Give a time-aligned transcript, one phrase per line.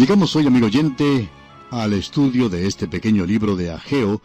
[0.00, 1.28] Llegamos hoy, amigo oyente,
[1.68, 4.22] al estudio de este pequeño libro de Ageo,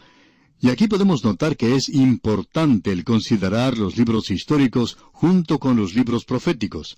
[0.61, 5.93] y aquí podemos notar que es importante el considerar los libros históricos junto con los
[5.93, 6.95] libros proféticos.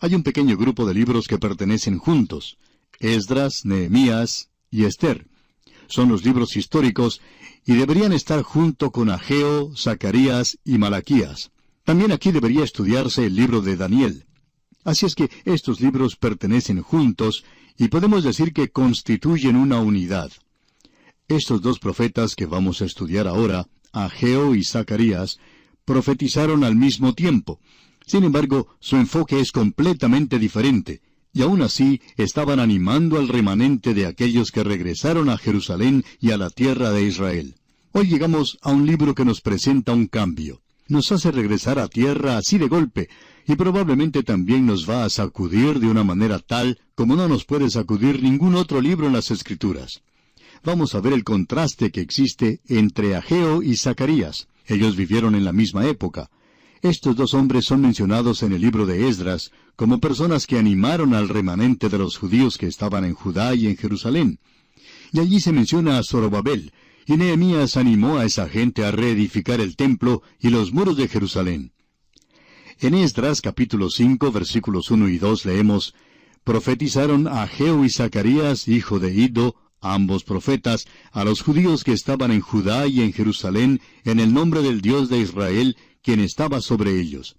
[0.00, 2.58] Hay un pequeño grupo de libros que pertenecen juntos,
[2.98, 5.28] Esdras, Nehemías y Esther.
[5.86, 7.20] Son los libros históricos
[7.64, 11.52] y deberían estar junto con Ageo, Zacarías y Malaquías.
[11.84, 14.26] También aquí debería estudiarse el libro de Daniel.
[14.82, 17.44] Así es que estos libros pertenecen juntos
[17.80, 20.30] y podemos decir que constituyen una unidad.
[21.28, 25.38] Estos dos profetas que vamos a estudiar ahora, Ageo y Zacarías,
[25.86, 27.58] profetizaron al mismo tiempo.
[28.06, 31.00] Sin embargo, su enfoque es completamente diferente,
[31.32, 36.36] y aún así estaban animando al remanente de aquellos que regresaron a Jerusalén y a
[36.36, 37.54] la tierra de Israel.
[37.92, 40.60] Hoy llegamos a un libro que nos presenta un cambio.
[40.86, 43.08] Nos hace regresar a tierra así de golpe,
[43.46, 47.70] y probablemente también nos va a sacudir de una manera tal como no nos puede
[47.70, 50.02] sacudir ningún otro libro en las Escrituras
[50.62, 54.48] vamos a ver el contraste que existe entre Ageo y Zacarías.
[54.66, 56.30] Ellos vivieron en la misma época.
[56.82, 61.28] Estos dos hombres son mencionados en el libro de Esdras como personas que animaron al
[61.28, 64.38] remanente de los judíos que estaban en Judá y en Jerusalén.
[65.12, 66.72] Y allí se menciona a Zorobabel,
[67.06, 71.72] y Nehemías animó a esa gente a reedificar el templo y los muros de Jerusalén.
[72.82, 75.94] En Esdras capítulo 5 versículos 1 y 2 leemos,
[76.44, 82.30] Profetizaron a Ageo y Zacarías, hijo de Ido, ambos profetas, a los judíos que estaban
[82.30, 86.98] en Judá y en Jerusalén, en el nombre del Dios de Israel, quien estaba sobre
[86.98, 87.36] ellos.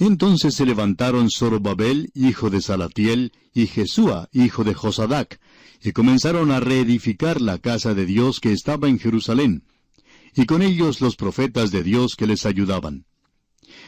[0.00, 5.38] Entonces se levantaron Zorobabel, hijo de Salatiel, y Jesúa, hijo de Josadac,
[5.84, 9.62] y comenzaron a reedificar la casa de Dios que estaba en Jerusalén,
[10.34, 13.04] y con ellos los profetas de Dios que les ayudaban.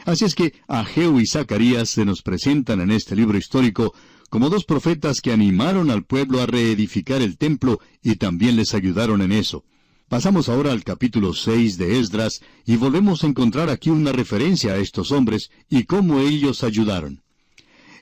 [0.05, 3.93] Así es que Ageo y Zacarías se nos presentan en este libro histórico
[4.29, 9.21] como dos profetas que animaron al pueblo a reedificar el templo y también les ayudaron
[9.21, 9.63] en eso.
[10.07, 14.77] Pasamos ahora al capítulo 6 de Esdras y volvemos a encontrar aquí una referencia a
[14.77, 17.21] estos hombres y cómo ellos ayudaron.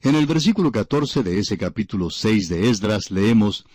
[0.01, 3.65] En el versículo 14 de ese capítulo 6 de Esdras leemos,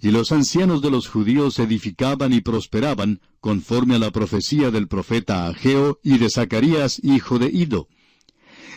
[0.00, 5.46] Y los ancianos de los judíos edificaban y prosperaban, conforme a la profecía del profeta
[5.46, 7.88] Ageo y de Zacarías, hijo de Ido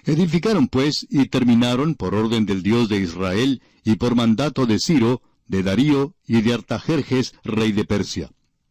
[0.06, 5.22] Edificaron pues y terminaron por orden del Dios de Israel y por mandato de Ciro,
[5.48, 8.30] de Darío y de Artajerjes, rey de Persia.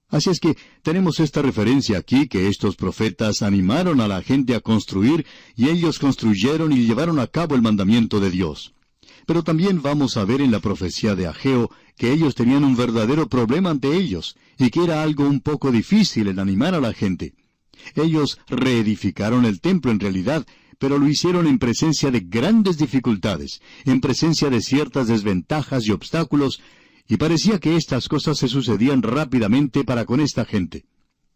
[0.08, 4.60] Así es que tenemos esta referencia aquí que estos profetas animaron a la gente a
[4.60, 5.24] construir
[5.56, 8.74] y ellos construyeron y llevaron a cabo el mandamiento de Dios.
[9.32, 13.30] Pero también vamos a ver en la profecía de Ageo que ellos tenían un verdadero
[13.30, 17.32] problema ante ellos y que era algo un poco difícil en animar a la gente.
[17.94, 20.46] Ellos reedificaron el templo en realidad
[20.78, 26.60] pero lo hicieron en presencia de grandes dificultades, en presencia de ciertas desventajas y obstáculos,
[27.08, 30.84] y parecía que estas cosas se sucedían rápidamente para con esta gente.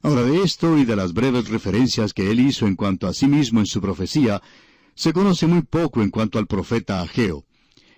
[0.02, 3.26] Ahora de esto y de las breves referencias que él hizo en cuanto a sí
[3.26, 4.42] mismo en su profecía,
[4.94, 7.45] se conoce muy poco en cuanto al profeta Ageo.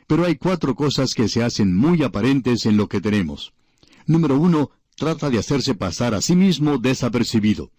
[0.08, 3.52] Pero hay cuatro cosas que se hacen muy aparentes en lo que tenemos.
[4.06, 7.70] Número uno, trata de hacerse pasar a sí mismo desapercibido.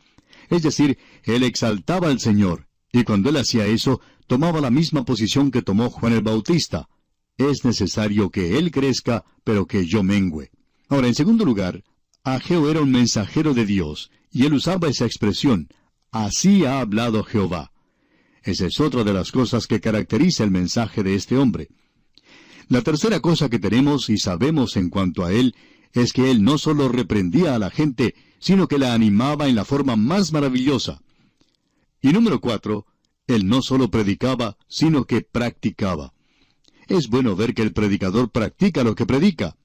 [0.49, 5.51] Es decir, él exaltaba al Señor, y cuando él hacía eso, tomaba la misma posición
[5.51, 6.87] que tomó Juan el Bautista.
[7.37, 10.51] Es necesario que él crezca, pero que yo mengüe.
[10.87, 11.83] Ahora, en segundo lugar,
[12.23, 15.67] Ageo era un mensajero de Dios, y él usaba esa expresión,
[16.11, 17.71] así ha hablado Jehová.
[18.43, 21.69] Esa es otra de las cosas que caracteriza el mensaje de este hombre.
[22.69, 25.55] La tercera cosa que tenemos y sabemos en cuanto a él
[25.91, 29.65] es que él no solo reprendía a la gente, sino que la animaba en la
[29.65, 31.01] forma más maravillosa.
[31.99, 32.85] Y número cuatro,
[33.25, 36.13] él no solo predicaba, sino que practicaba.
[36.87, 39.55] Es bueno ver que el predicador practica lo que predica.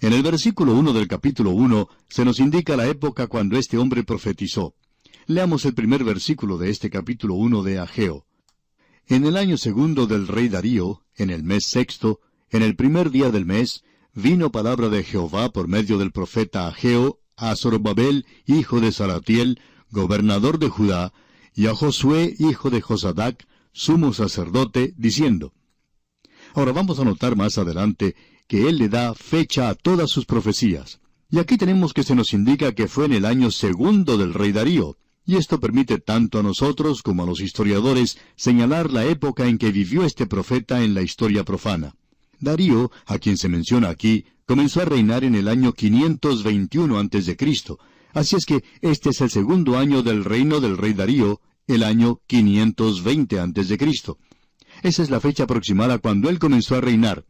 [0.00, 4.04] En el versículo 1 del capítulo 1 se nos indica la época cuando este hombre
[4.04, 4.76] profetizó.
[5.26, 8.26] Leamos el primer versículo de este capítulo 1 de Ageo.
[9.08, 12.20] En el año segundo del rey Darío, en el mes sexto,
[12.50, 13.82] en el primer día del mes,
[14.14, 19.60] vino palabra de Jehová por medio del profeta Ageo a Zorobabel, hijo de Salatiel,
[19.90, 21.12] gobernador de Judá,
[21.54, 25.52] y a Josué, hijo de Josadac, sumo sacerdote, diciendo.
[26.54, 28.14] Ahora vamos a notar más adelante
[28.46, 31.00] que él le da fecha a todas sus profecías.
[31.30, 34.52] Y aquí tenemos que se nos indica que fue en el año segundo del rey
[34.52, 39.58] Darío, y esto permite tanto a nosotros como a los historiadores señalar la época en
[39.58, 41.94] que vivió este profeta en la historia profana.
[42.40, 47.36] Darío, a quien se menciona aquí, comenzó a reinar en el año 521 a.C.,
[48.14, 52.20] Así es que este es el segundo año del reino del rey Darío, el año
[52.26, 53.78] 520 a.C.
[54.82, 57.24] Esa es la fecha aproximada cuando él comenzó a reinar.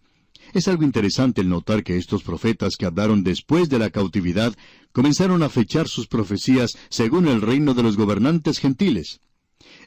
[0.52, 4.54] Es algo interesante el notar que estos profetas que hablaron después de la cautividad
[4.92, 9.20] comenzaron a fechar sus profecías según el reino de los gobernantes gentiles.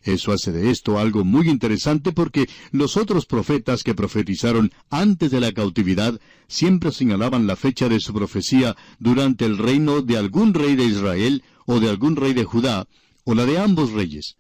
[0.02, 5.40] Eso hace de esto algo muy interesante porque los otros profetas que profetizaron antes de
[5.40, 10.76] la cautividad siempre señalaban la fecha de su profecía durante el reino de algún rey
[10.76, 12.88] de Israel o de algún rey de Judá,
[13.24, 14.38] o la de ambos reyes.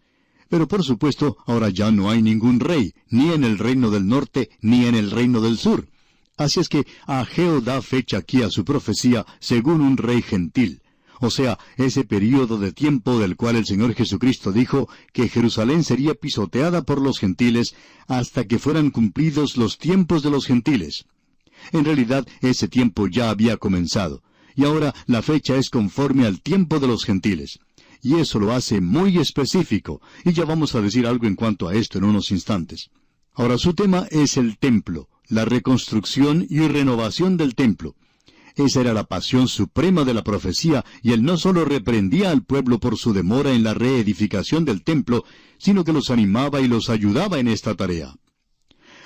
[0.50, 4.50] Pero por supuesto, ahora ya no hay ningún rey, ni en el reino del norte,
[4.62, 5.88] ni en el reino del sur.
[6.38, 10.82] Así es que Ageo da fecha aquí a su profecía según un rey gentil
[11.20, 16.14] o sea, ese período de tiempo del cual el Señor Jesucristo dijo que Jerusalén sería
[16.14, 17.76] pisoteada por los gentiles
[18.08, 21.06] hasta que fueran cumplidos los tiempos de los gentiles.
[21.72, 24.24] En realidad, ese tiempo ya había comenzado,
[24.56, 27.60] y ahora la fecha es conforme al tiempo de los gentiles.
[28.02, 31.74] Y eso lo hace muy específico, y ya vamos a decir algo en cuanto a
[31.74, 32.90] esto en unos instantes.
[33.34, 37.95] Ahora su tema es el templo, la reconstrucción y renovación del templo.
[38.56, 42.80] Esa era la pasión suprema de la profecía, y él no solo reprendía al pueblo
[42.80, 45.25] por su demora en la reedificación del templo,
[45.57, 48.16] sino que los animaba y los ayudaba en esta tarea.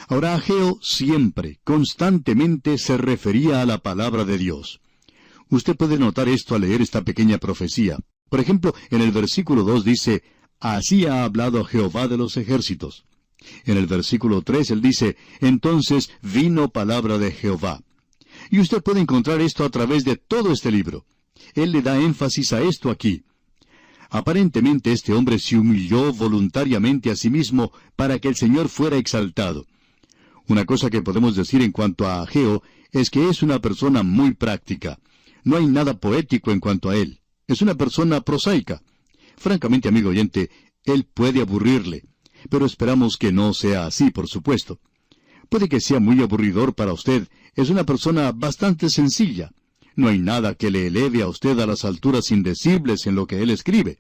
[0.07, 4.81] Ahora Ageo siempre, constantemente se refería a la palabra de Dios.
[5.50, 7.98] Usted puede notar esto al leer esta pequeña profecía.
[8.30, 10.24] Por ejemplo, en el versículo 2 dice,
[10.60, 13.06] Así ha hablado Jehová de los ejércitos.
[13.65, 17.81] En el versículo 3 él dice, Entonces vino palabra de Jehová.
[18.50, 21.06] Y usted puede encontrar esto a través de todo este libro.
[21.53, 23.24] Él le da énfasis a esto aquí.
[24.09, 29.68] Aparentemente este hombre se humilló voluntariamente a sí mismo para que el Señor fuera exaltado.
[30.47, 34.33] Una cosa que podemos decir en cuanto a Ageo es que es una persona muy
[34.33, 35.00] práctica.
[35.44, 37.21] No hay nada poético en cuanto a él.
[37.47, 38.81] Es una persona prosaica.
[39.38, 40.50] Francamente, amigo oyente,
[40.83, 42.09] él puede aburrirle.
[42.50, 44.80] Pero esperamos que no sea así, por supuesto.
[45.50, 49.51] Puede que sea muy aburridor para usted es una persona bastante sencilla.
[49.95, 53.41] No hay nada que le eleve a usted a las alturas indecibles en lo que
[53.41, 53.97] él escribe.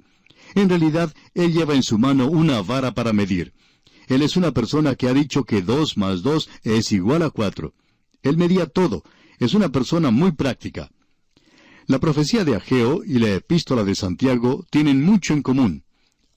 [0.55, 3.53] En realidad, él lleva en su mano una vara para medir.
[4.07, 7.73] Él es una persona que ha dicho que dos más dos es igual a cuatro.
[8.23, 9.03] Él medía todo.
[9.39, 10.89] Es una persona muy práctica.
[11.85, 15.83] La profecía de Ageo y la epístola de Santiago tienen mucho en común.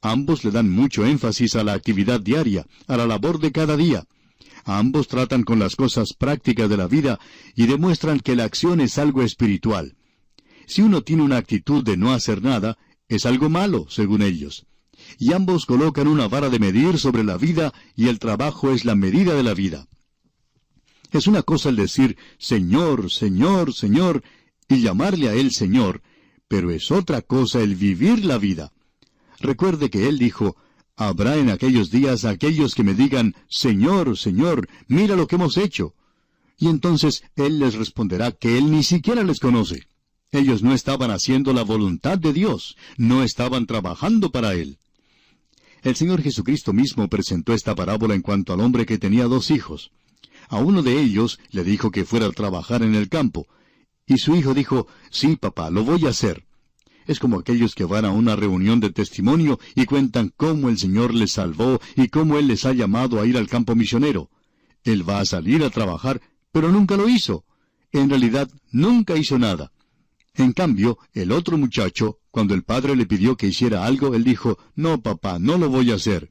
[0.02, 4.04] Ambos le dan mucho énfasis a la actividad diaria, a la labor de cada día.
[4.64, 7.20] Ambos tratan con las cosas prácticas de la vida
[7.54, 9.94] y demuestran que la acción es algo espiritual.
[10.66, 12.76] Si uno tiene una actitud de no hacer nada,
[13.08, 14.66] es algo malo, según ellos.
[15.18, 18.96] Y ambos colocan una vara de medir sobre la vida y el trabajo es la
[18.96, 19.86] medida de la vida.
[21.12, 24.24] Es una cosa el decir Señor, Señor, Señor,
[24.68, 26.02] y llamarle a Él Señor,
[26.48, 28.72] pero es otra cosa el vivir la vida.
[29.42, 30.56] Recuerde que Él dijo,
[30.96, 35.94] Habrá en aquellos días aquellos que me digan, Señor, Señor, mira lo que hemos hecho.
[36.58, 39.88] Y entonces Él les responderá que Él ni siquiera les conoce.
[40.30, 44.78] Ellos no estaban haciendo la voluntad de Dios, no estaban trabajando para Él.
[45.82, 49.90] El Señor Jesucristo mismo presentó esta parábola en cuanto al hombre que tenía dos hijos.
[50.48, 53.48] A uno de ellos le dijo que fuera a trabajar en el campo,
[54.06, 56.44] y su hijo dijo, Sí, papá, lo voy a hacer.
[57.06, 61.14] Es como aquellos que van a una reunión de testimonio y cuentan cómo el Señor
[61.14, 64.30] les salvó y cómo Él les ha llamado a ir al campo misionero.
[64.84, 66.20] Él va a salir a trabajar,
[66.52, 67.44] pero nunca lo hizo.
[67.92, 69.72] En realidad, nunca hizo nada.
[70.34, 74.58] En cambio, el otro muchacho, cuando el padre le pidió que hiciera algo, él dijo,
[74.74, 76.30] No, papá, no lo voy a hacer.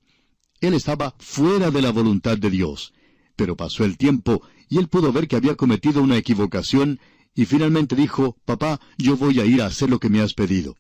[0.60, 2.94] Él estaba fuera de la voluntad de Dios.
[3.36, 7.00] Pero pasó el tiempo y él pudo ver que había cometido una equivocación
[7.36, 10.76] y finalmente dijo, Papá, yo voy a ir a hacer lo que me has pedido.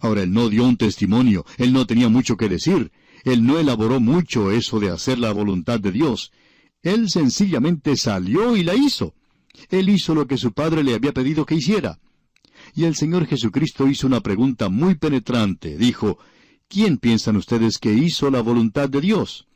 [0.00, 2.90] Ahora él no dio un testimonio, él no tenía mucho que decir,
[3.24, 6.32] él no elaboró mucho eso de hacer la voluntad de Dios.
[6.82, 9.14] Él sencillamente salió y la hizo.
[9.68, 11.98] Él hizo lo que su padre le había pedido que hiciera.
[12.74, 15.76] Y el Señor Jesucristo hizo una pregunta muy penetrante.
[15.76, 16.18] Dijo,
[16.68, 19.48] ¿quién piensan ustedes que hizo la voluntad de Dios?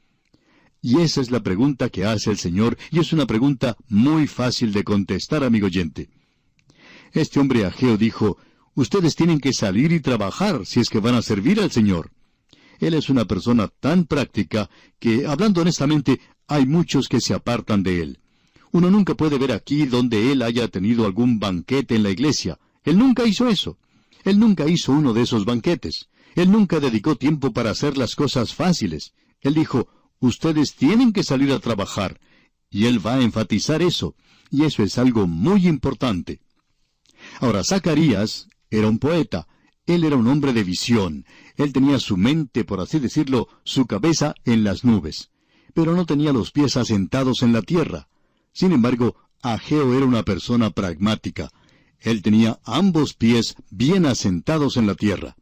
[0.83, 4.73] Y esa es la pregunta que hace el Señor, y es una pregunta muy fácil
[4.73, 6.11] de contestar, amigo oyente.
[7.15, 8.39] Este hombre Ageo dijo,
[8.75, 12.11] Ustedes tienen que salir y trabajar si es que van a servir al Señor.
[12.81, 14.69] Él es una persona tan práctica
[14.99, 18.19] que, hablando honestamente, hay muchos que se apartan de él.
[18.73, 22.59] Uno nunca puede ver aquí donde él haya tenido algún banquete en la iglesia.
[22.83, 23.79] Él nunca hizo eso.
[24.25, 26.09] Él nunca hizo uno de esos banquetes.
[26.35, 29.15] Él nunca dedicó tiempo para hacer las cosas fáciles.
[29.41, 29.87] Él dijo,
[30.19, 32.19] ustedes tienen que salir a trabajar.
[32.71, 34.17] Y él va a enfatizar eso.
[34.51, 36.41] Y eso es algo muy importante.
[37.41, 39.47] Ahora, Zacarías era un poeta.
[39.87, 41.27] Él era un hombre de visión.
[41.57, 45.31] Él tenía su mente, por así decirlo, su cabeza en las nubes.
[45.75, 48.09] Pero no tenía los pies asentados en la tierra.
[48.53, 51.51] Sin embargo, Ageo era una persona pragmática.
[52.01, 55.37] Él tenía ambos pies bien asentados en la tierra.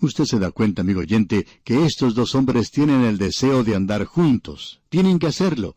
[0.00, 4.04] Usted se da cuenta, amigo oyente, que estos dos hombres tienen el deseo de andar
[4.04, 4.80] juntos.
[4.88, 5.76] Tienen que hacerlo.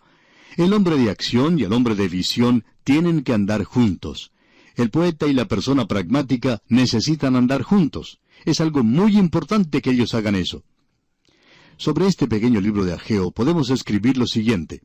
[0.58, 4.32] El hombre de acción y el hombre de visión tienen que andar juntos.
[4.80, 8.22] El poeta y la persona pragmática necesitan andar juntos.
[8.46, 10.64] Es algo muy importante que ellos hagan eso.
[11.76, 14.82] Sobre este pequeño libro de Ageo podemos escribir lo siguiente.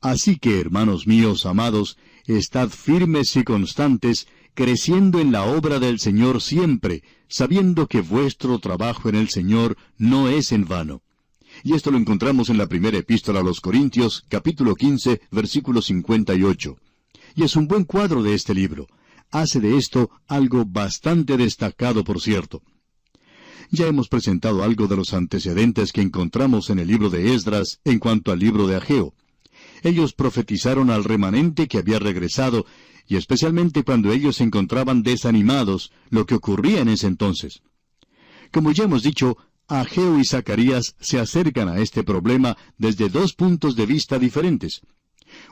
[0.00, 6.42] Así que, hermanos míos amados, estad firmes y constantes, creciendo en la obra del Señor
[6.42, 11.02] siempre, sabiendo que vuestro trabajo en el Señor no es en vano.
[11.62, 16.76] Y esto lo encontramos en la primera epístola a los Corintios, capítulo 15, versículo 58.
[17.36, 18.88] Y es un buen cuadro de este libro.
[19.34, 22.62] Hace de esto algo bastante destacado, por cierto.
[23.68, 27.98] Ya hemos presentado algo de los antecedentes que encontramos en el libro de Esdras en
[27.98, 29.12] cuanto al libro de Ageo.
[29.82, 32.64] Ellos profetizaron al remanente que había regresado
[33.08, 37.60] y especialmente cuando ellos se encontraban desanimados, lo que ocurría en ese entonces.
[38.52, 39.36] Como ya hemos dicho,
[39.66, 44.82] Ageo y Zacarías se acercan a este problema desde dos puntos de vista diferentes.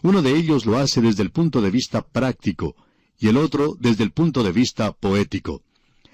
[0.04, 2.76] Uno de ellos lo hace desde el punto de vista práctico
[3.22, 5.62] y el otro desde el punto de vista poético.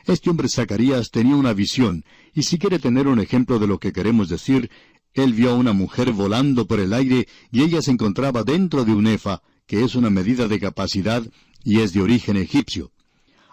[0.04, 3.94] Este hombre Zacarías tenía una visión, y si quiere tener un ejemplo de lo que
[3.94, 4.70] queremos decir,
[5.14, 8.92] él vio a una mujer volando por el aire y ella se encontraba dentro de
[8.92, 11.26] un efa, que es una medida de capacidad
[11.64, 12.92] y es de origen egipcio.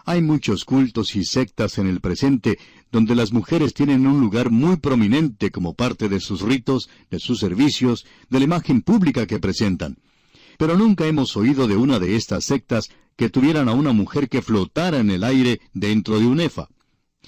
[0.03, 2.59] Hay muchos cultos y sectas en el presente
[2.91, 7.39] donde las mujeres tienen un lugar muy prominente como parte de sus ritos, de sus
[7.39, 9.97] servicios, de la imagen pública que presentan.
[10.57, 14.41] Pero nunca hemos oído de una de estas sectas que tuvieran a una mujer que
[14.41, 16.69] flotara en el aire dentro de un efa.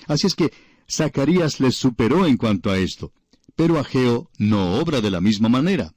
[0.08, 0.52] Así es que
[0.90, 3.12] Zacarías les superó en cuanto a esto.
[3.56, 5.94] Pero Ageo no obra de la misma manera.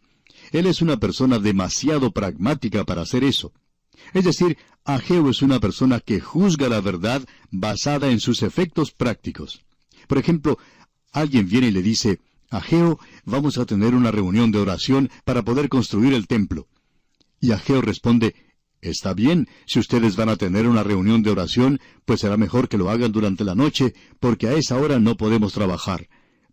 [0.53, 3.53] Él es una persona demasiado pragmática para hacer eso.
[4.15, 9.61] Es decir, Ageo es una persona que juzga la verdad basada en sus efectos prácticos.
[10.09, 10.59] Por ejemplo,
[11.13, 12.19] alguien viene y le dice,
[12.49, 16.67] Ageo, vamos a tener una reunión de oración para poder construir el templo.
[17.41, 18.35] Y Ageo responde,
[18.83, 22.79] Está bien, si ustedes van a tener una reunión de oración, pues será mejor que
[22.79, 26.09] lo hagan durante la noche, porque a esa hora no podemos trabajar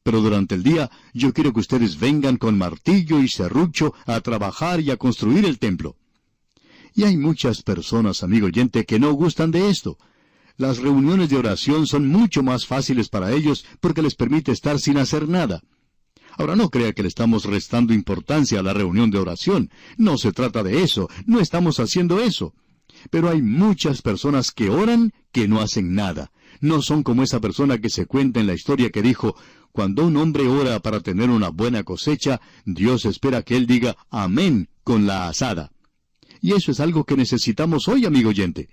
[0.07, 4.79] pero durante el día yo quiero que ustedes vengan con martillo y serrucho a trabajar
[4.79, 5.97] y a construir el templo.
[6.95, 9.97] Y hay muchas personas, amigo oyente, que no gustan de esto.
[10.55, 14.97] Las reuniones de oración son mucho más fáciles para ellos porque les permite estar sin
[14.97, 15.61] hacer nada.
[16.37, 19.71] Ahora no crea que le estamos restando importancia a la reunión de oración.
[19.97, 22.53] No se trata de eso, no estamos haciendo eso.
[23.09, 26.31] Pero hay muchas personas que oran que no hacen nada.
[26.61, 29.35] No son como esa persona que se cuenta en la historia que dijo,
[29.71, 34.69] cuando un hombre ora para tener una buena cosecha, Dios espera que él diga amén
[34.83, 35.71] con la asada.
[36.41, 38.69] Y eso es algo que necesitamos hoy, amigo oyente.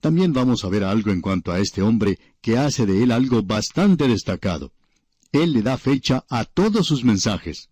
[0.00, 3.42] También vamos a ver algo en cuanto a este hombre que hace de él algo
[3.42, 4.72] bastante destacado.
[5.34, 7.68] Él le da fecha a todos sus mensajes.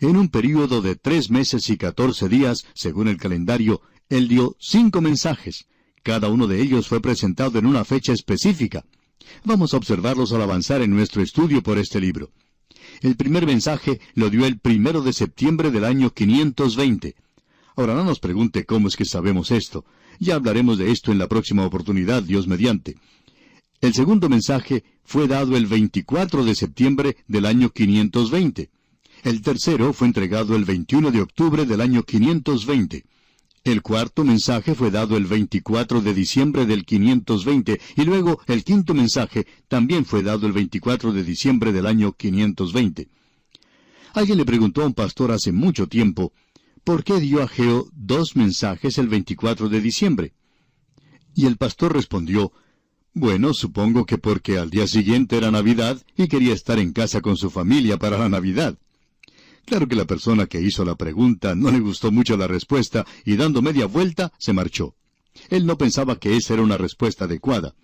[0.00, 5.00] En un período de tres meses y catorce días, según el calendario, él dio cinco
[5.00, 5.64] mensajes.
[6.02, 8.84] Cada uno de ellos fue presentado en una fecha específica.
[9.44, 12.32] Vamos a observarlos al avanzar en nuestro estudio por este libro.
[13.00, 17.14] El primer mensaje lo dio el primero de septiembre del año 520.
[17.76, 19.86] Ahora no nos pregunte cómo es que sabemos esto.
[20.18, 22.96] Ya hablaremos de esto en la próxima oportunidad, Dios mediante.
[23.84, 28.70] El segundo mensaje fue dado el 24 de septiembre del año 520.
[29.24, 33.04] El tercero fue entregado el 21 de octubre del año 520.
[33.62, 38.94] El cuarto mensaje fue dado el 24 de diciembre del 520 y luego el quinto
[38.94, 43.10] mensaje también fue dado el 24 de diciembre del año 520.
[44.14, 46.32] Alguien le preguntó a un pastor hace mucho tiempo,
[46.84, 50.32] ¿por qué dio a Geo dos mensajes el 24 de diciembre?
[51.34, 52.50] Y el pastor respondió,
[53.14, 57.36] bueno, supongo que porque al día siguiente era Navidad y quería estar en casa con
[57.36, 58.76] su familia para la Navidad.
[59.64, 63.36] Claro que la persona que hizo la pregunta no le gustó mucho la respuesta y
[63.36, 64.96] dando media vuelta se marchó.
[65.48, 67.74] Él no pensaba que esa era una respuesta adecuada.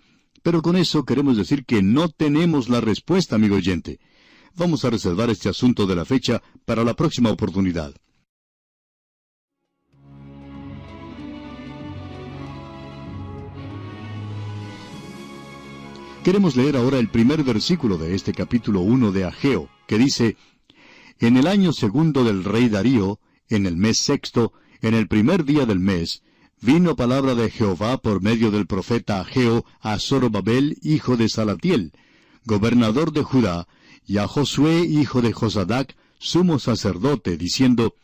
[0.43, 3.99] Pero con eso queremos decir que no tenemos la respuesta, amigo oyente.
[4.55, 7.93] Vamos a reservar este asunto de la fecha para la próxima oportunidad.
[16.23, 20.37] Queremos leer ahora el primer versículo de este capítulo 1 de Ageo, que dice,
[21.17, 25.65] en el año segundo del rey Darío, en el mes sexto, en el primer día
[25.65, 26.21] del mes,
[26.61, 31.91] vino palabra de Jehová por medio del profeta Ageo a Zorobabel, hijo de Salatiel,
[32.45, 33.67] gobernador de Judá,
[34.05, 37.95] y a Josué, hijo de Josadac, sumo sacerdote, diciendo,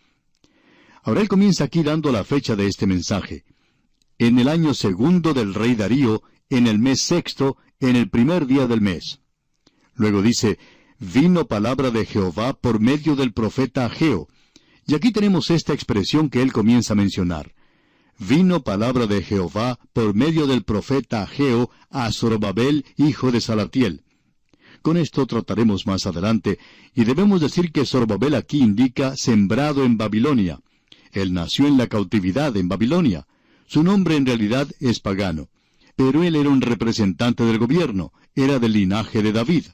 [1.03, 3.45] Ahora él comienza aquí dando la fecha de este mensaje.
[4.17, 8.67] En el año segundo del rey Darío, en el mes sexto, en el primer día
[8.67, 9.19] del mes.
[9.95, 10.57] Luego dice,
[10.99, 14.27] vino palabra de Jehová por medio del profeta Ageo.
[14.85, 17.53] Y aquí tenemos esta expresión que él comienza a mencionar.
[18.19, 24.03] Vino palabra de Jehová por medio del profeta Ageo a Zorobabel, hijo de Salatiel.
[24.81, 26.57] Con esto trataremos más adelante,
[26.95, 30.61] y debemos decir que Zorobabel aquí indica sembrado en Babilonia.
[31.11, 33.27] Él nació en la cautividad en Babilonia.
[33.67, 35.49] Su nombre en realidad es pagano.
[35.97, 39.65] Pero él era un representante del gobierno, era del linaje de David.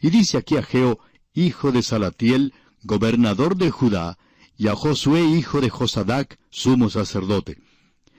[0.00, 1.00] Y dice aquí a Geo,
[1.34, 4.18] hijo de Salatiel, gobernador de Judá,
[4.56, 7.58] y a Josué, hijo de Josadac, sumo sacerdote.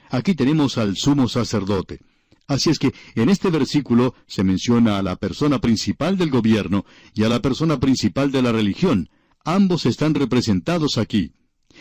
[0.10, 2.02] Aquí tenemos al sumo sacerdote.
[2.46, 7.24] Así es que en este versículo se menciona a la persona principal del gobierno y
[7.24, 9.10] a la persona principal de la religión.
[9.46, 11.32] Ambos están representados aquí.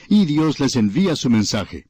[0.09, 1.87] Y Dios les envía su mensaje.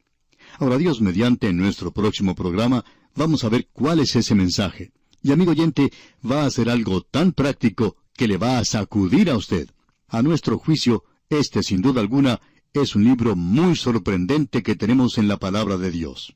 [0.58, 2.84] Ahora Dios mediante nuestro próximo programa
[3.18, 4.92] vamos a ver cuál es ese mensaje.
[5.22, 5.92] Y amigo oyente,
[6.24, 9.68] va a ser algo tan práctico que le va a sacudir a usted.
[10.08, 12.40] A nuestro juicio, este sin duda alguna
[12.72, 16.34] es un libro muy sorprendente que tenemos en la palabra de Dios.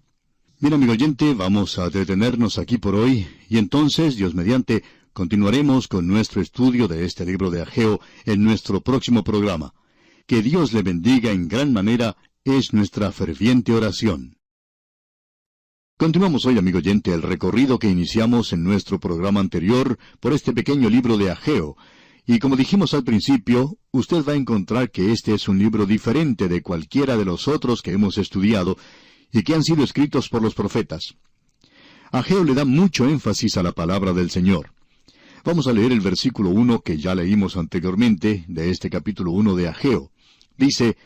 [0.59, 6.07] Bien, amigo oyente, vamos a detenernos aquí por hoy y entonces, Dios mediante, continuaremos con
[6.07, 9.75] nuestro estudio de este libro de Ageo en nuestro próximo programa.
[10.27, 14.37] Que Dios le bendiga en gran manera es nuestra ferviente oración.
[15.97, 20.91] Continuamos hoy, amigo oyente, el recorrido que iniciamos en nuestro programa anterior por este pequeño
[20.91, 21.77] libro de Ageo.
[22.27, 26.49] Y como dijimos al principio, usted va a encontrar que este es un libro diferente
[26.49, 28.77] de cualquiera de los otros que hemos estudiado
[29.33, 31.15] y que han sido escritos por los profetas.
[32.11, 34.73] Ageo le da mucho énfasis a la palabra del Señor.
[35.45, 39.69] Vamos a leer el versículo 1 que ya leímos anteriormente de este capítulo 1 de
[39.69, 40.11] Ageo.
[40.57, 40.97] Dice,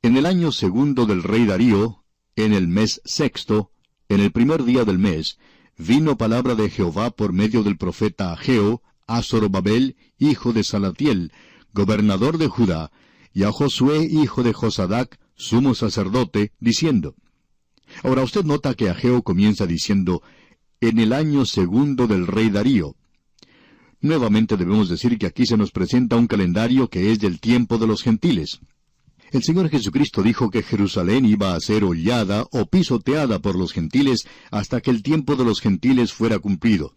[0.00, 2.04] En el año segundo del rey Darío,
[2.36, 3.70] en el mes sexto,
[4.10, 5.38] en el primer día del mes,
[5.78, 11.32] vino palabra de Jehová por medio del profeta Ageo a Zorobabel, hijo de Salatiel,
[11.72, 12.90] gobernador de Judá,
[13.32, 17.14] y a Josué, hijo de Josadac, sumo sacerdote, diciendo.
[18.02, 20.22] Ahora usted nota que Ageo comienza diciendo,
[20.80, 22.96] en el año segundo del rey Darío.
[24.00, 27.86] Nuevamente debemos decir que aquí se nos presenta un calendario que es del tiempo de
[27.86, 28.58] los gentiles.
[29.30, 34.26] El Señor Jesucristo dijo que Jerusalén iba a ser hollada o pisoteada por los gentiles
[34.50, 36.94] hasta que el tiempo de los gentiles fuera cumplido.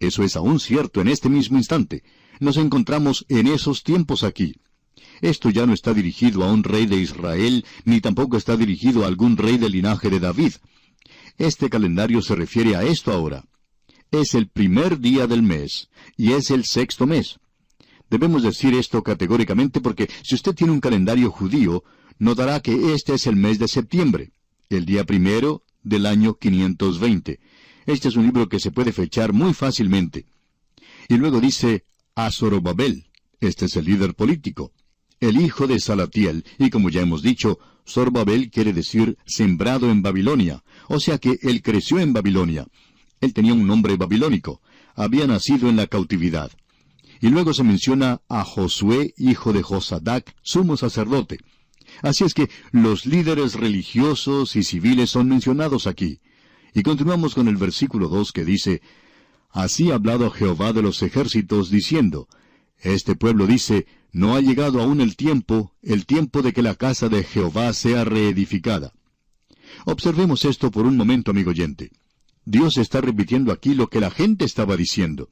[0.00, 2.02] Eso es aún cierto en este mismo instante.
[2.40, 4.56] Nos encontramos en esos tiempos aquí.
[5.20, 9.06] Esto ya no está dirigido a un rey de Israel, ni tampoco está dirigido a
[9.06, 10.54] algún rey del linaje de David.
[11.38, 13.44] Este calendario se refiere a esto ahora.
[14.10, 17.38] Es el primer día del mes, y es el sexto mes.
[18.12, 21.82] Debemos decir esto categóricamente porque si usted tiene un calendario judío,
[22.18, 24.32] notará que este es el mes de septiembre,
[24.68, 27.40] el día primero del año 520.
[27.86, 30.26] Este es un libro que se puede fechar muy fácilmente.
[31.08, 33.06] Y luego dice a Zorobabel,
[33.40, 34.72] este es el líder político,
[35.18, 40.62] el hijo de Salatiel, y como ya hemos dicho, Zorobabel quiere decir sembrado en Babilonia,
[40.88, 42.66] o sea que él creció en Babilonia.
[43.22, 44.60] Él tenía un nombre babilónico,
[44.94, 46.52] había nacido en la cautividad.
[47.22, 51.38] Y luego se menciona a Josué, hijo de Josadac, sumo sacerdote.
[52.02, 56.18] Así es que los líderes religiosos y civiles son mencionados aquí.
[56.74, 58.82] Y continuamos con el versículo 2 que dice,
[59.50, 62.26] Así ha hablado Jehová de los ejércitos, diciendo,
[62.80, 67.08] Este pueblo dice, No ha llegado aún el tiempo, el tiempo de que la casa
[67.08, 68.94] de Jehová sea reedificada.
[69.84, 71.92] Observemos esto por un momento, amigo oyente.
[72.44, 75.28] Dios está repitiendo aquí lo que la gente estaba diciendo.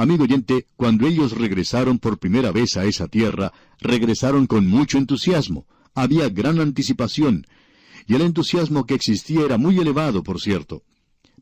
[0.00, 5.66] Amigo oyente, cuando ellos regresaron por primera vez a esa tierra, regresaron con mucho entusiasmo.
[5.94, 7.46] Había gran anticipación.
[8.06, 10.84] Y el entusiasmo que existía era muy elevado, por cierto.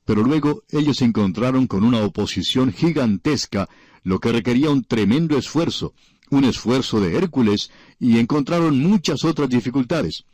[0.04, 3.68] Pero luego ellos se encontraron con una oposición gigantesca,
[4.02, 5.94] lo que requería un tremendo esfuerzo,
[6.28, 10.24] un esfuerzo de Hércules, y encontraron muchas otras dificultades.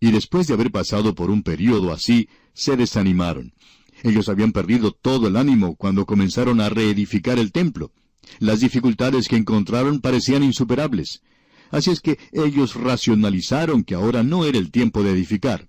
[0.00, 3.54] Y después de haber pasado por un período así, se desanimaron.
[4.04, 7.90] Ellos habían perdido todo el ánimo cuando comenzaron a reedificar el templo.
[8.38, 11.22] Las dificultades que encontraron parecían insuperables.
[11.70, 15.68] Así es que ellos racionalizaron que ahora no era el tiempo de edificar.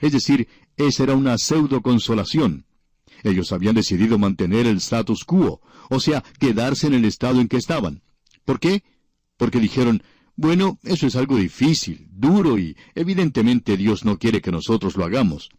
[0.00, 2.66] Es decir, esa era una pseudo consolación.
[3.24, 7.56] Ellos habían decidido mantener el status quo, o sea, quedarse en el estado en que
[7.56, 8.02] estaban.
[8.44, 8.84] ¿Por qué?
[9.36, 10.04] Porque dijeron,
[10.36, 15.50] bueno, eso es algo difícil, duro y evidentemente Dios no quiere que nosotros lo hagamos.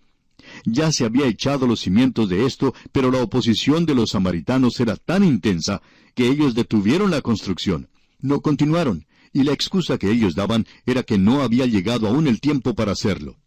[0.65, 4.95] Ya se había echado los cimientos de esto, pero la oposición de los samaritanos era
[4.95, 5.81] tan intensa
[6.15, 7.89] que ellos detuvieron la construcción.
[8.19, 12.39] No continuaron, y la excusa que ellos daban era que no había llegado aún el
[12.39, 13.37] tiempo para hacerlo.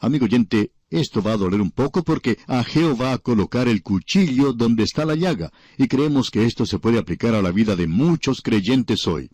[0.00, 4.52] Amigo oyente, esto va a doler un poco porque Ageo va a colocar el cuchillo
[4.52, 7.86] donde está la llaga, y creemos que esto se puede aplicar a la vida de
[7.86, 9.30] muchos creyentes hoy.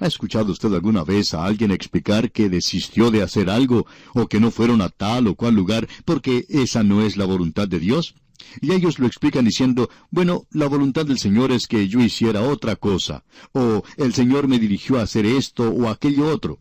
[0.00, 4.40] ¿Ha escuchado usted alguna vez a alguien explicar que desistió de hacer algo o que
[4.40, 8.14] no fueron a tal o cual lugar porque esa no es la voluntad de Dios?
[8.62, 12.76] Y ellos lo explican diciendo, bueno, la voluntad del Señor es que yo hiciera otra
[12.76, 16.58] cosa, o el Señor me dirigió a hacer esto o aquello otro.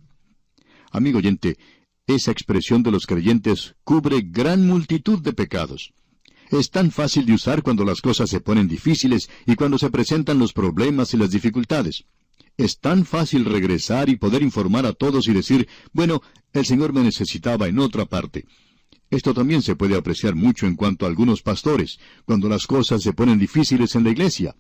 [0.91, 1.57] Amigo oyente,
[2.07, 5.93] esa expresión de los creyentes cubre gran multitud de pecados.
[6.51, 10.39] Es tan fácil de usar cuando las cosas se ponen difíciles y cuando se presentan
[10.39, 12.03] los problemas y las dificultades.
[12.59, 17.01] Es tan fácil regresar y poder informar a todos y decir, bueno, el Señor me
[17.01, 18.43] necesitaba en otra parte.
[19.09, 23.13] Esto también se puede apreciar mucho en cuanto a algunos pastores, cuando las cosas se
[23.13, 24.57] ponen difíciles en la iglesia.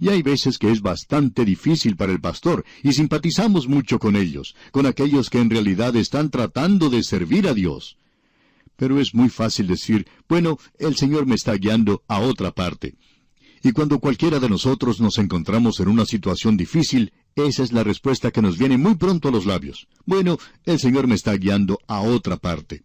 [0.00, 4.56] Y hay veces que es bastante difícil para el pastor, y simpatizamos mucho con ellos,
[4.72, 7.96] con aquellos que en realidad están tratando de servir a Dios.
[8.74, 12.96] Pero es muy fácil decir, bueno, el Señor me está guiando a otra parte.
[13.66, 18.30] Y cuando cualquiera de nosotros nos encontramos en una situación difícil, esa es la respuesta
[18.30, 19.88] que nos viene muy pronto a los labios.
[20.04, 22.84] Bueno, el Señor me está guiando a otra parte.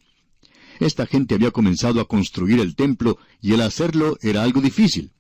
[0.79, 5.11] Esta gente había comenzado a construir el templo y el hacerlo era algo difícil.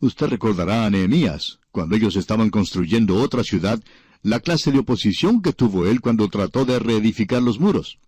[0.00, 3.82] Usted recordará a Nehemías, cuando ellos estaban construyendo otra ciudad,
[4.22, 7.98] la clase de oposición que tuvo él cuando trató de reedificar los muros.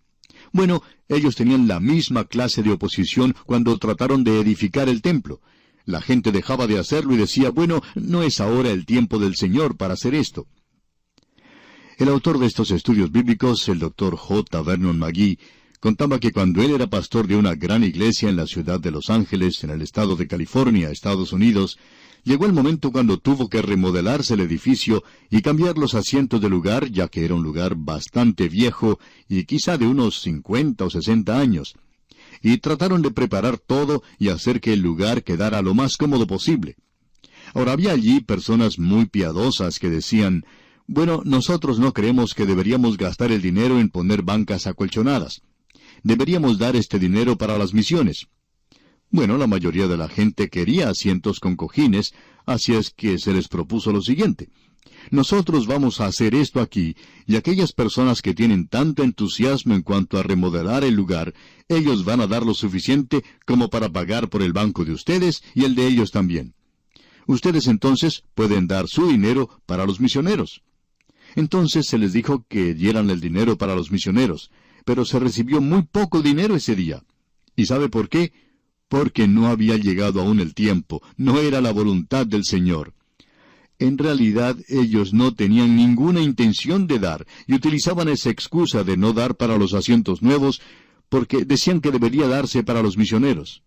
[0.51, 5.43] Bueno, ellos tenían la misma clase de oposición cuando trataron de edificar el templo.
[5.85, 9.77] La gente dejaba de hacerlo y decía, bueno, no es ahora el tiempo del Señor
[9.77, 10.47] para hacer esto.
[11.99, 14.62] El autor de estos estudios bíblicos, el doctor J.
[14.62, 15.38] Vernon McGee,
[15.81, 19.11] contaba que cuando él era pastor de una gran iglesia en la ciudad de Los
[19.11, 21.79] Ángeles, en el estado de California, Estados Unidos,
[22.23, 26.90] llegó el momento cuando tuvo que remodelarse el edificio y cambiar los asientos del lugar,
[26.90, 31.75] ya que era un lugar bastante viejo y quizá de unos cincuenta o sesenta años.
[32.42, 36.76] Y trataron de preparar todo y hacer que el lugar quedara lo más cómodo posible.
[37.55, 40.44] Ahora había allí personas muy piadosas que decían,
[40.87, 45.42] bueno, nosotros no creemos que deberíamos gastar el dinero en poner bancas acolchonadas
[46.03, 48.26] deberíamos dar este dinero para las misiones.
[49.11, 52.14] Bueno, la mayoría de la gente quería asientos con cojines,
[52.46, 54.48] así es que se les propuso lo siguiente.
[55.11, 60.18] Nosotros vamos a hacer esto aquí, y aquellas personas que tienen tanto entusiasmo en cuanto
[60.18, 61.35] a remodelar el lugar,
[61.70, 65.64] ellos van a dar lo suficiente como para pagar por el banco de ustedes y
[65.64, 66.54] el de ellos también.
[67.26, 70.62] Ustedes entonces pueden dar su dinero para los misioneros.
[71.37, 74.50] Entonces se les dijo que dieran el dinero para los misioneros,
[74.85, 77.04] pero se recibió muy poco dinero ese día.
[77.54, 78.33] ¿Y sabe por qué?
[78.88, 82.94] Porque no había llegado aún el tiempo, no era la voluntad del Señor.
[83.78, 89.12] En realidad ellos no tenían ninguna intención de dar, y utilizaban esa excusa de no
[89.12, 90.61] dar para los asientos nuevos,
[91.11, 93.62] porque decían que debería darse para los misioneros.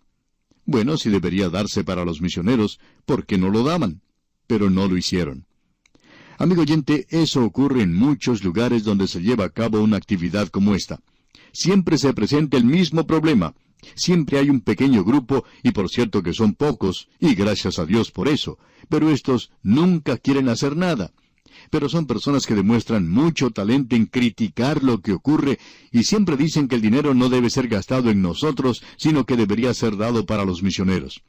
[0.66, 4.02] Bueno, si debería darse para los misioneros, ¿por qué no lo daban?
[4.48, 5.46] Pero no lo hicieron.
[6.40, 10.74] Amigo oyente, eso ocurre en muchos lugares donde se lleva a cabo una actividad como
[10.74, 11.02] esta.
[11.52, 13.54] Siempre se presenta el mismo problema.
[13.96, 18.12] Siempre hay un pequeño grupo, y por cierto que son pocos, y gracias a Dios
[18.12, 21.12] por eso, pero estos nunca quieren hacer nada.
[21.74, 25.58] Pero son personas que demuestran mucho talento en criticar lo que ocurre
[25.92, 29.74] y siempre dicen que el dinero no debe ser gastado en nosotros, sino que debería
[29.74, 31.24] ser dado para los misioneros.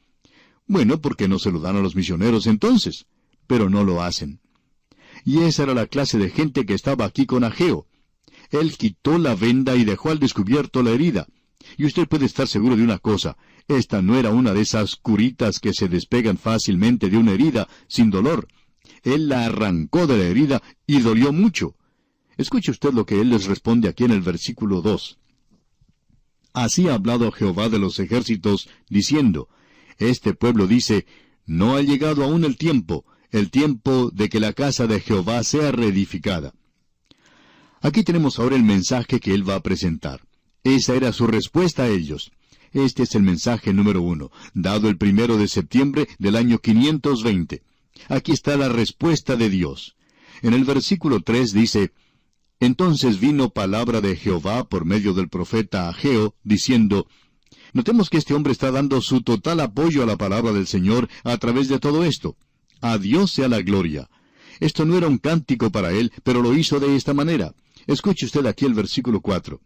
[0.67, 3.07] Bueno, ¿por qué no se lo dan a los misioneros entonces?
[3.47, 4.39] Pero no lo hacen.
[5.23, 7.87] Y esa era la clase de gente que estaba aquí con Ageo.
[8.51, 11.25] Él quitó la venda y dejó al descubierto la herida.
[11.75, 13.35] Y usted puede estar seguro de una cosa,
[13.67, 18.11] esta no era una de esas curitas que se despegan fácilmente de una herida sin
[18.11, 18.47] dolor.
[19.05, 21.75] Él la arrancó de la herida y dolió mucho.
[22.37, 25.19] Escuche usted lo que él les responde aquí en el versículo 2.
[26.53, 29.47] Así ha hablado Jehová de los ejércitos, diciendo,
[29.99, 31.05] Este pueblo dice,
[31.45, 35.71] No ha llegado aún el tiempo, el tiempo de que la casa de Jehová sea
[35.71, 36.55] reedificada.
[37.81, 40.21] Aquí tenemos ahora el mensaje que él va a presentar.
[40.63, 42.31] Esa era su respuesta a ellos.
[42.71, 47.61] Este es el mensaje número uno, dado el primero de septiembre del año 520.
[48.09, 49.95] Aquí está la respuesta de Dios.
[50.41, 51.93] En el versículo 3 dice,
[52.59, 57.07] Entonces vino palabra de Jehová por medio del profeta Ageo, diciendo,
[57.73, 61.37] Notemos que este hombre está dando su total apoyo a la palabra del Señor a
[61.37, 62.37] través de todo esto.
[62.81, 64.09] A Dios sea la gloria.
[64.59, 67.53] Esto no era un cántico para él, pero lo hizo de esta manera.
[67.87, 69.59] Escuche usted aquí el versículo 4.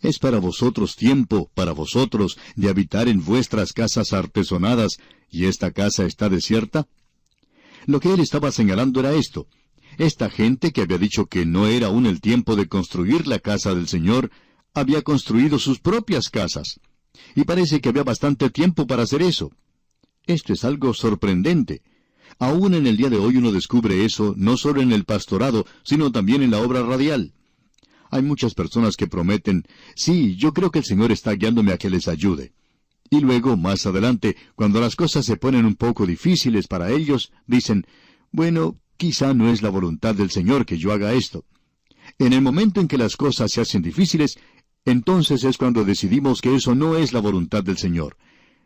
[0.00, 4.98] ¿Es para vosotros tiempo, para vosotros, de habitar en vuestras casas artesonadas,
[5.30, 6.86] y esta casa está desierta?
[7.88, 9.46] Lo que él estaba señalando era esto.
[9.96, 13.74] Esta gente que había dicho que no era aún el tiempo de construir la casa
[13.74, 14.30] del Señor,
[14.74, 16.80] había construido sus propias casas.
[17.34, 19.52] Y parece que había bastante tiempo para hacer eso.
[20.26, 21.80] Esto es algo sorprendente.
[22.38, 26.12] Aún en el día de hoy uno descubre eso no solo en el pastorado, sino
[26.12, 27.32] también en la obra radial.
[28.10, 29.64] Hay muchas personas que prometen,
[29.96, 32.52] sí, yo creo que el Señor está guiándome a que les ayude.
[33.10, 37.86] Y luego, más adelante, cuando las cosas se ponen un poco difíciles para ellos, dicen,
[38.30, 41.44] bueno, quizá no es la voluntad del Señor que yo haga esto.
[42.18, 44.38] En el momento en que las cosas se hacen difíciles,
[44.84, 48.16] entonces es cuando decidimos que eso no es la voluntad del Señor.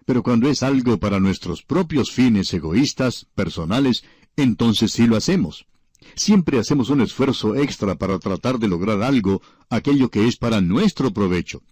[0.04, 4.04] Pero cuando es algo para nuestros propios fines egoístas, personales,
[4.36, 5.66] entonces sí lo hacemos.
[6.14, 11.12] Siempre hacemos un esfuerzo extra para tratar de lograr algo, aquello que es para nuestro
[11.12, 11.62] provecho.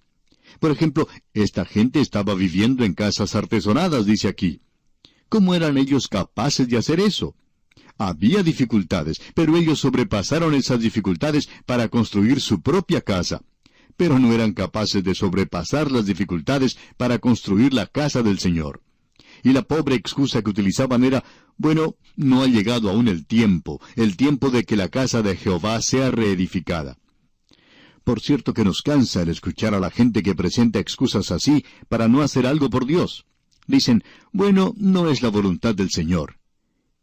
[0.61, 4.61] Por ejemplo, esta gente estaba viviendo en casas artesonadas, dice aquí.
[5.31, 7.35] ¿Cómo eran ellos capaces de hacer eso?
[7.96, 13.42] Había dificultades, pero ellos sobrepasaron esas dificultades para construir su propia casa.
[13.96, 18.83] Pero no eran capaces de sobrepasar las dificultades para construir la casa del Señor.
[19.42, 21.25] Y la pobre excusa que utilizaban era,
[21.57, 25.81] bueno, no ha llegado aún el tiempo, el tiempo de que la casa de Jehová
[25.81, 26.99] sea reedificada.
[28.04, 32.08] Por cierto que nos cansa el escuchar a la gente que presenta excusas así para
[32.08, 33.26] no hacer algo por Dios.
[33.66, 36.36] Dicen, bueno, no es la voluntad del Señor.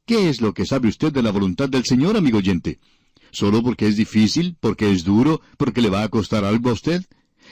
[0.05, 2.79] ¿Qué es lo que sabe usted de la voluntad del Señor, amigo oyente?
[3.31, 7.05] ¿Solo porque es difícil, porque es duro, porque le va a costar algo a usted?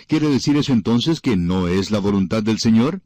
[0.08, 3.02] ¿Quiere decir eso entonces que no es la voluntad del Señor?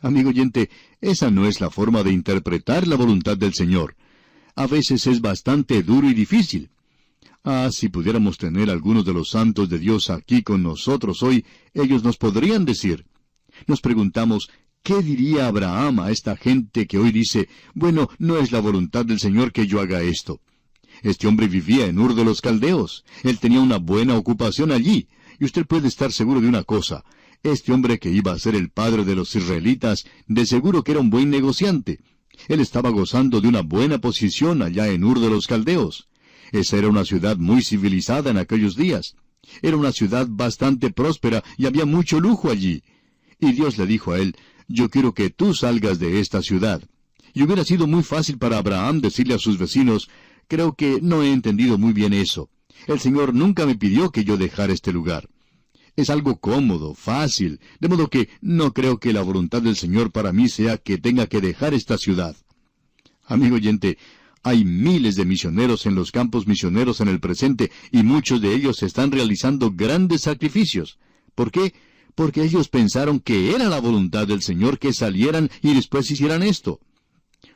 [0.00, 0.70] Amigo oyente,
[1.00, 3.96] esa no es la forma de interpretar la voluntad del Señor.
[4.54, 6.70] A veces es bastante duro y difícil.
[7.46, 12.02] Ah, si pudiéramos tener algunos de los santos de Dios aquí con nosotros hoy, ellos
[12.02, 13.04] nos podrían decir.
[13.66, 14.48] Nos preguntamos,
[14.82, 19.20] ¿qué diría Abraham a esta gente que hoy dice, bueno, no es la voluntad del
[19.20, 20.40] Señor que yo haga esto?
[21.02, 23.04] Este hombre vivía en Ur de los Caldeos.
[23.22, 25.08] Él tenía una buena ocupación allí.
[25.38, 27.04] Y usted puede estar seguro de una cosa.
[27.42, 31.00] Este hombre que iba a ser el padre de los israelitas, de seguro que era
[31.00, 32.00] un buen negociante.
[32.48, 36.08] Él estaba gozando de una buena posición allá en Ur de los Caldeos.
[36.54, 39.16] Esa era una ciudad muy civilizada en aquellos días.
[39.60, 42.84] Era una ciudad bastante próspera y había mucho lujo allí.
[43.40, 44.36] Y Dios le dijo a él,
[44.68, 46.80] yo quiero que tú salgas de esta ciudad.
[47.32, 50.08] Y hubiera sido muy fácil para Abraham decirle a sus vecinos,
[50.46, 52.50] creo que no he entendido muy bien eso.
[52.86, 55.28] El Señor nunca me pidió que yo dejara este lugar.
[55.96, 60.32] Es algo cómodo, fácil, de modo que no creo que la voluntad del Señor para
[60.32, 62.36] mí sea que tenga que dejar esta ciudad.
[63.26, 63.98] Amigo oyente,
[64.44, 68.82] hay miles de misioneros en los campos misioneros en el presente y muchos de ellos
[68.82, 70.98] están realizando grandes sacrificios.
[71.34, 71.74] ¿Por qué?
[72.14, 76.78] Porque ellos pensaron que era la voluntad del Señor que salieran y después hicieran esto.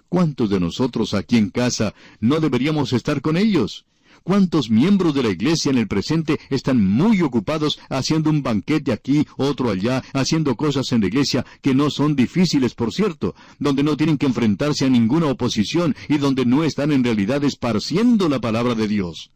[0.09, 3.85] ¿Cuántos de nosotros aquí en casa no deberíamos estar con ellos?
[4.23, 9.27] ¿Cuántos miembros de la iglesia en el presente están muy ocupados haciendo un banquete aquí,
[9.37, 13.97] otro allá, haciendo cosas en la iglesia que no son difíciles, por cierto, donde no
[13.97, 18.75] tienen que enfrentarse a ninguna oposición y donde no están en realidad esparciendo la palabra
[18.75, 19.31] de Dios?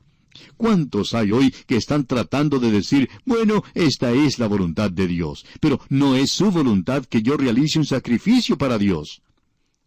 [0.56, 5.44] ¿Cuántos hay hoy que están tratando de decir, bueno, esta es la voluntad de Dios,
[5.60, 9.22] pero no es su voluntad que yo realice un sacrificio para Dios?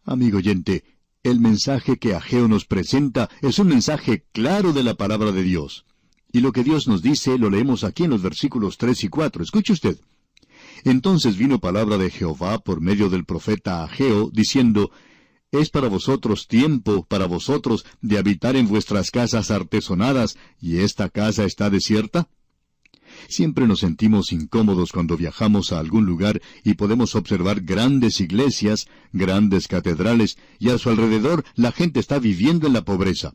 [0.04, 0.84] Amigo oyente,
[1.26, 5.86] el mensaje que Ageo nos presenta es un mensaje claro de la palabra de Dios.
[6.32, 9.42] Y lo que Dios nos dice lo leemos aquí en los versículos 3 y 4.
[9.42, 9.98] Escuche usted.
[10.84, 14.92] Entonces vino palabra de Jehová por medio del profeta Ageo, diciendo,
[15.52, 21.44] Es para vosotros tiempo, para vosotros, de habitar en vuestras casas artesonadas, y esta casa
[21.46, 22.30] está desierta?
[23.28, 29.68] Siempre nos sentimos incómodos cuando viajamos a algún lugar y podemos observar grandes iglesias, grandes
[29.68, 33.34] catedrales, y a su alrededor la gente está viviendo en la pobreza.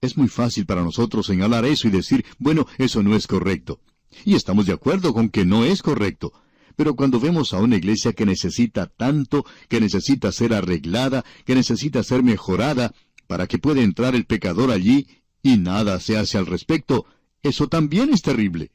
[0.00, 3.80] Es muy fácil para nosotros señalar eso y decir, bueno, eso no es correcto.
[4.24, 6.32] Y estamos de acuerdo con que no es correcto.
[6.76, 12.02] Pero cuando vemos a una iglesia que necesita tanto, que necesita ser arreglada, que necesita
[12.02, 12.92] ser mejorada,
[13.26, 15.06] para que pueda entrar el pecador allí,
[15.42, 17.06] y nada se hace al respecto,
[17.42, 18.70] eso también es terrible.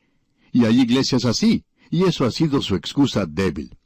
[0.51, 3.77] Y hay iglesias así, y eso ha sido su excusa débil.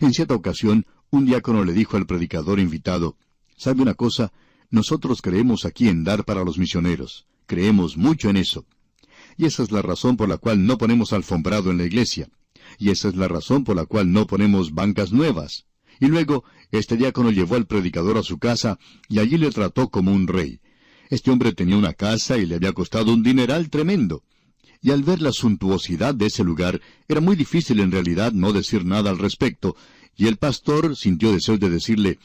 [0.00, 3.16] En cierta ocasión, un diácono le dijo al predicador invitado,
[3.56, 4.32] ¿sabe una cosa?
[4.70, 7.26] Nosotros creemos aquí en dar para los misioneros.
[7.46, 8.64] Creemos mucho en eso.
[9.36, 12.28] Y esa es la razón por la cual no ponemos alfombrado en la iglesia.
[12.78, 15.66] Y esa es la razón por la cual no ponemos bancas nuevas.
[16.00, 18.78] Y luego, este diácono llevó al predicador a su casa
[19.08, 20.60] y allí le trató como un rey.
[21.10, 24.24] Este hombre tenía una casa y le había costado un dineral tremendo
[24.82, 28.84] y al ver la suntuosidad de ese lugar, era muy difícil en realidad no decir
[28.84, 29.76] nada al respecto,
[30.16, 32.18] y el pastor sintió deseo de decirle,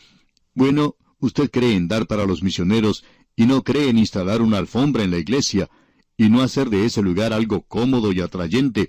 [0.56, 5.04] Bueno, usted cree en dar para los misioneros, y no cree en instalar una alfombra
[5.04, 5.70] en la iglesia,
[6.17, 8.88] y no hacer de ese lugar algo cómodo y atrayente.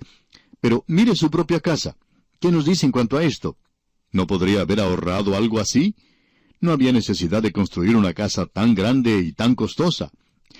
[0.59, 1.95] Pero mire su propia casa.
[2.39, 3.57] ¿Qué nos dice en cuanto a esto?
[4.11, 5.95] ¿No podría haber ahorrado algo así?
[6.59, 10.11] No había necesidad de construir una casa tan grande y tan costosa.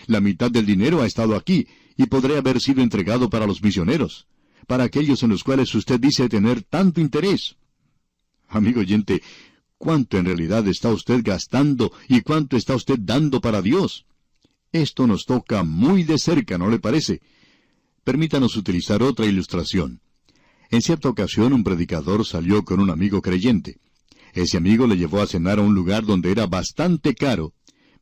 [0.05, 1.67] La mitad del dinero ha estado aquí
[1.99, 4.25] y podría haber sido entregado para los misioneros,
[4.67, 7.57] para aquellos en los cuales usted dice tener tanto interés.
[8.47, 9.21] Amigo oyente,
[9.77, 14.05] ¿cuánto en realidad está usted gastando y cuánto está usted dando para Dios?
[14.71, 17.19] Esto nos toca muy de cerca, ¿no le parece?
[18.05, 19.99] Permítanos utilizar otra ilustración.
[20.71, 23.77] En cierta ocasión un predicador salió con un amigo creyente.
[24.33, 27.51] Ese amigo le llevó a cenar a un lugar donde era bastante caro,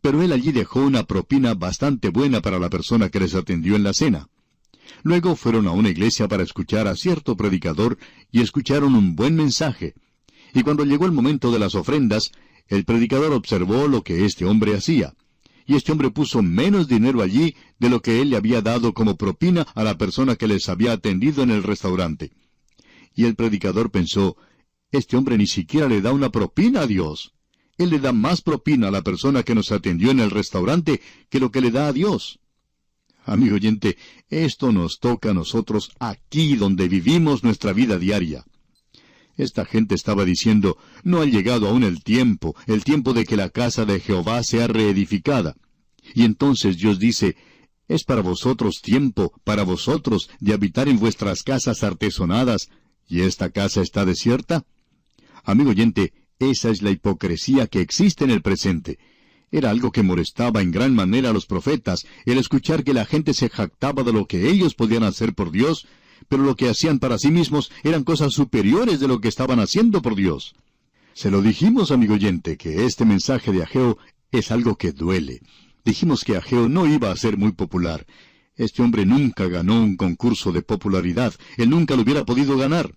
[0.02, 3.84] pero él allí dejó una propina bastante buena para la persona que les atendió en
[3.84, 4.30] la cena.
[5.04, 7.98] Luego fueron a una iglesia para escuchar a cierto predicador
[8.32, 9.94] y escucharon un buen mensaje.
[10.54, 12.32] Y cuando llegó el momento de las ofrendas,
[12.68, 15.14] el predicador observó lo que este hombre hacía.
[15.66, 19.18] Y este hombre puso menos dinero allí de lo que él le había dado como
[19.18, 22.32] propina a la persona que les había atendido en el restaurante.
[23.14, 24.38] Y el predicador pensó,
[24.92, 27.34] este hombre ni siquiera le da una propina a Dios.
[27.78, 31.40] Él le da más propina a la persona que nos atendió en el restaurante que
[31.40, 32.40] lo que le da a Dios.
[33.24, 33.98] Amigo oyente,
[34.30, 38.46] esto nos toca a nosotros aquí donde vivimos nuestra vida diaria.
[39.36, 43.50] Esta gente estaba diciendo, no ha llegado aún el tiempo, el tiempo de que la
[43.50, 45.56] casa de Jehová sea reedificada.
[46.16, 47.36] Y entonces Dios dice,
[47.88, 52.70] es para vosotros tiempo, para vosotros, de habitar en vuestras casas artesonadas,
[53.08, 54.66] y esta casa está desierta.
[55.44, 59.00] Amigo oyente, esa es la hipocresía que existe en el presente.
[59.52, 63.34] Era algo que molestaba en gran manera a los profetas, el escuchar que la gente
[63.34, 65.88] se jactaba de lo que ellos podían hacer por Dios,
[66.28, 70.02] pero lo que hacían para sí mismos eran cosas superiores de lo que estaban haciendo
[70.02, 70.56] por Dios.
[71.14, 73.98] Se lo dijimos, amigo oyente, que este mensaje de Ageo
[74.32, 75.42] es algo que duele.
[75.86, 78.06] Dijimos que Ageo no iba a ser muy popular.
[78.58, 81.34] Este hombre nunca ganó un concurso de popularidad.
[81.58, 82.94] Él nunca lo hubiera podido ganar.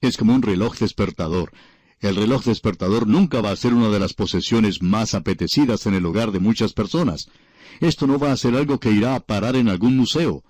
[0.00, 1.52] Es como un reloj despertador.
[2.04, 6.04] El reloj despertador nunca va a ser una de las posesiones más apetecidas en el
[6.04, 7.30] hogar de muchas personas.
[7.80, 10.44] Esto no va a ser algo que irá a parar en algún museo.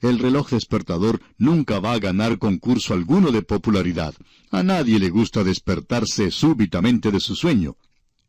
[0.00, 4.14] El reloj despertador nunca va a ganar concurso alguno de popularidad.
[4.50, 7.76] A nadie le gusta despertarse súbitamente de su sueño.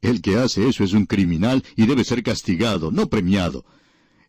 [0.01, 3.63] El que hace eso es un criminal y debe ser castigado, no premiado.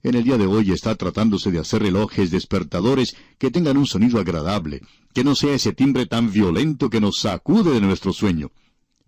[0.04, 4.20] En el día de hoy está tratándose de hacer relojes despertadores que tengan un sonido
[4.20, 4.82] agradable,
[5.16, 8.50] que no sea ese timbre tan violento que nos sacude de nuestro sueño.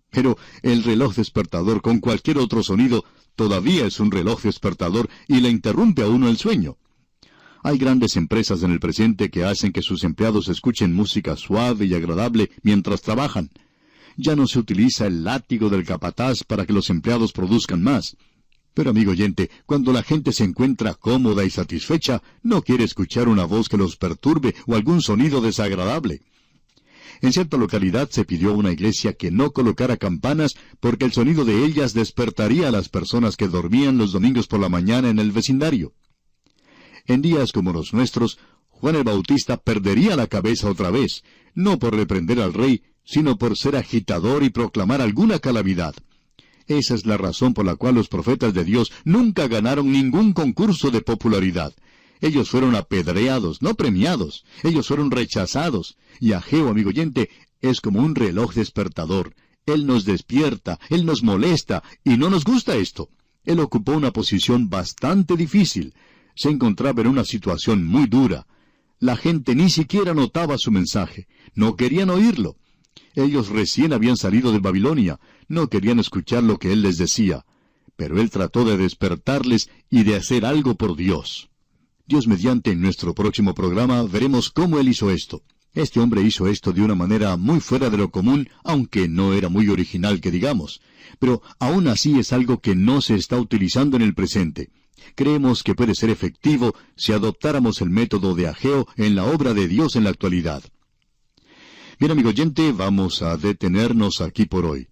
[0.09, 5.49] Pero el reloj despertador con cualquier otro sonido todavía es un reloj despertador y le
[5.49, 6.77] interrumpe a uno el sueño.
[7.61, 11.93] Hay grandes empresas en el presente que hacen que sus empleados escuchen música suave y
[11.93, 13.51] agradable mientras trabajan.
[14.17, 18.17] Ya no se utiliza el látigo del capataz para que los empleados produzcan más.
[18.79, 23.43] Pero amigo oyente, cuando la gente se encuentra cómoda y satisfecha, no quiere escuchar una
[23.43, 26.21] voz que los perturbe o algún sonido desagradable.
[27.19, 31.43] En cierta localidad se pidió a una iglesia que no colocara campanas porque el sonido
[31.43, 35.33] de ellas despertaría a las personas que dormían los domingos por la mañana en el
[35.33, 35.91] vecindario.
[37.05, 38.39] En días como los nuestros,
[38.69, 43.57] Juan el Bautista perdería la cabeza otra vez, no por reprender al rey, sino por
[43.57, 45.95] ser agitador y proclamar alguna calamidad.
[46.69, 50.91] Esa es la razón por la cual los profetas de Dios nunca ganaron ningún concurso
[50.91, 51.73] de popularidad.
[52.21, 54.45] Ellos fueron apedreados, no premiados.
[54.61, 55.97] Ellos fueron rechazados.
[56.19, 59.33] Y Ageo, amigo oyente, es como un reloj despertador.
[59.65, 63.09] Él nos despierta, Él nos molesta, y no nos gusta esto.
[63.45, 65.95] Él ocupó una posición bastante difícil.
[66.35, 68.45] Se encontraba en una situación muy dura.
[68.99, 71.27] La gente ni siquiera notaba su mensaje.
[71.55, 72.58] No querían oírlo.
[73.15, 77.45] Ellos recién habían salido de Babilonia, no querían escuchar lo que él les decía,
[77.95, 81.49] pero él trató de despertarles y de hacer algo por Dios.
[82.05, 85.43] Dios mediante en nuestro próximo programa veremos cómo él hizo esto.
[85.73, 89.49] Este hombre hizo esto de una manera muy fuera de lo común, aunque no era
[89.49, 90.81] muy original que digamos.
[91.19, 94.71] Pero aún así es algo que no se está utilizando en el presente.
[95.15, 99.67] Creemos que puede ser efectivo si adoptáramos el método de Ageo en la obra de
[99.67, 100.63] Dios en la actualidad.
[101.99, 104.87] Bien, amigo oyente, vamos a detenernos aquí por hoy.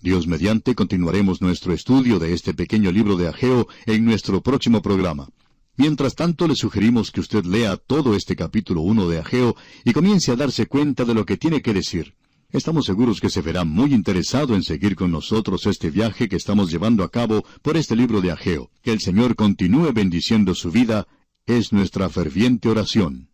[0.00, 5.28] Dios mediante continuaremos nuestro estudio de este pequeño libro de Ageo en nuestro próximo programa.
[5.76, 9.54] Mientras tanto, le sugerimos que usted lea todo este capítulo 1 de Ageo
[9.84, 12.14] y comience a darse cuenta de lo que tiene que decir.
[12.50, 16.70] Estamos seguros que se verá muy interesado en seguir con nosotros este viaje que estamos
[16.70, 18.70] llevando a cabo por este libro de Ageo.
[18.80, 21.06] Que el Señor continúe bendiciendo su vida
[21.44, 23.28] es nuestra ferviente oración.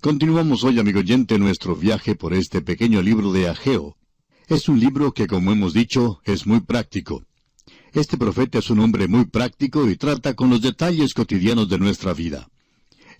[0.00, 3.96] Continuamos hoy, amigo oyente, nuestro viaje por este pequeño libro de Ageo.
[4.48, 7.24] Es un libro que, como hemos dicho, es muy práctico.
[7.92, 12.14] Este profeta es un hombre muy práctico y trata con los detalles cotidianos de nuestra
[12.14, 12.48] vida.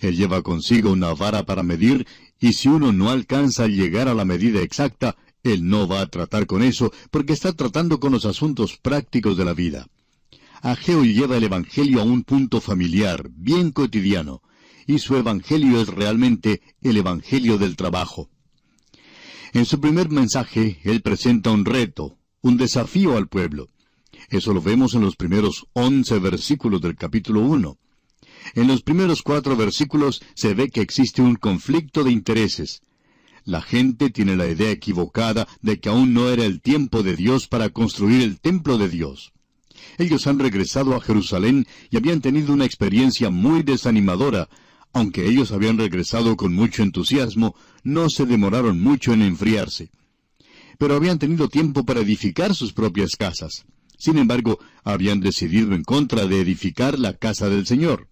[0.00, 2.06] Él lleva consigo una vara para medir,
[2.40, 6.06] y si uno no alcanza a llegar a la medida exacta, él no va a
[6.06, 9.86] tratar con eso, porque está tratando con los asuntos prácticos de la vida.
[10.62, 14.42] Ageo lleva el Evangelio a un punto familiar, bien cotidiano,
[14.90, 18.28] y su Evangelio es realmente el Evangelio del trabajo.
[19.52, 23.68] En su primer mensaje, él presenta un reto, un desafío al pueblo.
[24.30, 27.78] Eso lo vemos en los primeros once versículos del capítulo uno.
[28.54, 32.82] En los primeros cuatro versículos se ve que existe un conflicto de intereses.
[33.44, 37.46] La gente tiene la idea equivocada de que aún no era el tiempo de Dios
[37.46, 39.32] para construir el templo de Dios.
[39.98, 44.48] Ellos han regresado a Jerusalén y habían tenido una experiencia muy desanimadora.
[44.92, 49.90] Aunque ellos habían regresado con mucho entusiasmo, no se demoraron mucho en enfriarse.
[50.78, 53.64] Pero habían tenido tiempo para edificar sus propias casas.
[53.96, 58.08] Sin embargo, habían decidido en contra de edificar la casa del Señor.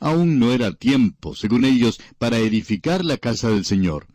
[0.00, 4.06] Aún no era tiempo, según ellos, para edificar la casa del Señor.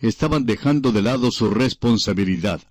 [0.00, 2.62] Estaban dejando de lado su responsabilidad.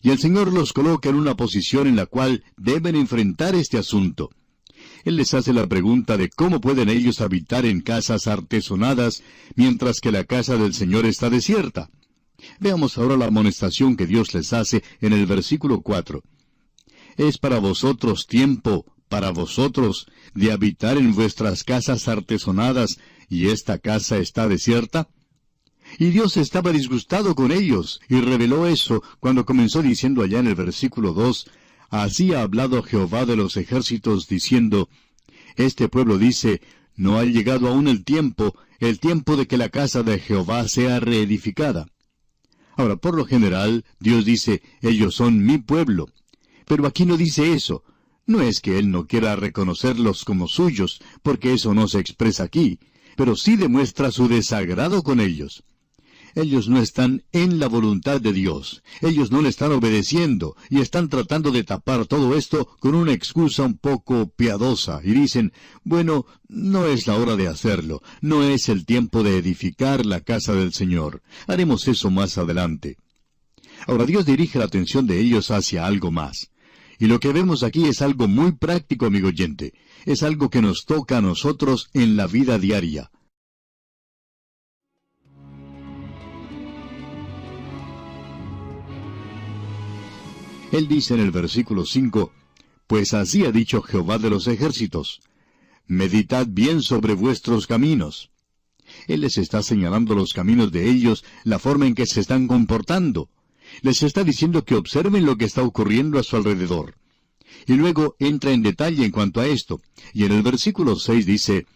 [0.00, 4.30] Y el Señor los coloca en una posición en la cual deben enfrentar este asunto.
[5.04, 9.22] Él les hace la pregunta de cómo pueden ellos habitar en casas artesonadas
[9.54, 11.90] mientras que la casa del Señor está desierta.
[12.58, 16.22] Veamos ahora la amonestación que Dios les hace en el versículo 4.
[17.16, 22.98] Es para vosotros tiempo para vosotros de habitar en vuestras casas artesonadas,
[23.28, 25.08] y esta casa está desierta?
[25.98, 30.56] Y Dios estaba disgustado con ellos, y reveló eso cuando comenzó diciendo allá en el
[30.56, 31.46] versículo 2,
[31.90, 34.88] Así ha hablado Jehová de los ejércitos, diciendo,
[35.56, 36.60] Este pueblo dice,
[36.96, 41.00] No ha llegado aún el tiempo, el tiempo de que la casa de Jehová sea
[41.00, 41.86] reedificada.
[42.76, 46.08] Ahora, por lo general, Dios dice, Ellos son mi pueblo.
[46.66, 47.84] Pero aquí no dice eso,
[48.26, 52.78] no es que Él no quiera reconocerlos como suyos, porque eso no se expresa aquí,
[53.16, 55.62] pero sí demuestra su desagrado con ellos.
[56.34, 61.08] Ellos no están en la voluntad de Dios, ellos no le están obedeciendo, y están
[61.08, 65.52] tratando de tapar todo esto con una excusa un poco piadosa, y dicen,
[65.84, 70.54] bueno, no es la hora de hacerlo, no es el tiempo de edificar la casa
[70.54, 72.96] del Señor, haremos eso más adelante.
[73.86, 76.50] Ahora Dios dirige la atención de ellos hacia algo más.
[76.98, 79.74] Y lo que vemos aquí es algo muy práctico, amigo oyente.
[80.06, 83.10] Es algo que nos toca a nosotros en la vida diaria.
[90.74, 92.32] Él dice en el versículo 5,
[92.88, 95.20] Pues así ha dicho Jehová de los ejércitos,
[95.86, 98.32] Meditad bien sobre vuestros caminos.
[99.06, 103.30] Él les está señalando los caminos de ellos, la forma en que se están comportando
[103.82, 106.96] les está diciendo que observen lo que está ocurriendo a su alrededor.
[107.68, 109.80] Y luego entra en detalle en cuanto a esto,
[110.12, 111.66] y en el versículo 6 dice,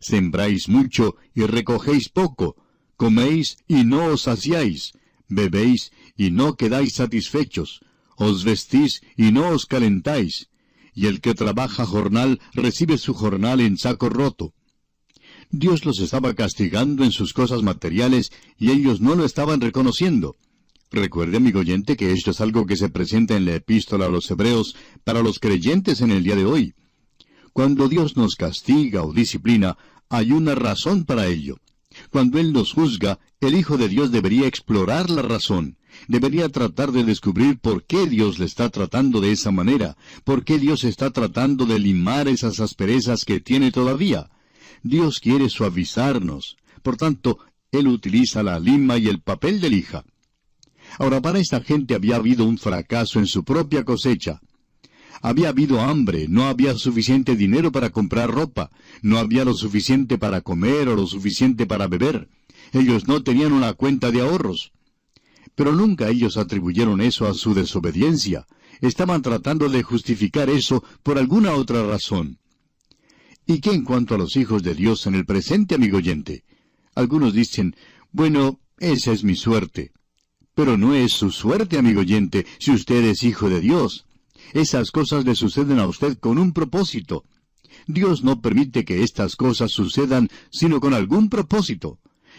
[0.00, 2.56] Sembráis mucho y recogéis poco,
[2.96, 4.92] coméis y no os saciáis,
[5.28, 7.82] bebéis y no quedáis satisfechos,
[8.16, 10.48] os vestís y no os calentáis,
[10.94, 14.54] y el que trabaja jornal recibe su jornal en saco roto.
[15.50, 20.36] Dios los estaba castigando en sus cosas materiales y ellos no lo estaban reconociendo.
[20.90, 24.30] Recuerde, amigo oyente, que esto es algo que se presenta en la epístola a los
[24.30, 26.74] hebreos para los creyentes en el día de hoy.
[27.52, 29.76] Cuando Dios nos castiga o disciplina,
[30.08, 31.58] hay una razón para ello.
[32.10, 35.76] Cuando Él nos juzga, el Hijo de Dios debería explorar la razón,
[36.08, 40.58] debería tratar de descubrir por qué Dios le está tratando de esa manera, por qué
[40.58, 44.30] Dios está tratando de limar esas asperezas que tiene todavía.
[44.82, 46.56] Dios quiere suavizarnos.
[46.82, 47.38] Por tanto,
[47.72, 50.04] Él utiliza la lima y el papel de lija.
[50.98, 54.40] Ahora, para esta gente había habido un fracaso en su propia cosecha.
[55.22, 58.70] Había habido hambre, no había suficiente dinero para comprar ropa,
[59.02, 62.28] no había lo suficiente para comer o lo suficiente para beber.
[62.72, 64.72] Ellos no tenían una cuenta de ahorros.
[65.56, 68.46] Pero nunca ellos atribuyeron eso a su desobediencia.
[68.80, 72.38] Estaban tratando de justificar eso por alguna otra razón.
[73.46, 76.44] ¿Y qué en cuanto a los hijos de Dios en el presente, amigo oyente?
[76.94, 77.74] Algunos dicen,
[78.12, 79.92] bueno, esa es mi suerte.
[80.54, 84.06] Pero no es su suerte, amigo oyente, si usted es hijo de Dios.
[84.52, 87.24] Esas cosas le suceden a usted con un propósito.
[87.86, 91.98] Dios no permite que estas cosas sucedan sino con algún propósito.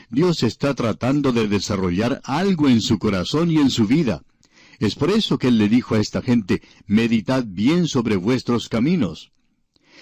[0.09, 4.23] Dios está tratando de desarrollar algo en su corazón y en su vida.
[4.79, 9.31] Es por eso que Él le dijo a esta gente, meditad bien sobre vuestros caminos.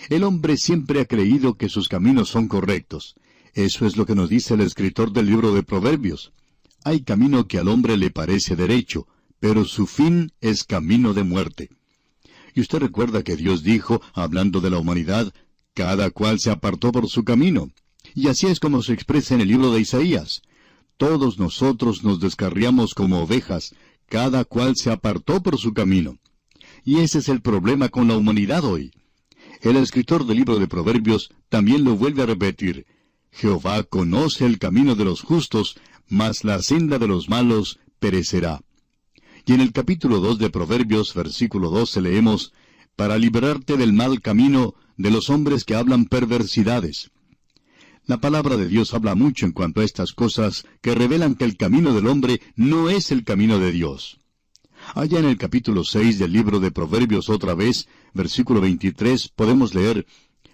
[0.09, 3.15] El hombre siempre ha creído que sus caminos son correctos.
[3.53, 6.33] Eso es lo que nos dice el escritor del libro de Proverbios.
[6.83, 9.07] Hay camino que al hombre le parece derecho,
[9.39, 11.69] pero su fin es camino de muerte.
[12.53, 15.33] Y usted recuerda que Dios dijo, hablando de la humanidad,
[15.73, 17.71] cada cual se apartó por su camino.
[18.15, 20.41] Y así es como se expresa en el libro de Isaías.
[20.95, 23.75] Todos nosotros nos descarriamos como ovejas,
[24.07, 26.17] cada cual se apartó por su camino.
[26.85, 28.91] Y ese es el problema con la humanidad hoy.
[29.61, 32.85] El escritor del libro de Proverbios también lo vuelve a repetir.
[33.31, 35.75] Jehová conoce el camino de los justos,
[36.07, 38.61] mas la senda de los malos perecerá.
[39.45, 42.53] Y en el capítulo 2 de Proverbios, versículo 12, leemos,
[42.95, 47.11] Para librarte del mal camino de los hombres que hablan perversidades.
[48.07, 51.57] La palabra de Dios habla mucho en cuanto a estas cosas que revelan que el
[51.57, 54.19] camino del hombre no es el camino de Dios.
[54.93, 60.05] Allá en el capítulo 6 del libro de Proverbios otra vez, versículo 23, podemos leer,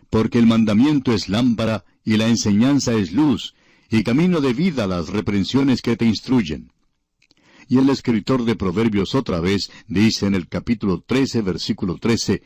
[0.09, 3.53] Porque el mandamiento es lámpara y la enseñanza es luz,
[3.89, 6.71] y camino de vida las reprensiones que te instruyen.
[7.67, 12.43] Y el escritor de Proverbios otra vez dice en el capítulo 13, versículo 13,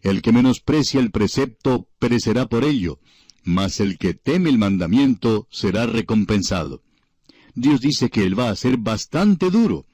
[0.00, 3.00] El que menosprecia el precepto perecerá por ello,
[3.46, 6.82] mas el que teme el mandamiento será recompensado.
[7.54, 9.86] Dios dice que Él va a ser bastante duro.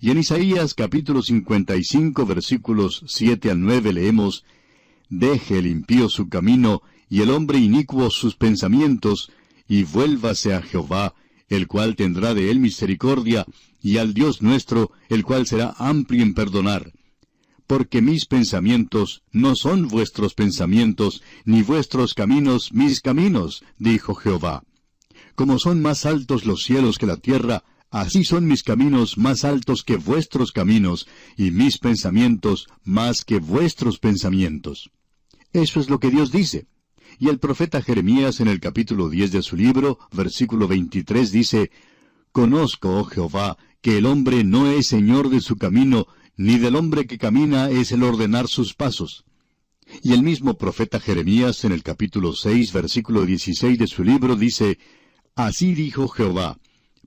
[0.00, 4.44] Y en Isaías capítulo 55 versículos 7 al 9 leemos,
[5.10, 9.30] Deje el impío su camino y el hombre inicuo sus pensamientos,
[9.68, 11.14] y vuélvase a Jehová,
[11.48, 13.44] el cual tendrá de él misericordia,
[13.82, 16.92] y al Dios nuestro, el cual será amplio en perdonar.
[17.66, 24.64] Porque mis pensamientos no son vuestros pensamientos, ni vuestros caminos mis caminos, dijo Jehová.
[25.34, 29.82] Como son más altos los cielos que la tierra, así son mis caminos más altos
[29.82, 34.90] que vuestros caminos, y mis pensamientos más que vuestros pensamientos.
[35.52, 36.66] Eso es lo que Dios dice.
[37.18, 41.70] Y el profeta Jeremías en el capítulo 10 de su libro, versículo 23 dice,
[42.32, 47.06] Conozco, oh Jehová, que el hombre no es señor de su camino, ni del hombre
[47.06, 49.24] que camina es el ordenar sus pasos.
[50.02, 54.78] Y el mismo profeta Jeremías en el capítulo 6, versículo 16 de su libro dice,
[55.34, 56.58] Así dijo Jehová,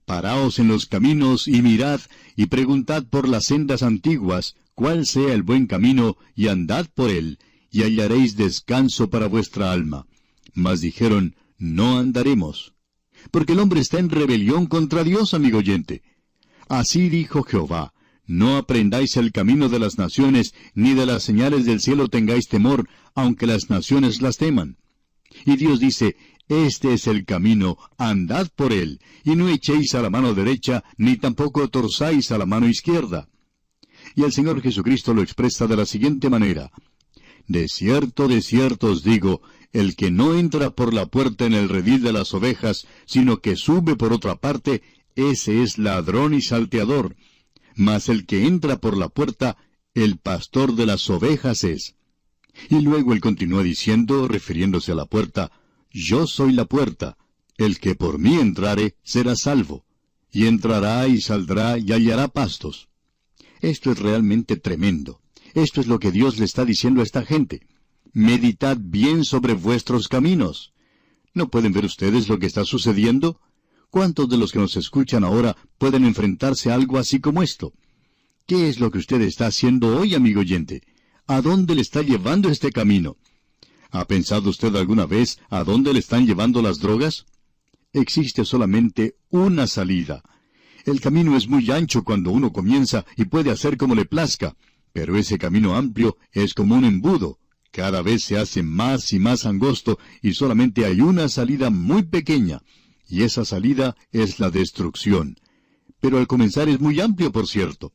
[0.05, 1.99] Paraos en los caminos y mirad,
[2.36, 7.39] y preguntad por las sendas antiguas, cuál sea el buen camino, y andad por él,
[7.71, 10.05] y hallaréis descanso para vuestra alma.
[10.53, 12.73] Mas dijeron, No andaremos.
[13.32, 16.03] Porque el hombre está en rebelión contra Dios, amigo oyente.
[16.69, 17.93] Así dijo Jehová,
[18.28, 22.88] no aprendáis el camino de las naciones, ni de las señales del cielo tengáis temor,
[23.15, 24.78] aunque las naciones las teman.
[25.45, 26.17] Y Dios dice,
[26.49, 31.15] Este es el camino, andad por él, y no echéis a la mano derecha, ni
[31.17, 33.30] tampoco torzáis a la mano izquierda.
[34.15, 36.71] Y el Señor Jesucristo lo expresa de la siguiente manera,
[37.47, 41.69] De cierto, de cierto os digo, el que no entra por la puerta en el
[41.69, 44.82] redil de las ovejas, sino que sube por otra parte,
[45.15, 47.15] ese es ladrón y salteador.
[47.78, 49.55] Mas el que entra por la puerta,
[49.93, 51.95] el pastor de las ovejas es.
[52.69, 55.51] Y luego él continúa diciendo, refiriéndose a la puerta,
[55.91, 57.17] Yo soy la puerta,
[57.55, 59.86] el que por mí entrare será salvo,
[60.32, 62.89] y entrará y saldrá y hallará pastos.
[63.61, 65.21] Esto es realmente tremendo.
[65.53, 67.67] Esto es lo que Dios le está diciendo a esta gente.
[68.11, 70.73] Meditad bien sobre vuestros caminos.
[71.34, 73.39] ¿No pueden ver ustedes lo que está sucediendo?
[73.89, 77.73] ¿Cuántos de los que nos escuchan ahora pueden enfrentarse a algo así como esto?
[78.45, 80.81] ¿Qué es lo que usted está haciendo hoy, amigo oyente?
[81.25, 83.15] ¿A dónde le está llevando este camino?
[83.91, 87.25] ¿Ha pensado usted alguna vez a dónde le están llevando las drogas?
[87.93, 90.21] Existe solamente una salida.
[90.85, 94.55] El camino es muy ancho cuando uno comienza y puede hacer como le plazca,
[94.91, 97.39] pero ese camino amplio es como un embudo.
[97.71, 102.61] Cada vez se hace más y más angosto y solamente hay una salida muy pequeña
[103.10, 105.38] y esa salida es la destrucción.
[105.99, 107.93] Pero al comenzar es muy amplio, por cierto.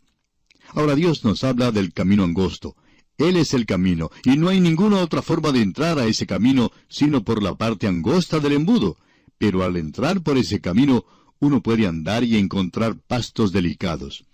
[0.74, 2.76] Ahora Dios nos habla del camino angosto.
[3.18, 6.72] Él es el camino, y no hay ninguna otra forma de entrar a ese camino
[6.88, 8.96] sino por la parte angosta del embudo.
[9.38, 11.04] Pero al entrar por ese camino,
[11.38, 14.24] uno puede andar y encontrar pastos delicados.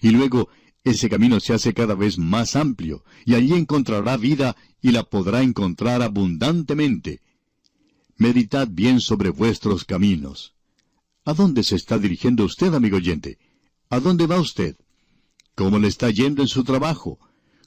[0.00, 0.48] Y luego,
[0.84, 5.42] ese camino se hace cada vez más amplio, y allí encontrará vida y la podrá
[5.42, 7.20] encontrar abundantemente
[8.20, 10.54] meditad bien sobre vuestros caminos.
[11.24, 13.38] ¿A dónde se está dirigiendo usted, amigo oyente?
[13.88, 14.76] ¿A dónde va usted?
[15.54, 17.18] ¿Cómo le está yendo en su trabajo?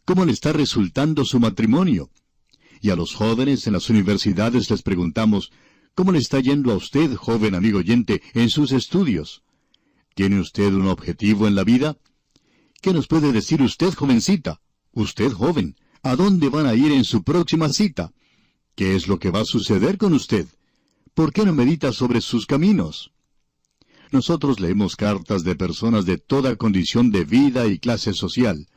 [0.05, 2.11] ¿Cómo le está resultando su matrimonio?
[2.81, 5.51] Y a los jóvenes en las universidades les preguntamos,
[5.95, 9.41] ¿cómo le está yendo a usted, joven amigo oyente, en sus estudios?
[10.13, 11.97] ¿Tiene usted un objetivo en la vida?
[12.79, 14.61] ¿Qué nos puede decir usted, jovencita?
[14.91, 18.11] Usted, joven, ¿a dónde van a ir en su próxima cita?
[18.75, 20.47] ¿Qué es lo que va a suceder con usted?
[21.13, 23.11] ¿Por qué no medita sobre sus caminos?
[24.11, 28.67] Nosotros leemos cartas de personas de toda condición de vida y clase social.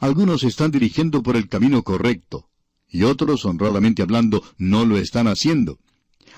[0.00, 2.48] Algunos están dirigiendo por el camino correcto,
[2.88, 5.78] y otros, honradamente hablando, no lo están haciendo.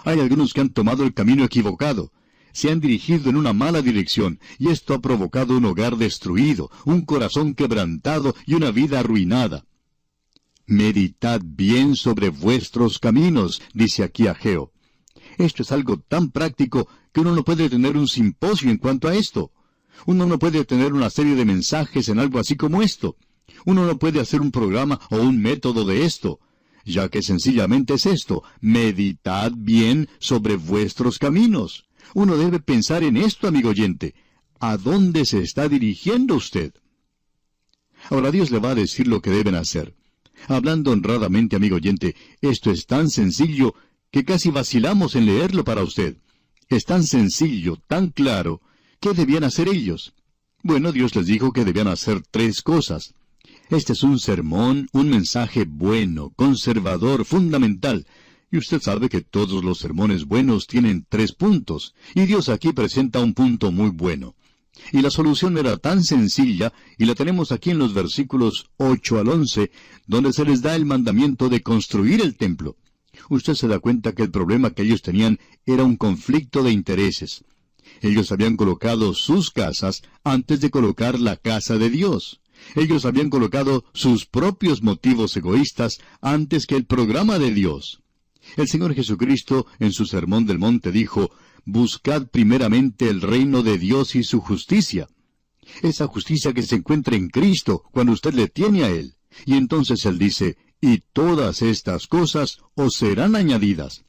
[0.04, 2.10] Hay algunos que han tomado el camino equivocado,
[2.52, 7.04] se han dirigido en una mala dirección, y esto ha provocado un hogar destruido, un
[7.04, 9.64] corazón quebrantado y una vida arruinada.
[10.70, 14.70] Meditad bien sobre vuestros caminos, dice aquí Ageo.
[15.36, 19.16] Esto es algo tan práctico que uno no puede tener un simposio en cuanto a
[19.16, 19.50] esto.
[20.06, 23.16] Uno no puede tener una serie de mensajes en algo así como esto.
[23.66, 26.38] Uno no puede hacer un programa o un método de esto,
[26.84, 31.88] ya que sencillamente es esto, meditad bien sobre vuestros caminos.
[32.14, 34.14] Uno debe pensar en esto, amigo oyente.
[34.60, 36.72] ¿A dónde se está dirigiendo usted?
[38.08, 39.96] Ahora Dios le va a decir lo que deben hacer.
[40.48, 43.74] Hablando honradamente, amigo oyente, esto es tan sencillo
[44.10, 46.16] que casi vacilamos en leerlo para usted.
[46.68, 48.60] Es tan sencillo, tan claro.
[49.00, 50.14] ¿Qué debían hacer ellos?
[50.62, 53.14] Bueno, Dios les dijo que debían hacer tres cosas.
[53.70, 58.06] Este es un sermón, un mensaje bueno, conservador, fundamental.
[58.50, 63.20] Y usted sabe que todos los sermones buenos tienen tres puntos, y Dios aquí presenta
[63.20, 64.34] un punto muy bueno.
[64.92, 69.28] Y la solución era tan sencilla, y la tenemos aquí en los versículos 8 al
[69.28, 69.70] 11,
[70.06, 72.76] donde se les da el mandamiento de construir el templo.
[73.28, 77.44] Usted se da cuenta que el problema que ellos tenían era un conflicto de intereses.
[78.00, 82.40] Ellos habían colocado sus casas antes de colocar la casa de Dios.
[82.76, 88.00] Ellos habían colocado sus propios motivos egoístas antes que el programa de Dios.
[88.56, 91.30] El Señor Jesucristo en su Sermón del Monte dijo,
[91.64, 95.08] Buscad primeramente el reino de Dios y su justicia.
[95.82, 99.14] Esa justicia que se encuentra en Cristo cuando usted le tiene a Él.
[99.46, 104.04] Y entonces Él dice, y todas estas cosas os serán añadidas.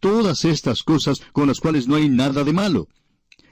[0.00, 2.88] Todas estas cosas con las cuales no hay nada de malo.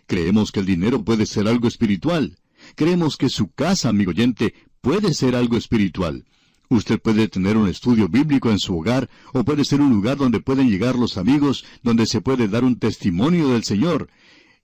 [0.07, 2.39] Creemos que el dinero puede ser algo espiritual.
[2.75, 6.25] Creemos que su casa, amigo oyente, puede ser algo espiritual.
[6.69, 10.41] Usted puede tener un estudio bíblico en su hogar, o puede ser un lugar donde
[10.41, 14.09] pueden llegar los amigos, donde se puede dar un testimonio del Señor.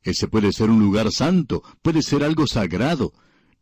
[0.02, 3.12] Ese puede ser un lugar santo, puede ser algo sagrado.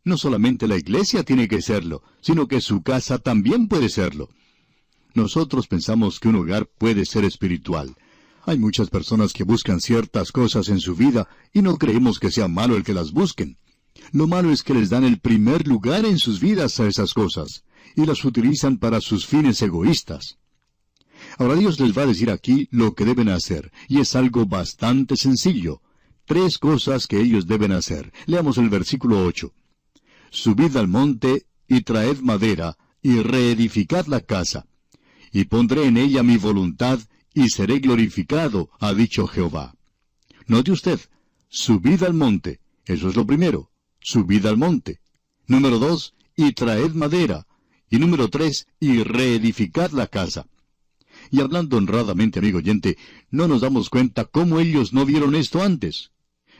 [0.03, 4.29] No solamente la iglesia tiene que serlo, sino que su casa también puede serlo.
[5.13, 7.95] Nosotros pensamos que un hogar puede ser espiritual.
[8.47, 12.47] Hay muchas personas que buscan ciertas cosas en su vida y no creemos que sea
[12.47, 13.57] malo el que las busquen.
[14.13, 17.63] Lo malo es que les dan el primer lugar en sus vidas a esas cosas
[17.95, 20.37] y las utilizan para sus fines egoístas.
[21.37, 25.15] Ahora Dios les va a decir aquí lo que deben hacer, y es algo bastante
[25.15, 25.81] sencillo.
[26.25, 28.11] Tres cosas que ellos deben hacer.
[28.25, 29.53] Leamos el versículo 8.
[30.29, 34.67] Subid al monte y traed madera, y reedificad la casa.
[35.31, 36.99] Y pondré en ella mi voluntad,
[37.33, 39.75] y seré glorificado, ha dicho Jehová.
[40.47, 40.99] Note usted,
[41.49, 43.71] subid al monte, eso es lo primero
[44.01, 44.99] subid al monte.
[45.47, 47.45] Número dos, y traed madera.
[47.91, 50.47] Y número tres, y reedificad la casa.
[51.29, 52.97] Y hablando honradamente, amigo oyente,
[53.29, 56.11] no nos damos cuenta cómo ellos no vieron esto antes.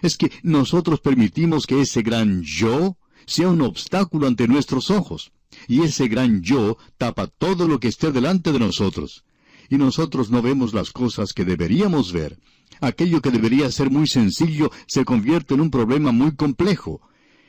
[0.01, 5.31] Es que nosotros permitimos que ese gran yo sea un obstáculo ante nuestros ojos.
[5.67, 9.23] Y ese gran yo tapa todo lo que esté delante de nosotros.
[9.69, 12.37] Y nosotros no vemos las cosas que deberíamos ver.
[12.81, 17.01] Aquello que debería ser muy sencillo se convierte en un problema muy complejo.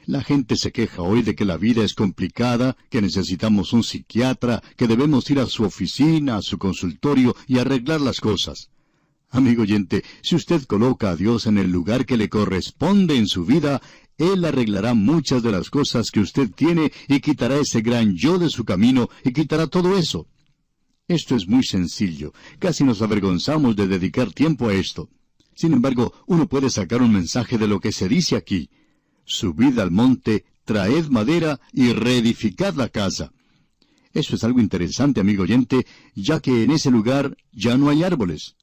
[0.06, 4.60] La gente se queja hoy de que la vida es complicada, que necesitamos un psiquiatra,
[4.76, 8.70] que debemos ir a su oficina, a su consultorio y arreglar las cosas.
[9.30, 13.44] Amigo oyente, si usted coloca a Dios en el lugar que le corresponde en su
[13.44, 13.80] vida,
[14.18, 18.50] Él arreglará muchas de las cosas que usted tiene y quitará ese gran yo de
[18.50, 20.26] su camino y quitará todo eso.
[21.06, 22.32] Esto es muy sencillo.
[22.58, 25.08] Casi nos avergonzamos de dedicar tiempo a esto.
[25.54, 28.68] Sin embargo, uno puede sacar un mensaje de lo que se dice aquí
[29.24, 33.32] subid al monte, traed madera y reedificad la casa.
[34.12, 38.56] Eso es algo interesante, amigo oyente, ya que en ese lugar ya no hay árboles.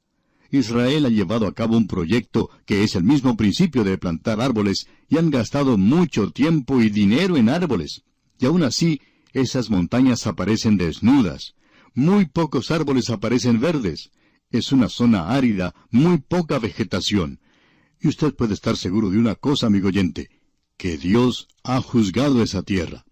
[0.52, 4.88] Israel ha llevado a cabo un proyecto que es el mismo principio de plantar árboles
[5.08, 8.04] y han gastado mucho tiempo y dinero en árboles.
[8.40, 9.02] Y aún así,
[9.34, 11.56] esas montañas aparecen desnudas.
[11.94, 14.12] Muy pocos árboles aparecen verdes.
[14.52, 17.40] Es una zona árida, muy poca vegetación.
[18.02, 20.39] Y usted puede estar seguro de una cosa, amigo oyente
[20.80, 23.04] que Dios ha juzgado esa tierra.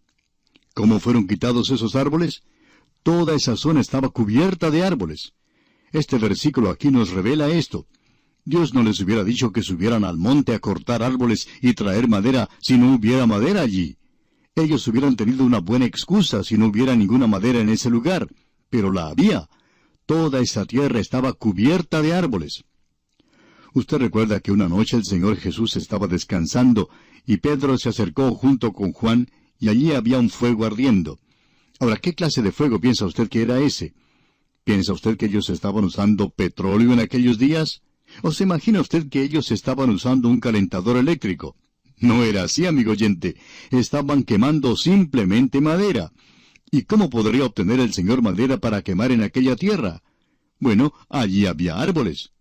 [0.74, 2.44] ¿Cómo fueron quitados esos árboles?
[3.04, 5.34] Toda esa zona estaba cubierta de árboles.
[5.92, 7.86] Este versículo aquí nos revela esto.
[8.46, 12.50] Dios no les hubiera dicho que subieran al monte a cortar árboles y traer madera
[12.62, 13.98] si no hubiera madera allí.
[14.56, 18.30] Ellos hubieran tenido una buena excusa si no hubiera ninguna madera en ese lugar,
[18.70, 19.50] pero la había.
[20.06, 22.64] Toda esa tierra estaba cubierta de árboles.
[23.78, 26.90] Usted recuerda que una noche el Señor Jesús estaba descansando
[27.28, 31.20] y Pedro se acercó junto con Juan y allí había un fuego ardiendo.
[31.80, 33.94] Ahora, ¿qué clase de fuego piensa usted que era ese?
[34.64, 37.84] ¿Piensa usted que ellos estaban usando petróleo en aquellos días?
[38.24, 41.56] ¿O se imagina usted que ellos estaban usando un calentador eléctrico?
[42.00, 43.36] No era así, amigo oyente.
[43.70, 46.12] Estaban quemando simplemente madera.
[46.72, 50.02] ¿Y cómo podría obtener el Señor madera para quemar en aquella tierra?
[50.60, 52.32] Bueno, allí había árboles.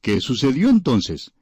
[0.00, 1.32] ¿Qué sucedió entonces?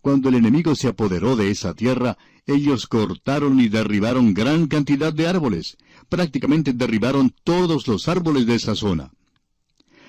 [0.00, 5.26] Cuando el enemigo se apoderó de esa tierra, ellos cortaron y derribaron gran cantidad de
[5.26, 5.76] árboles.
[6.08, 9.12] Prácticamente derribaron todos los árboles de esa zona.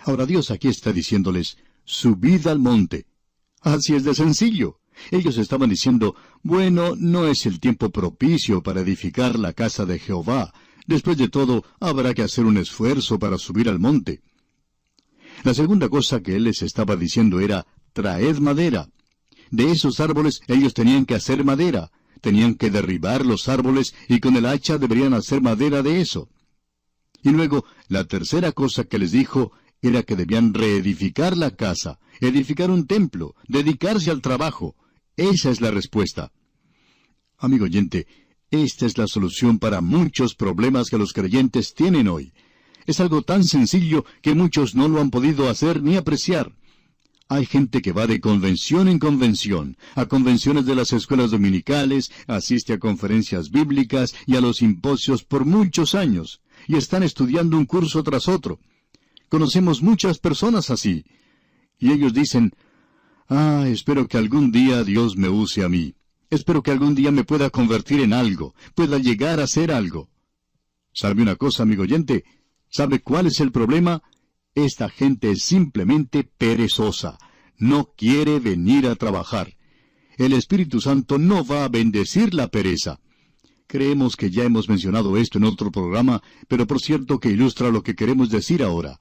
[0.06, 3.06] Ahora Dios aquí está diciéndoles, subid al monte.
[3.62, 4.80] Así es de sencillo.
[5.12, 10.54] Ellos estaban diciendo, bueno, no es el tiempo propicio para edificar la casa de Jehová.
[10.88, 14.22] Después de todo, habrá que hacer un esfuerzo para subir al monte.
[15.44, 18.90] La segunda cosa que él les estaba diciendo era, traed madera.
[19.50, 24.36] De esos árboles ellos tenían que hacer madera, tenían que derribar los árboles y con
[24.36, 26.30] el hacha deberían hacer madera de eso.
[27.24, 32.70] Y luego, la tercera cosa que les dijo era que debían reedificar la casa, edificar
[32.70, 34.76] un templo, dedicarse al trabajo.
[35.18, 36.32] Esa es la respuesta.
[37.38, 38.08] Amigo oyente,
[38.52, 42.34] esta es la solución para muchos problemas que los creyentes tienen hoy.
[42.86, 46.54] Es algo tan sencillo que muchos no lo han podido hacer ni apreciar.
[47.32, 52.74] Hay gente que va de convención en convención, a convenciones de las escuelas dominicales, asiste
[52.74, 58.04] a conferencias bíblicas y a los simposios por muchos años, y están estudiando un curso
[58.04, 58.60] tras otro.
[59.30, 61.06] Conocemos muchas personas así.
[61.80, 62.52] Y ellos dicen,
[63.30, 65.96] ah, espero que algún día Dios me use a mí.
[66.30, 70.10] Espero que algún día me pueda convertir en algo, pueda llegar a ser algo.
[70.92, 72.26] ¿Sabe una cosa, amigo oyente?
[72.68, 74.04] ¿Sabe cuál es el problema?
[74.56, 77.18] Esta gente es simplemente perezosa.
[77.58, 79.56] No quiere venir a trabajar.
[80.18, 83.00] El Espíritu Santo no va a bendecir la pereza.
[83.68, 87.82] Creemos que ya hemos mencionado esto en otro programa, pero por cierto que ilustra lo
[87.82, 89.00] que queremos decir ahora.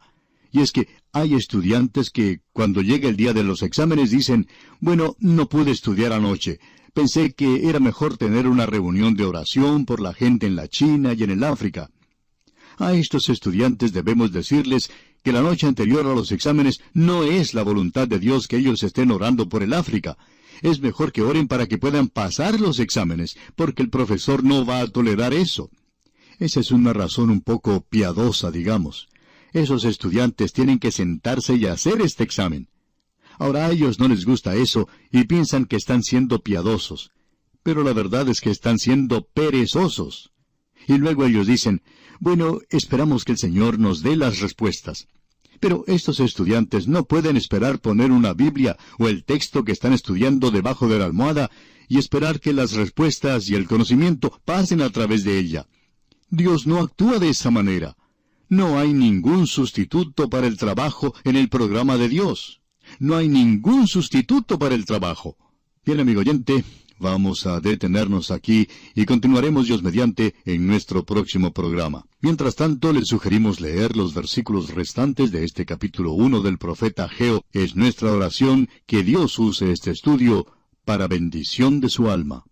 [0.52, 4.46] Y es que hay estudiantes que, cuando llega el día de los exámenes, dicen,
[4.78, 6.60] bueno, no pude estudiar anoche.
[6.94, 11.12] Pensé que era mejor tener una reunión de oración por la gente en la China
[11.12, 11.90] y en el África.
[12.78, 14.90] A estos estudiantes debemos decirles
[15.22, 18.82] que la noche anterior a los exámenes no es la voluntad de Dios que ellos
[18.82, 20.16] estén orando por el África.
[20.62, 24.80] Es mejor que oren para que puedan pasar los exámenes, porque el profesor no va
[24.80, 25.70] a tolerar eso.
[26.38, 29.08] Esa es una razón un poco piadosa, digamos.
[29.52, 32.68] Esos estudiantes tienen que sentarse y hacer este examen.
[33.38, 37.10] Ahora a ellos no les gusta eso y piensan que están siendo piadosos.
[37.62, 40.30] Pero la verdad es que están siendo perezosos.
[40.86, 41.82] Y luego ellos dicen,
[42.20, 45.08] bueno, esperamos que el Señor nos dé las respuestas.
[45.58, 50.50] Pero estos estudiantes no pueden esperar poner una Biblia o el texto que están estudiando
[50.50, 51.50] debajo de la almohada
[51.88, 55.66] y esperar que las respuestas y el conocimiento pasen a través de ella.
[56.28, 57.96] Dios no actúa de esa manera.
[58.50, 62.60] No hay ningún sustituto para el trabajo en el programa de Dios.
[62.98, 65.36] No hay ningún sustituto para el trabajo.
[65.86, 66.64] Bien, amigo oyente,
[67.00, 72.04] vamos a detenernos aquí y continuaremos Dios mediante en nuestro próximo programa.
[72.20, 77.44] Mientras tanto, le sugerimos leer los versículos restantes de este capítulo 1 del profeta Geo.
[77.52, 80.46] Es nuestra oración que Dios use este estudio
[80.84, 82.44] para bendición de su alma.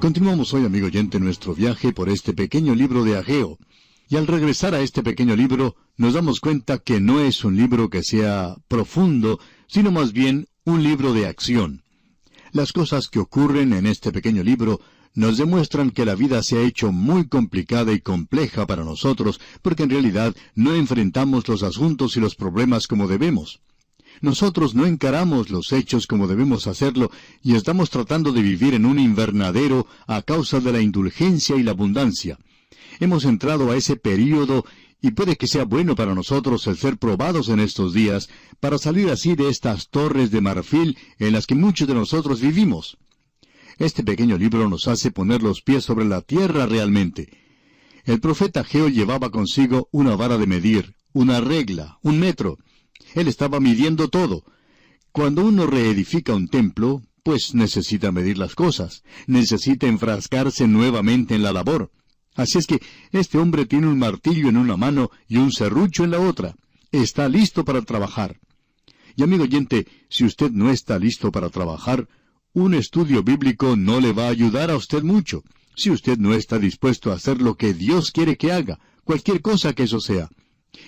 [0.00, 3.58] Continuamos hoy, amigo oyente, nuestro viaje por este pequeño libro de Ageo.
[4.08, 7.90] Y al regresar a este pequeño libro, nos damos cuenta que no es un libro
[7.90, 11.82] que sea profundo, sino más bien un libro de acción.
[12.52, 14.80] Las cosas que ocurren en este pequeño libro
[15.14, 19.82] nos demuestran que la vida se ha hecho muy complicada y compleja para nosotros, porque
[19.82, 23.60] en realidad no enfrentamos los asuntos y los problemas como debemos.
[24.20, 27.10] Nosotros no encaramos los hechos como debemos hacerlo
[27.42, 31.72] y estamos tratando de vivir en un invernadero a causa de la indulgencia y la
[31.72, 32.38] abundancia.
[33.00, 34.64] Hemos entrado a ese período
[35.00, 38.28] y puede que sea bueno para nosotros el ser probados en estos días
[38.60, 42.96] para salir así de estas torres de marfil en las que muchos de nosotros vivimos.
[43.78, 47.28] Este pequeño libro nos hace poner los pies sobre la tierra realmente.
[48.04, 52.56] El profeta Geo llevaba consigo una vara de medir, una regla, un metro,
[53.14, 54.44] él estaba midiendo todo.
[55.12, 61.52] Cuando uno reedifica un templo, pues necesita medir las cosas, necesita enfrascarse nuevamente en la
[61.52, 61.90] labor.
[62.36, 62.80] Así es que
[63.12, 66.54] este hombre tiene un martillo en una mano y un serrucho en la otra.
[66.92, 68.38] Está listo para trabajar.
[69.16, 72.06] Y amigo oyente, si usted no está listo para trabajar,
[72.52, 75.42] un estudio bíblico no le va a ayudar a usted mucho,
[75.74, 79.72] si usted no está dispuesto a hacer lo que Dios quiere que haga, cualquier cosa
[79.72, 80.28] que eso sea.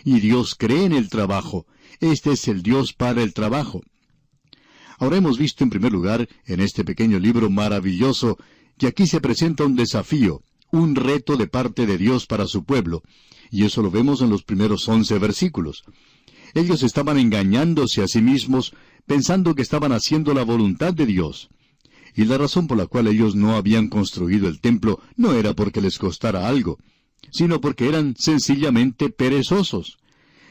[0.05, 1.67] Y Dios cree en el trabajo,
[2.01, 3.83] este es el Dios para el trabajo.
[4.99, 8.37] Ahora hemos visto en primer lugar, en este pequeño libro maravilloso,
[8.77, 13.03] que aquí se presenta un desafío, un reto de parte de Dios para su pueblo,
[13.51, 15.85] y eso lo vemos en los primeros once versículos.
[16.55, 18.73] Ellos estaban engañándose a sí mismos,
[19.07, 21.49] pensando que estaban haciendo la voluntad de Dios.
[22.14, 25.81] Y la razón por la cual ellos no habían construido el templo no era porque
[25.81, 26.79] les costara algo,
[27.31, 29.98] sino porque eran sencillamente perezosos.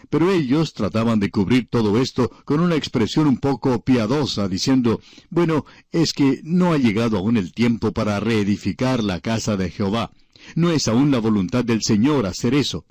[0.10, 5.66] Pero ellos trataban de cubrir todo esto con una expresión un poco piadosa, diciendo, bueno,
[5.92, 10.12] es que no ha llegado aún el tiempo para reedificar la casa de Jehová.
[10.56, 12.86] No es aún la voluntad del Señor hacer eso.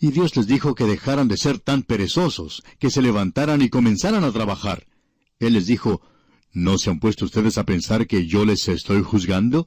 [0.00, 4.24] Y Dios les dijo que dejaran de ser tan perezosos, que se levantaran y comenzaran
[4.24, 4.86] a trabajar.
[5.38, 6.00] Él les dijo,
[6.52, 9.66] ¿no se han puesto ustedes a pensar que yo les estoy juzgando?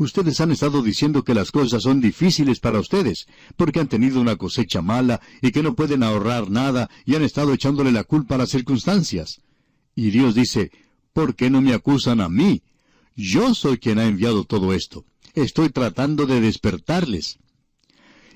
[0.00, 3.26] Ustedes han estado diciendo que las cosas son difíciles para ustedes,
[3.58, 7.52] porque han tenido una cosecha mala y que no pueden ahorrar nada y han estado
[7.52, 9.42] echándole la culpa a las circunstancias.
[9.94, 10.70] Y Dios dice,
[11.12, 12.62] ¿por qué no me acusan a mí?
[13.14, 15.04] Yo soy quien ha enviado todo esto.
[15.34, 17.38] Estoy tratando de despertarles.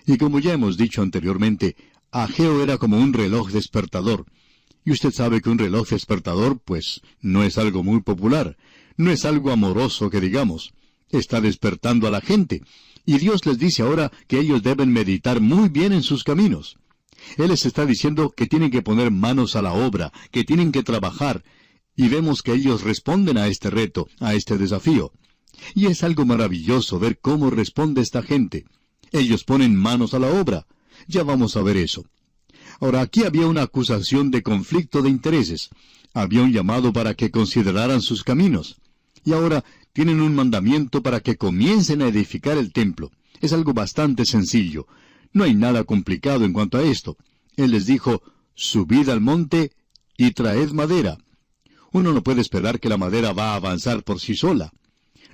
[0.04, 1.76] Y como ya hemos dicho anteriormente,
[2.10, 4.26] Ageo era como un reloj despertador.
[4.84, 8.58] Y usted sabe que un reloj despertador, pues, no es algo muy popular,
[8.98, 10.74] no es algo amoroso que digamos
[11.18, 12.62] está despertando a la gente.
[13.06, 16.76] Y Dios les dice ahora que ellos deben meditar muy bien en sus caminos.
[17.36, 20.82] Él les está diciendo que tienen que poner manos a la obra, que tienen que
[20.82, 21.42] trabajar,
[21.96, 25.12] y vemos que ellos responden a este reto, a este desafío.
[25.74, 28.64] Y es algo maravilloso ver cómo responde esta gente.
[29.12, 30.66] Ellos ponen manos a la obra.
[31.06, 32.04] Ya vamos a ver eso.
[32.80, 35.70] Ahora, aquí había una acusación de conflicto de intereses.
[36.12, 38.76] Había un llamado para que consideraran sus caminos.
[39.24, 43.12] Y ahora tienen un mandamiento para que comiencen a edificar el templo.
[43.40, 44.86] Es algo bastante sencillo.
[45.32, 47.16] No hay nada complicado en cuanto a esto.
[47.56, 48.20] Él les dijo,
[48.54, 49.70] subid al monte
[50.18, 51.16] y traed madera.
[51.92, 54.72] Uno no puede esperar que la madera va a avanzar por sí sola.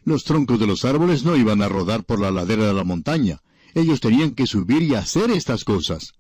[0.05, 3.41] Los troncos de los árboles no iban a rodar por la ladera de la montaña.
[3.75, 6.13] Ellos tenían que subir y hacer estas cosas.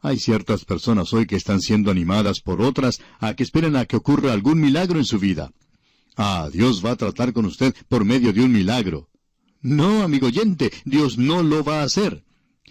[0.00, 3.96] Hay ciertas personas hoy que están siendo animadas por otras a que esperen a que
[3.96, 5.52] ocurra algún milagro en su vida.
[6.16, 9.08] Ah, Dios va a tratar con usted por medio de un milagro.
[9.62, 12.24] No, amigo oyente, Dios no lo va a hacer.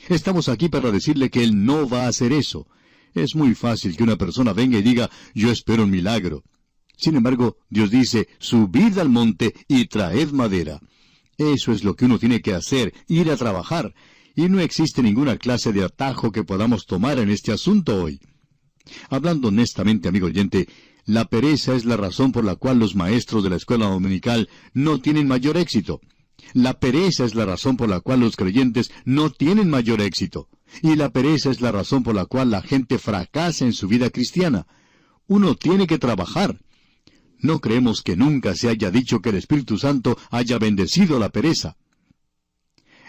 [0.07, 2.67] Estamos aquí para decirle que Él no va a hacer eso.
[3.13, 6.43] Es muy fácil que una persona venga y diga, yo espero un milagro.
[6.97, 10.79] Sin embargo, Dios dice, subid al monte y traed madera.
[11.37, 13.93] Eso es lo que uno tiene que hacer, ir a trabajar.
[14.35, 18.19] Y no existe ninguna clase de atajo que podamos tomar en este asunto hoy.
[19.09, 20.67] Hablando honestamente, amigo oyente,
[21.05, 24.99] la pereza es la razón por la cual los maestros de la escuela dominical no
[24.99, 26.01] tienen mayor éxito.
[26.53, 30.49] La pereza es la razón por la cual los creyentes no tienen mayor éxito.
[30.81, 34.09] Y la pereza es la razón por la cual la gente fracasa en su vida
[34.09, 34.67] cristiana.
[35.27, 36.59] Uno tiene que trabajar.
[37.39, 41.77] No creemos que nunca se haya dicho que el Espíritu Santo haya bendecido la pereza.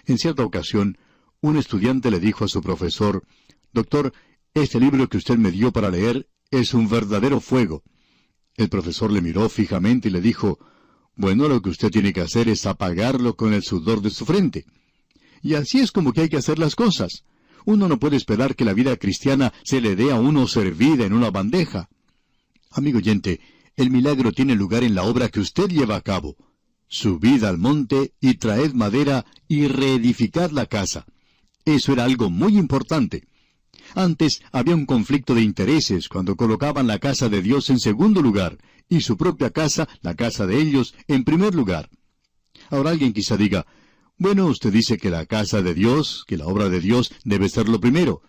[0.06, 0.98] En cierta ocasión,
[1.40, 3.24] un estudiante le dijo a su profesor,
[3.72, 4.12] Doctor,
[4.54, 7.82] este libro que usted me dio para leer es un verdadero fuego.
[8.56, 10.58] El profesor le miró fijamente y le dijo,
[11.16, 14.66] Bueno, lo que usted tiene que hacer es apagarlo con el sudor de su frente.
[15.42, 17.24] Y así es como que hay que hacer las cosas.
[17.64, 21.12] Uno no puede esperar que la vida cristiana se le dé a uno servida en
[21.12, 21.88] una bandeja.
[22.70, 23.40] Amigo oyente,
[23.76, 26.36] el milagro tiene lugar en la obra que usted lleva a cabo.
[26.88, 31.06] Subid al monte y traed madera y reedificad la casa.
[31.64, 33.28] Eso era algo muy importante.
[33.94, 38.58] Antes había un conflicto de intereses cuando colocaban la casa de Dios en segundo lugar
[38.88, 41.88] y su propia casa, la casa de ellos, en primer lugar.
[42.70, 43.66] Ahora alguien quizá diga,
[44.16, 47.68] bueno, usted dice que la casa de Dios, que la obra de Dios debe ser
[47.68, 48.22] lo primero.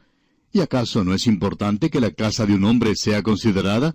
[0.54, 3.94] ¿Y acaso no es importante que la casa de un hombre sea considerada?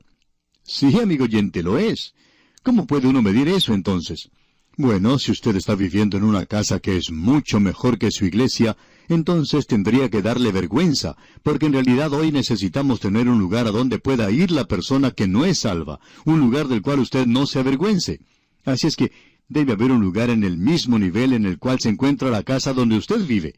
[0.63, 2.15] Sí, amigo oyente, lo es.
[2.63, 4.31] ¿Cómo puede uno medir eso entonces?
[4.79, 8.77] Bueno, si usted está viviendo en una casa que es mucho mejor que su iglesia,
[9.09, 13.99] entonces tendría que darle vergüenza, porque en realidad hoy necesitamos tener un lugar a donde
[13.99, 17.61] pueda ir la persona que no es salva, un lugar del cual usted no se
[17.61, 18.21] avergüence.
[18.67, 19.13] Así es que
[19.49, 22.75] debe haber un lugar en el mismo nivel en el cual se encuentra la casa
[22.75, 23.55] donde usted vive.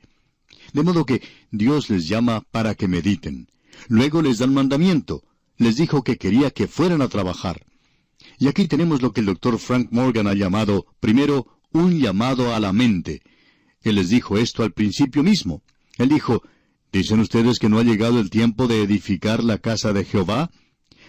[0.73, 3.49] De modo que Dios les llama para que mediten.
[3.89, 5.25] Luego les dan mandamiento.
[5.57, 7.65] Les dijo que quería que fueran a trabajar.
[8.39, 12.61] Y aquí tenemos lo que el doctor Frank Morgan ha llamado, primero, un llamado a
[12.61, 13.23] la mente.
[13.83, 15.63] Él les dijo esto al principio mismo.
[15.97, 16.43] Él dijo,
[16.93, 20.51] ¿dicen ustedes que no ha llegado el tiempo de edificar la casa de Jehová?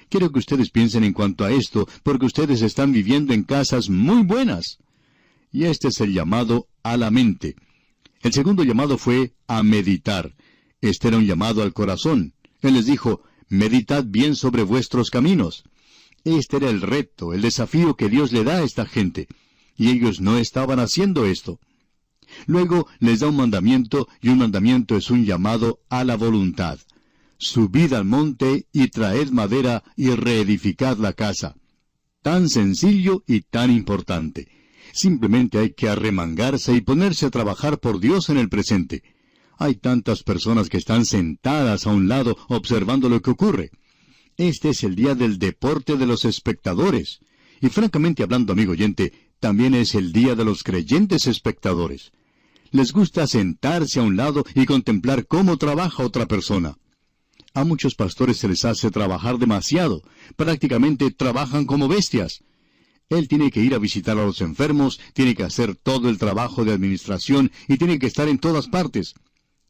[0.09, 4.23] Quiero que ustedes piensen en cuanto a esto, porque ustedes están viviendo en casas muy
[4.23, 4.80] buenas.
[5.51, 7.55] Y este es el llamado a la mente.
[8.21, 10.36] El segundo llamado fue a meditar.
[10.82, 12.34] Este era un llamado al corazón.
[12.61, 15.63] Él les dijo, meditad bien sobre vuestros caminos.
[16.38, 19.27] Este era el reto, el desafío que Dios le da a esta gente.
[19.75, 21.59] y ellos no estaban haciendo esto.
[22.45, 26.80] Luego les da un mandamiento, y un mandamiento es un llamado a la voluntad.
[27.38, 31.55] Subid al monte y traed madera y reedificad la casa.
[32.21, 34.49] Tan sencillo y tan importante.
[34.91, 39.03] Simplemente hay que arremangarse y ponerse a trabajar por Dios en el presente.
[39.57, 43.71] Hay tantas personas que están sentadas a un lado observando lo que ocurre.
[44.39, 47.19] Este es el día del deporte de los espectadores.
[47.59, 49.11] Y francamente hablando, amigo oyente,
[49.41, 52.13] también es el día de los creyentes espectadores.
[52.71, 56.77] Les gusta sentarse a un lado y contemplar cómo trabaja otra persona.
[57.53, 60.03] A muchos pastores se les hace trabajar demasiado.
[60.37, 62.41] Prácticamente trabajan como bestias.
[63.09, 66.63] Él tiene que ir a visitar a los enfermos, tiene que hacer todo el trabajo
[66.63, 69.15] de administración y tiene que estar en todas partes.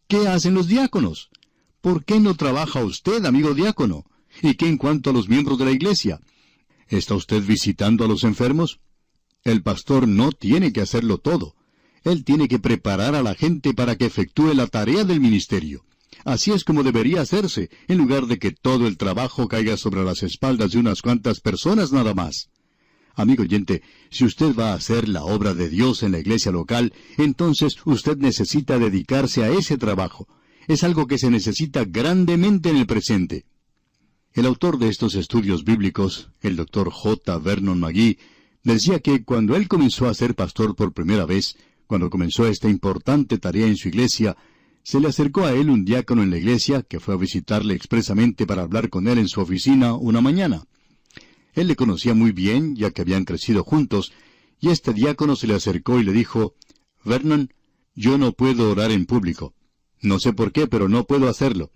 [0.08, 1.32] ¿Qué hacen los diáconos?
[1.82, 4.06] ¿Por qué no trabaja usted, amigo diácono?
[4.42, 6.20] ¿Y qué en cuanto a los miembros de la iglesia?
[6.88, 8.80] ¿Está usted visitando a los enfermos?
[9.44, 11.56] El pastor no tiene que hacerlo todo.
[12.04, 15.86] Él tiene que preparar a la gente para que efectúe la tarea del ministerio.
[16.26, 20.24] Así es como debería hacerse, en lugar de que todo el trabajo caiga sobre las
[20.24, 22.50] espaldas de unas cuantas personas nada más.
[23.16, 26.94] Amigo oyente, si usted va a hacer la obra de Dios en la iglesia local,
[27.18, 30.28] entonces usted necesita dedicarse a ese trabajo.
[30.68, 33.46] Es algo que se necesita grandemente en el presente.
[34.40, 37.38] El autor de estos estudios bíblicos, el doctor J.
[37.40, 38.18] Vernon McGee,
[38.64, 43.38] decía que cuando él comenzó a ser pastor por primera vez, cuando comenzó esta importante
[43.38, 44.38] tarea en su iglesia,
[44.82, 48.48] se le acercó a él un diácono en la iglesia que fue a visitarle expresamente
[48.48, 50.64] para hablar con él en su oficina una mañana.
[51.54, 54.14] Él le conocía muy bien, ya que habían crecido juntos,
[54.62, 56.56] y este diácono se le acercó y le dijo,
[57.04, 57.54] Vernon,
[57.94, 59.54] yo no puedo orar en público.
[60.02, 61.72] No sé por qué, pero no puedo hacerlo.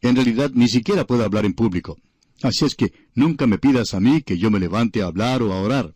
[0.00, 1.98] En realidad ni siquiera puedo hablar en público.
[2.42, 5.52] Así es que nunca me pidas a mí que yo me levante a hablar o
[5.52, 5.94] a orar.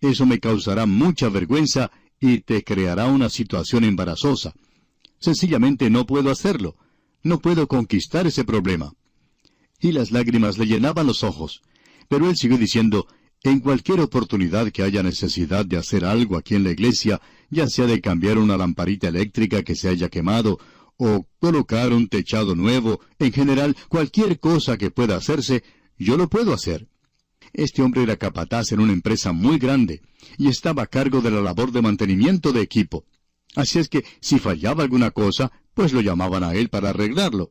[0.00, 1.90] Eso me causará mucha vergüenza
[2.20, 4.54] y te creará una situación embarazosa.
[5.20, 6.76] Sencillamente no puedo hacerlo.
[7.22, 8.92] No puedo conquistar ese problema.
[9.80, 11.62] Y las lágrimas le llenaban los ojos.
[12.08, 13.06] Pero él siguió diciendo,
[13.42, 17.20] en cualquier oportunidad que haya necesidad de hacer algo aquí en la iglesia,
[17.50, 20.58] ya sea de cambiar una lamparita eléctrica que se haya quemado,
[20.98, 25.62] o colocar un techado nuevo, en general, cualquier cosa que pueda hacerse,
[25.98, 26.88] yo lo puedo hacer.
[27.52, 30.02] Este hombre era capataz en una empresa muy grande,
[30.38, 33.04] y estaba a cargo de la labor de mantenimiento de equipo.
[33.54, 37.50] Así es que si fallaba alguna cosa, pues lo llamaban a él para arreglarlo.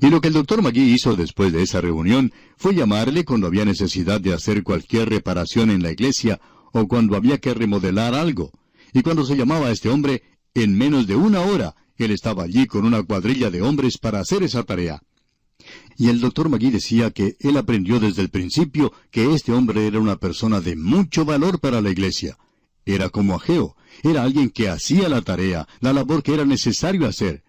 [0.00, 3.64] Y lo que el doctor Magui hizo después de esa reunión fue llamarle cuando había
[3.64, 6.40] necesidad de hacer cualquier reparación en la iglesia
[6.72, 8.50] o cuando había que remodelar algo.
[8.92, 10.22] Y cuando se llamaba a este hombre,
[10.54, 14.42] en menos de una hora, él estaba allí con una cuadrilla de hombres para hacer
[14.42, 15.02] esa tarea.
[15.96, 20.00] Y el doctor Magui decía que él aprendió desde el principio que este hombre era
[20.00, 22.38] una persona de mucho valor para la iglesia.
[22.84, 27.44] Era como Ageo, era alguien que hacía la tarea, la labor que era necesario hacer.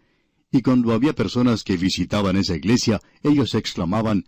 [0.51, 4.25] Y cuando había personas que visitaban esa iglesia, ellos exclamaban,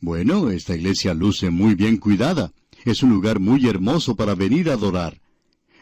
[0.00, 2.52] Bueno, esta iglesia luce muy bien cuidada.
[2.84, 5.20] Es un lugar muy hermoso para venir a adorar.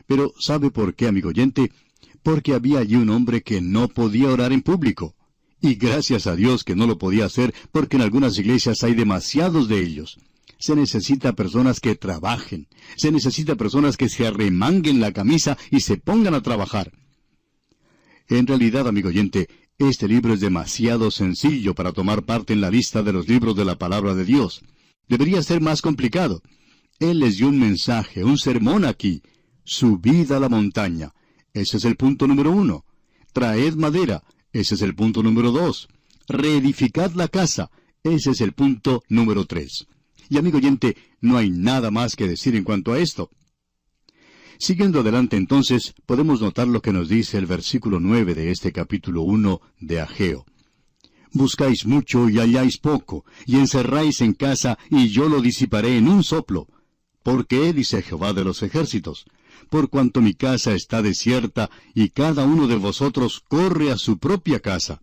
[0.06, 1.72] Pero ¿sabe por qué, amigo oyente?
[2.22, 5.14] Porque había allí un hombre que no podía orar en público.
[5.60, 9.68] Y gracias a Dios que no lo podía hacer, porque en algunas iglesias hay demasiados
[9.68, 10.18] de ellos.
[10.58, 12.68] Se necesita personas que trabajen.
[12.96, 16.92] Se necesita personas que se arremanguen la camisa y se pongan a trabajar.
[18.28, 19.48] En realidad, amigo oyente,
[19.78, 23.64] este libro es demasiado sencillo para tomar parte en la lista de los libros de
[23.64, 24.62] la palabra de Dios.
[25.08, 26.42] Debería ser más complicado.
[26.98, 29.22] Él les dio un mensaje, un sermón aquí.
[29.64, 31.12] Subid a la montaña.
[31.54, 32.84] Ese es el punto número uno.
[33.32, 34.22] Traed madera.
[34.52, 35.88] Ese es el punto número dos.
[36.28, 37.70] Reedificad la casa.
[38.02, 39.86] Ese es el punto número tres.
[40.28, 43.30] Y amigo oyente, no hay nada más que decir en cuanto a esto.
[44.58, 49.22] Siguiendo adelante entonces, podemos notar lo que nos dice el versículo nueve de este capítulo
[49.22, 50.44] uno de Ageo.
[51.32, 56.22] Buscáis mucho y halláis poco, y encerráis en casa, y yo lo disiparé en un
[56.22, 56.68] soplo.
[57.22, 57.72] ¿Por qué?
[57.72, 59.24] dice Jehová de los ejércitos.
[59.70, 64.60] Por cuanto mi casa está desierta, y cada uno de vosotros corre a su propia
[64.60, 65.00] casa.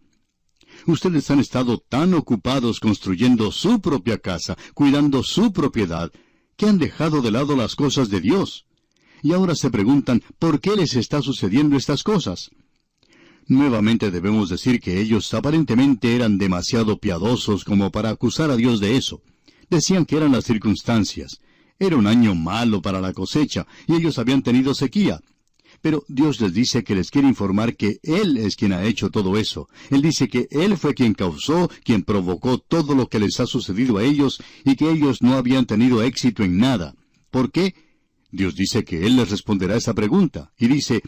[0.85, 6.11] Ustedes han estado tan ocupados construyendo su propia casa, cuidando su propiedad,
[6.55, 8.67] que han dejado de lado las cosas de Dios
[9.23, 12.51] y ahora se preguntan por qué les está sucediendo estas cosas.
[13.47, 18.97] Nuevamente debemos decir que ellos aparentemente eran demasiado piadosos como para acusar a Dios de
[18.97, 19.21] eso.
[19.69, 21.39] Decían que eran las circunstancias.
[21.79, 25.21] Era un año malo para la cosecha, y ellos habían tenido sequía.
[25.81, 29.37] Pero Dios les dice que les quiere informar que Él es quien ha hecho todo
[29.37, 29.69] eso.
[29.89, 33.97] Él dice que Él fue quien causó, quien provocó todo lo que les ha sucedido
[33.97, 36.95] a ellos, y que ellos no habían tenido éxito en nada.
[37.29, 37.75] ¿Por qué?
[38.31, 41.01] Dios dice que Él les responderá esa pregunta, y dice,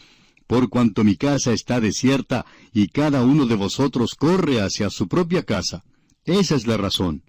[0.46, 5.44] Por cuanto mi casa está desierta, y cada uno de vosotros corre hacia su propia
[5.44, 5.84] casa.
[6.26, 7.24] Esa es la razón.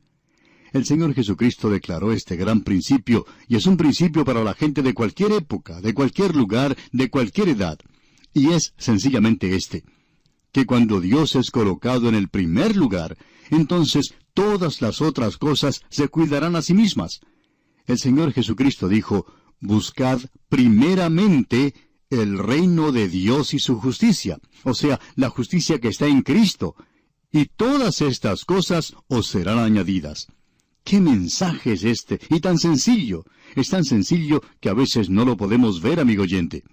[0.72, 4.94] El Señor Jesucristo declaró este gran principio, y es un principio para la gente de
[4.94, 7.78] cualquier época, de cualquier lugar, de cualquier edad.
[8.32, 9.84] Y es sencillamente este,
[10.52, 13.16] que cuando Dios es colocado en el primer lugar,
[13.50, 17.20] entonces todas las otras cosas se cuidarán a sí mismas.
[17.86, 19.26] El Señor Jesucristo dijo,
[19.60, 21.74] Buscad primeramente
[22.08, 26.74] el reino de Dios y su justicia, o sea, la justicia que está en Cristo,
[27.30, 30.28] y todas estas cosas os serán añadidas.
[30.84, 32.20] ¿Qué mensaje es este?
[32.30, 33.24] Y tan sencillo.
[33.54, 36.64] Es tan sencillo que a veces no lo podemos ver, amigo oyente.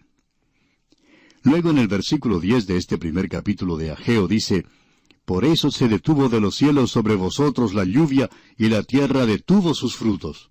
[1.43, 4.65] Luego en el versículo 10 de este primer capítulo de Ageo dice,
[5.25, 9.73] Por eso se detuvo de los cielos sobre vosotros la lluvia, y la tierra detuvo
[9.73, 10.49] sus frutos.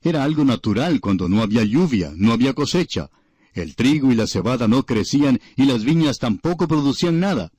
[0.00, 3.10] Era algo natural cuando no había lluvia, no había cosecha.
[3.52, 7.50] El trigo y la cebada no crecían y las viñas tampoco producían nada.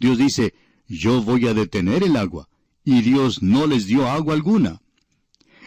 [0.00, 0.54] Dios dice,
[0.88, 2.48] Yo voy a detener el agua
[2.88, 4.80] y Dios no les dio agua alguna.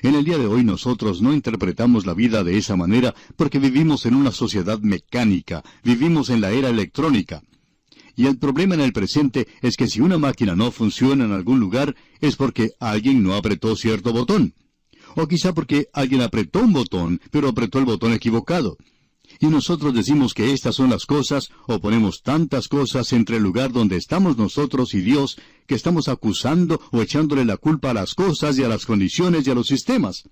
[0.01, 4.07] En el día de hoy nosotros no interpretamos la vida de esa manera porque vivimos
[4.07, 7.43] en una sociedad mecánica, vivimos en la era electrónica.
[8.15, 11.59] Y el problema en el presente es que si una máquina no funciona en algún
[11.59, 14.55] lugar es porque alguien no apretó cierto botón.
[15.15, 18.78] O quizá porque alguien apretó un botón, pero apretó el botón equivocado
[19.39, 23.72] y nosotros decimos que estas son las cosas, o ponemos tantas cosas entre el lugar
[23.72, 25.39] donde estamos nosotros y Dios,
[25.72, 29.51] que estamos acusando o echándole la culpa a las cosas y a las condiciones y
[29.51, 30.28] a los sistemas.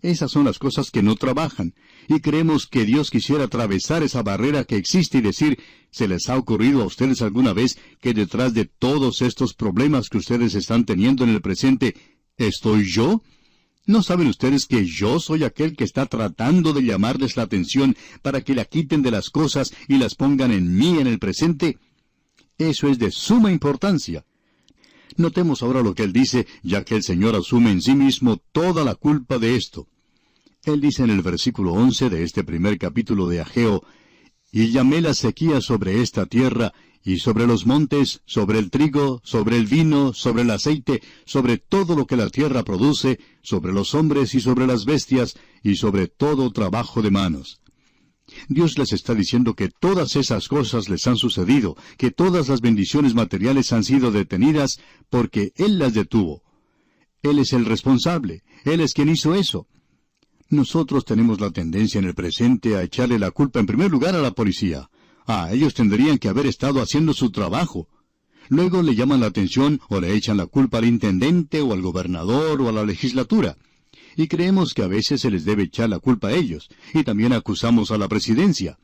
[0.00, 1.74] Esas son las cosas que no trabajan,
[2.08, 5.58] y creemos que Dios quisiera atravesar esa barrera que existe y decir,
[5.90, 10.16] ¿se les ha ocurrido a ustedes alguna vez que detrás de todos estos problemas que
[10.16, 11.94] ustedes están teniendo en el presente,
[12.38, 13.22] estoy yo?
[13.84, 18.40] ¿No saben ustedes que yo soy aquel que está tratando de llamarles la atención para
[18.40, 21.76] que la quiten de las cosas y las pongan en mí en el presente?
[22.56, 24.24] Eso es de suma importancia.
[25.20, 28.84] Notemos ahora lo que él dice, ya que el Señor asume en sí mismo toda
[28.84, 29.86] la culpa de esto.
[30.64, 33.84] Él dice en el versículo once de este primer capítulo de Ageo,
[34.50, 36.72] Y llamé la sequía sobre esta tierra,
[37.04, 41.94] y sobre los montes, sobre el trigo, sobre el vino, sobre el aceite, sobre todo
[41.96, 46.50] lo que la tierra produce, sobre los hombres y sobre las bestias, y sobre todo
[46.50, 47.59] trabajo de manos.
[48.48, 53.14] Dios les está diciendo que todas esas cosas les han sucedido, que todas las bendiciones
[53.14, 56.42] materiales han sido detenidas porque Él las detuvo.
[57.22, 59.66] Él es el responsable, Él es quien hizo eso.
[60.48, 64.20] Nosotros tenemos la tendencia en el presente a echarle la culpa en primer lugar a
[64.20, 64.90] la policía.
[65.26, 67.88] Ah, ellos tendrían que haber estado haciendo su trabajo.
[68.48, 72.60] Luego le llaman la atención o le echan la culpa al intendente o al gobernador
[72.60, 73.56] o a la legislatura.
[74.16, 77.32] Y creemos que a veces se les debe echar la culpa a ellos, y también
[77.32, 78.78] acusamos a la presidencia.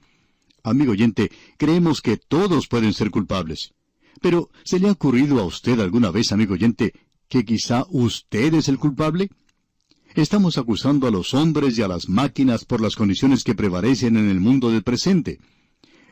[0.63, 3.73] Amigo oyente, creemos que todos pueden ser culpables.
[4.21, 6.93] Pero, ¿se le ha ocurrido a usted alguna vez, amigo oyente,
[7.29, 9.31] que quizá usted es el culpable?
[10.15, 14.31] Estamos acusando a los hombres y a las máquinas por las condiciones que prevalecen en
[14.31, 15.41] el mundo del presente.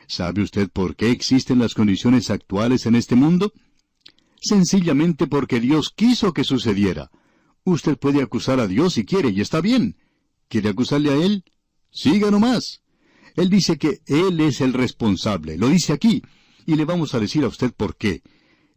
[0.07, 3.51] ¿Sabe usted por qué existen las condiciones actuales en este mundo?
[4.39, 7.09] Sencillamente porque Dios quiso que sucediera.
[7.65, 9.97] Usted puede acusar a Dios si quiere, y está bien.
[10.47, 11.43] ¿Quiere acusarle a Él?
[11.91, 12.81] Siga nomás.
[13.35, 16.21] Él dice que Él es el responsable, lo dice aquí,
[16.67, 18.21] y le vamos a decir a usted por qué.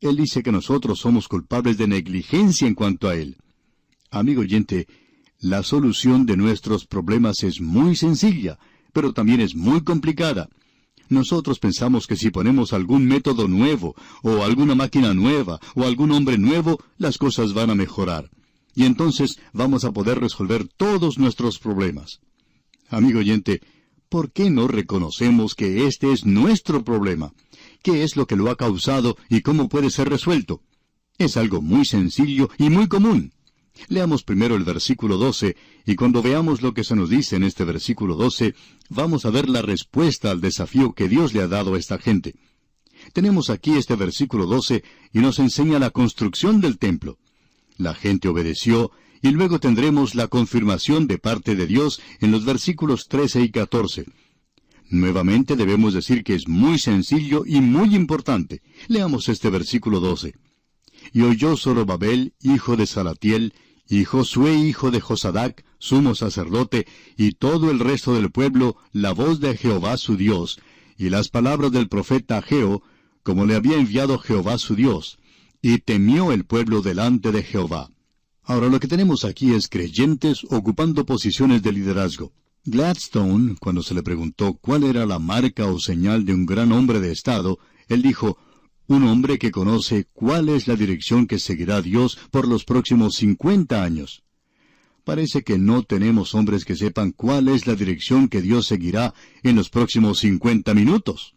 [0.00, 3.36] Él dice que nosotros somos culpables de negligencia en cuanto a Él.
[4.10, 4.86] Amigo oyente,
[5.38, 8.58] la solución de nuestros problemas es muy sencilla,
[8.94, 10.48] pero también es muy complicada.
[11.10, 16.38] Nosotros pensamos que si ponemos algún método nuevo, o alguna máquina nueva, o algún hombre
[16.38, 18.30] nuevo, las cosas van a mejorar.
[18.74, 22.20] Y entonces vamos a poder resolver todos nuestros problemas.
[22.88, 23.60] Amigo oyente,
[24.08, 27.32] ¿por qué no reconocemos que este es nuestro problema?
[27.82, 30.62] ¿Qué es lo que lo ha causado y cómo puede ser resuelto?
[31.18, 33.32] Es algo muy sencillo y muy común.
[33.88, 37.64] Leamos primero el versículo 12, y cuando veamos lo que se nos dice en este
[37.64, 38.54] versículo 12,
[38.88, 42.34] vamos a ver la respuesta al desafío que Dios le ha dado a esta gente.
[43.12, 44.82] Tenemos aquí este versículo 12
[45.12, 47.18] y nos enseña la construcción del templo.
[47.78, 48.90] La gente obedeció,
[49.22, 54.04] y luego tendremos la confirmación de parte de Dios en los versículos 13 y 14.
[54.90, 58.62] Nuevamente debemos decir que es muy sencillo y muy importante.
[58.88, 60.34] Leamos este versículo 12.
[61.12, 63.54] Y oyó Zorobabel, hijo de Salatiel,
[63.88, 66.86] y Josué hijo de Josadac, sumo sacerdote,
[67.16, 70.60] y todo el resto del pueblo, la voz de Jehová su Dios,
[70.96, 72.82] y las palabras del profeta Ageo,
[73.22, 75.18] como le había enviado Jehová su Dios,
[75.60, 77.90] y temió el pueblo delante de Jehová.
[78.42, 82.32] Ahora lo que tenemos aquí es creyentes ocupando posiciones de liderazgo.
[82.64, 87.00] Gladstone, cuando se le preguntó cuál era la marca o señal de un gran hombre
[87.00, 87.58] de Estado,
[87.88, 88.38] él dijo,
[88.86, 93.82] un hombre que conoce cuál es la dirección que seguirá Dios por los próximos cincuenta
[93.82, 94.22] años.
[95.04, 99.56] Parece que no tenemos hombres que sepan cuál es la dirección que Dios seguirá en
[99.56, 101.34] los próximos cincuenta minutos.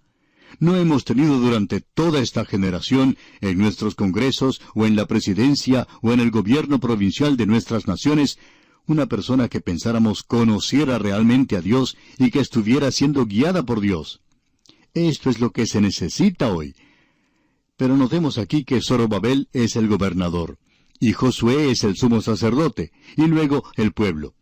[0.59, 6.11] No hemos tenido durante toda esta generación en nuestros congresos o en la presidencia o
[6.11, 8.37] en el gobierno provincial de nuestras naciones
[8.87, 14.21] una persona que pensáramos conociera realmente a Dios y que estuviera siendo guiada por Dios.
[14.93, 16.75] Esto es lo que se necesita hoy.
[17.77, 20.57] Pero notemos aquí que Zorobabel es el gobernador
[21.01, 24.35] y Josué es el sumo sacerdote, y luego el pueblo.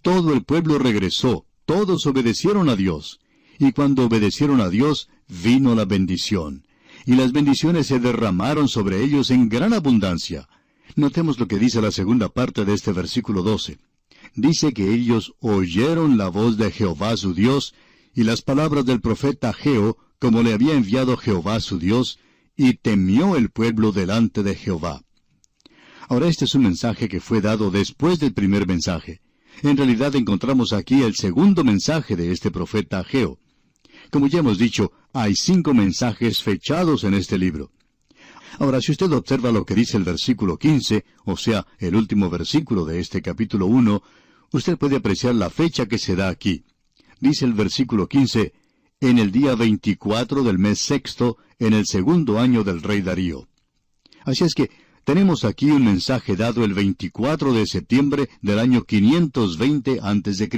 [0.00, 3.20] Todo el pueblo regresó, todos obedecieron a Dios,
[3.58, 6.66] y cuando obedecieron a Dios, vino la bendición,
[7.06, 10.48] y las bendiciones se derramaron sobre ellos en gran abundancia.
[10.96, 13.78] Notemos lo que dice la segunda parte de este versículo 12.
[14.34, 17.74] Dice que ellos oyeron la voz de Jehová su Dios,
[18.14, 22.18] y las palabras del profeta Geo, como le había enviado Jehová su Dios,
[22.56, 25.02] y temió el pueblo delante de Jehová.
[26.08, 29.20] Ahora este es un mensaje que fue dado después del primer mensaje.
[29.62, 33.38] En realidad encontramos aquí el segundo mensaje de este profeta Ageo.
[34.10, 37.70] Como ya hemos dicho, hay cinco mensajes fechados en este libro.
[38.58, 42.84] Ahora, si usted observa lo que dice el versículo 15, o sea, el último versículo
[42.84, 44.02] de este capítulo 1,
[44.52, 46.64] usted puede apreciar la fecha que se da aquí.
[47.20, 48.52] Dice el versículo 15,
[49.00, 53.48] en el día 24 del mes sexto, en el segundo año del rey Darío.
[54.24, 54.70] Así es que
[55.04, 60.48] tenemos aquí un mensaje dado el 24 de septiembre del año 520 a.C.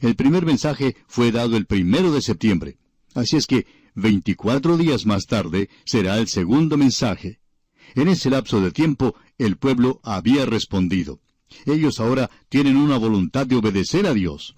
[0.00, 2.78] El primer mensaje fue dado el primero de septiembre.
[3.14, 7.40] Así es que 24 días más tarde será el segundo mensaje.
[7.94, 11.20] En ese lapso de tiempo el pueblo había respondido.
[11.66, 14.56] Ellos ahora tienen una voluntad de obedecer a Dios.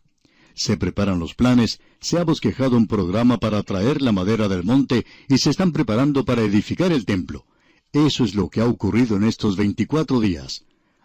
[0.55, 5.06] Se preparan los planes, se ha bosquejado un programa para traer la madera del monte
[5.28, 7.47] y se están preparando para edificar el templo.
[7.93, 10.64] Eso es lo que ha ocurrido en estos veinticuatro días.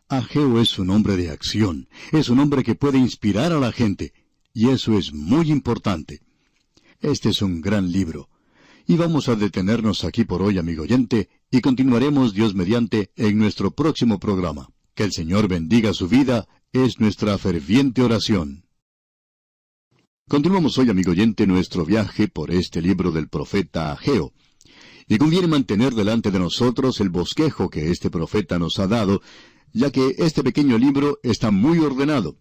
[0.10, 4.14] Ageo es un hombre de acción, es un hombre que puede inspirar a la gente,
[4.58, 6.24] y eso es muy importante.
[7.00, 8.28] Este es un gran libro.
[8.88, 13.70] Y vamos a detenernos aquí por hoy, amigo oyente, y continuaremos Dios mediante en nuestro
[13.70, 14.70] próximo programa.
[14.96, 18.66] Que el Señor bendiga su vida, es nuestra ferviente oración.
[20.28, 24.34] Continuamos hoy, amigo oyente, nuestro viaje por este libro del profeta Ageo.
[25.08, 29.22] Y conviene mantener delante de nosotros el bosquejo que este profeta nos ha dado,
[29.72, 32.40] ya que este pequeño libro está muy ordenado.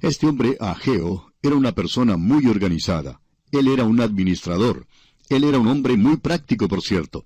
[0.00, 3.20] Este hombre, Ageo, era una persona muy organizada.
[3.52, 4.86] Él era un administrador.
[5.28, 7.24] Él era un hombre muy práctico, por cierto.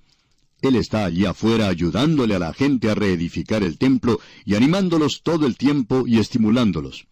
[0.61, 5.47] Él está allí afuera ayudándole a la gente a reedificar el templo y animándolos todo
[5.47, 7.07] el tiempo y estimulándolos.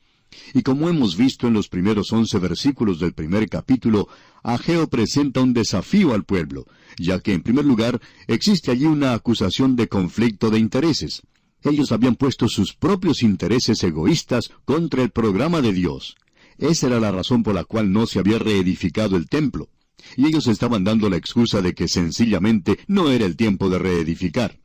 [0.55, 4.09] Y como hemos visto en los primeros once versículos del primer capítulo,
[4.45, 6.67] Ageo presenta un desafío al pueblo,
[6.97, 11.23] ya que en primer lugar existe allí una acusación de conflicto de intereses.
[11.63, 16.17] Ellos habían puesto sus propios intereses egoístas contra el programa de Dios.
[16.61, 19.71] Esa era la razón por la cual no se había reedificado el templo.
[20.17, 24.61] Y ellos estaban dando la excusa de que sencillamente no era el tiempo de reedificar.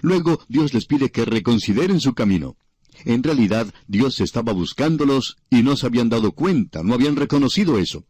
[0.00, 2.56] Luego Dios les pide que reconsideren su camino.
[3.04, 8.04] En realidad, Dios estaba buscándolos y no se habían dado cuenta, no habían reconocido eso.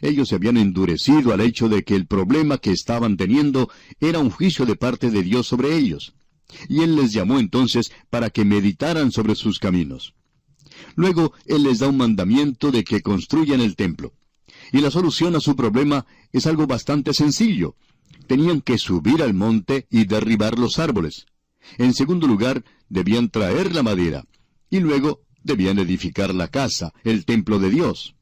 [0.00, 4.30] Ellos se habían endurecido al hecho de que el problema que estaban teniendo era un
[4.30, 6.14] juicio de parte de Dios sobre ellos.
[6.70, 10.14] Y Él les llamó entonces para que meditaran sobre sus caminos.
[10.96, 14.12] Luego Él les da un mandamiento de que construyan el templo.
[14.72, 17.76] Y la solución a su problema es algo bastante sencillo.
[18.26, 21.26] Tenían que subir al monte y derribar los árboles.
[21.78, 24.24] En segundo lugar, debían traer la madera.
[24.70, 28.14] Y luego debían edificar la casa, el templo de Dios.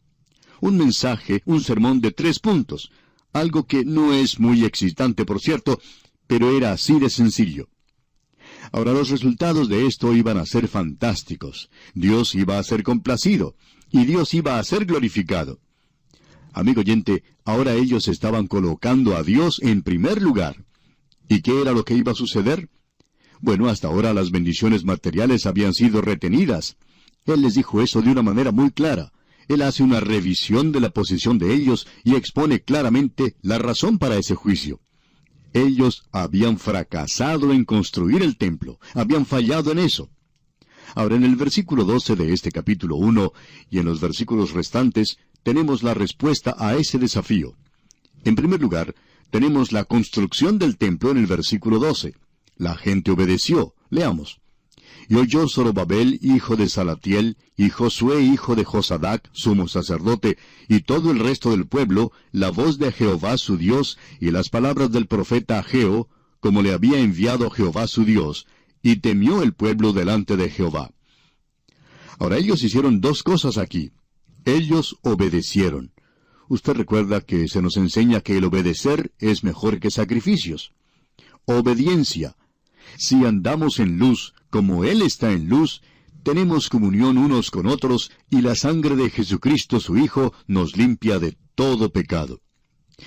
[0.61, 2.91] Un mensaje, un sermón de tres puntos.
[3.33, 5.81] Algo que no es muy excitante, por cierto,
[6.27, 7.69] pero era así de sencillo.
[8.73, 11.71] Ahora los resultados de esto iban a ser fantásticos.
[11.95, 13.57] Dios iba a ser complacido
[13.91, 15.61] y Dios iba a ser glorificado.
[16.53, 20.65] Amigo oyente, ahora ellos estaban colocando a Dios en primer lugar.
[21.29, 22.69] ¿Y qué era lo que iba a suceder?
[23.41, 26.77] Bueno, hasta ahora las bendiciones materiales habían sido retenidas.
[27.25, 29.13] Él les dijo eso de una manera muy clara.
[29.47, 34.17] Él hace una revisión de la posición de ellos y expone claramente la razón para
[34.17, 34.81] ese juicio.
[35.53, 40.11] Ellos habían fracasado en construir el templo, habían fallado en eso.
[40.95, 43.33] Ahora en el versículo 12 de este capítulo 1
[43.71, 47.55] y en los versículos restantes tenemos la respuesta a ese desafío.
[48.25, 48.95] En primer lugar,
[49.31, 52.15] tenemos la construcción del templo en el versículo 12.
[52.57, 53.75] La gente obedeció.
[53.91, 54.41] Leamos.
[55.09, 60.37] Y oyó Zorobabel, hijo de Salatiel, y Josué, hijo de Josadac, sumo sacerdote,
[60.69, 64.93] y todo el resto del pueblo, la voz de Jehová su Dios, y las palabras
[64.93, 66.09] del profeta Ageo,
[66.41, 68.47] como le había enviado Jehová su Dios,
[68.83, 70.91] y temió el pueblo delante de Jehová.
[72.19, 73.93] Ahora ellos hicieron dos cosas aquí.
[74.45, 75.93] Ellos obedecieron.
[76.49, 80.73] Usted recuerda que se nos enseña que el obedecer es mejor que sacrificios.
[81.45, 82.37] Obediencia.
[82.97, 85.83] Si andamos en luz, como Él está en luz,
[86.23, 91.37] tenemos comunión unos con otros y la sangre de Jesucristo su Hijo nos limpia de
[91.55, 92.41] todo pecado.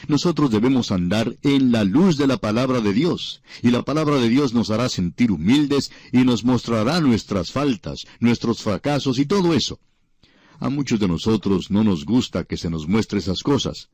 [0.07, 4.30] Nosotros debemos andar en la luz de la palabra de Dios, y la palabra de
[4.30, 9.80] Dios nos hará sentir humildes y nos mostrará nuestras faltas, nuestros fracasos y todo eso.
[10.59, 13.89] A muchos de nosotros no nos gusta que se nos muestre esas cosas,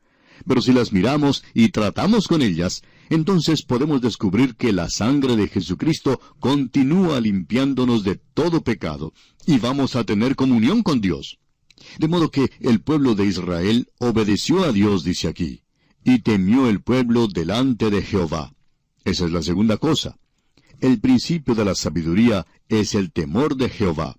[0.46, 5.48] pero si las miramos y tratamos con ellas, entonces podemos descubrir que la sangre de
[5.48, 9.14] Jesucristo continúa limpiándonos de todo pecado,
[9.46, 11.40] y vamos a tener comunión con Dios.
[12.00, 15.62] De modo que el pueblo de Israel obedeció a Dios, dice aquí,
[16.04, 18.54] y temió el pueblo delante de Jehová.
[19.06, 20.18] Esa es la segunda cosa.
[20.80, 24.18] El principio de la sabiduría es el temor de Jehová.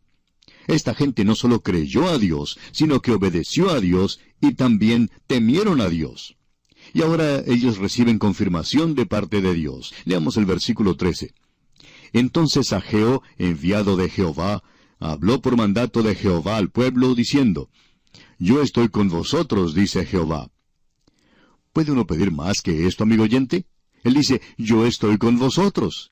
[0.68, 5.80] Esta gente no solo creyó a Dios, sino que obedeció a Dios y también temieron
[5.80, 6.36] a Dios.
[6.92, 9.94] Y ahora ellos reciben confirmación de parte de Dios.
[10.04, 11.32] Leamos el versículo 13.
[12.12, 14.62] Entonces Ageo, enviado de Jehová,
[15.00, 17.70] habló por mandato de Jehová al pueblo, diciendo,
[18.38, 20.50] Yo estoy con vosotros, dice Jehová.
[21.72, 23.66] ¿Puede uno pedir más que esto, amigo oyente?
[24.04, 26.10] Él dice, Yo estoy con vosotros.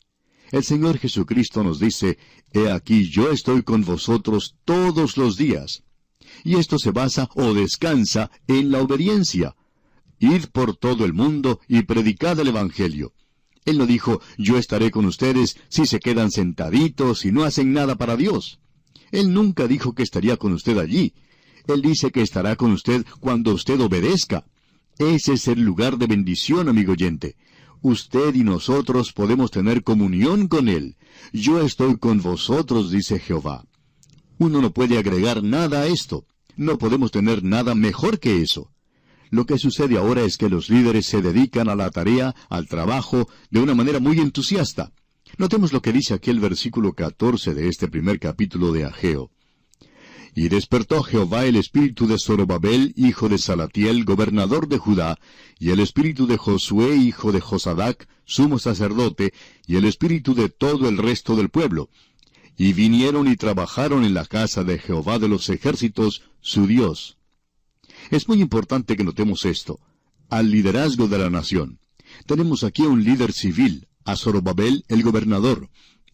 [0.53, 2.19] El Señor Jesucristo nos dice,
[2.53, 5.83] He aquí yo estoy con vosotros todos los días.
[6.45, 9.57] Y esto se basa o descansa en la obediencia.
[10.19, 13.13] Id por todo el mundo y predicad el Evangelio.
[13.65, 17.97] Él no dijo, yo estaré con ustedes si se quedan sentaditos y no hacen nada
[17.97, 18.61] para Dios.
[19.11, 21.15] Él nunca dijo que estaría con usted allí.
[21.67, 24.47] Él dice que estará con usted cuando usted obedezca.
[24.99, 27.37] Ese es el lugar de bendición, amigo oyente.
[27.83, 30.97] Usted y nosotros podemos tener comunión con Él.
[31.33, 33.65] Yo estoy con vosotros, dice Jehová.
[34.39, 36.27] Uno no puede agregar nada a esto.
[36.57, 38.71] No podemos tener nada mejor que eso.
[39.31, 43.29] Lo que sucede ahora es que los líderes se dedican a la tarea, al trabajo,
[43.51, 44.93] de una manera muy entusiasta.
[45.39, 49.31] Notemos lo que dice aquí el versículo 14 de este primer capítulo de Ageo.
[50.39, 55.19] Y despertó Jehová el espíritu de Zorobabel, hijo de Salatiel, gobernador de Judá,
[55.59, 59.33] y el espíritu de Josué, hijo de Josadac, sumo sacerdote,
[59.67, 61.89] y el espíritu de todo el resto del pueblo.
[62.55, 67.17] Y vinieron y trabajaron en la casa de Jehová de los ejércitos, su Dios.
[68.11, 69.81] Es muy importante que notemos esto.
[70.29, 71.81] Al liderazgo de la nación.
[72.27, 75.71] Tenemos aquí a un líder civil, a Zorobabel, el gobernador.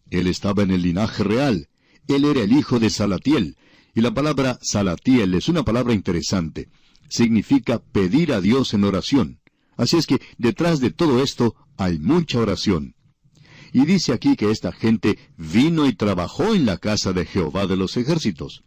[0.09, 1.67] Él estaba en el linaje real.
[2.07, 3.57] Él era el hijo de Salatiel,
[3.93, 6.69] y la palabra salatiel es una palabra interesante.
[7.09, 9.39] Significa pedir a Dios en oración.
[9.77, 12.95] Así es que detrás de todo esto hay mucha oración.
[13.71, 17.75] Y dice aquí que esta gente vino y trabajó en la casa de Jehová de
[17.75, 18.63] los ejércitos.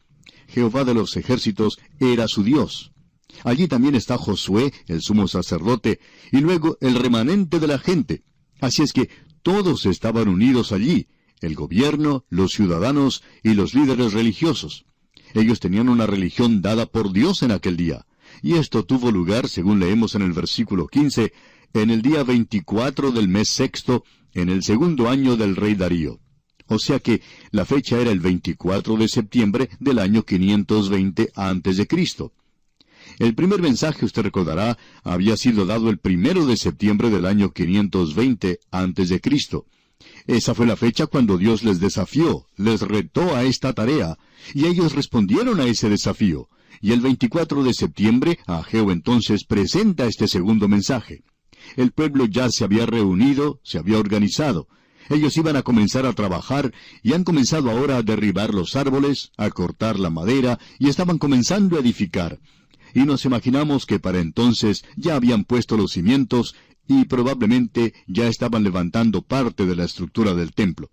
[0.48, 2.92] Jehová de los ejércitos era su Dios.
[3.44, 6.00] Allí también está Josué, el sumo sacerdote,
[6.32, 8.22] y luego el remanente de la gente.
[8.60, 9.10] Así es que
[9.42, 11.08] todos estaban unidos allí,
[11.40, 14.86] el gobierno, los ciudadanos y los líderes religiosos.
[15.34, 18.06] Ellos tenían una religión dada por Dios en aquel día.
[18.42, 21.32] Y esto tuvo lugar, según leemos en el versículo 15,
[21.74, 24.04] en el día 24 del mes sexto,
[24.34, 26.20] en el segundo año del rey Darío.
[26.68, 31.86] O sea que la fecha era el 24 de septiembre del año 520 antes de
[31.86, 32.32] Cristo.
[33.18, 38.58] El primer mensaje, usted recordará, había sido dado el primero de septiembre del año 520
[38.70, 39.66] antes de Cristo.
[40.26, 44.18] Esa fue la fecha cuando Dios les desafió, les retó a esta tarea,
[44.54, 46.48] y ellos respondieron a ese desafío.
[46.80, 51.22] Y el 24 de septiembre, Ageo entonces presenta este segundo mensaje.
[51.76, 54.68] El pueblo ya se había reunido, se había organizado.
[55.08, 56.72] Ellos iban a comenzar a trabajar
[57.02, 61.76] y han comenzado ahora a derribar los árboles, a cortar la madera y estaban comenzando
[61.76, 62.40] a edificar.
[62.94, 66.54] Y nos imaginamos que para entonces ya habían puesto los cimientos
[66.88, 70.88] y probablemente ya estaban levantando parte de la estructura del templo.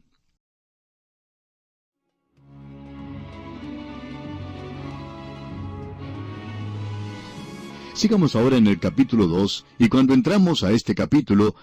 [7.94, 11.56] Sigamos ahora en el capítulo 2, y cuando entramos a este capítulo,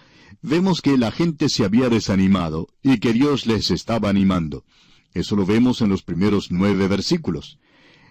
[0.43, 4.65] vemos que la gente se había desanimado y que Dios les estaba animando.
[5.12, 7.59] Eso lo vemos en los primeros nueve versículos.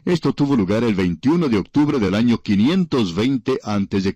[0.06, 4.14] Esto tuvo lugar el 21 de octubre del año 520 a.C.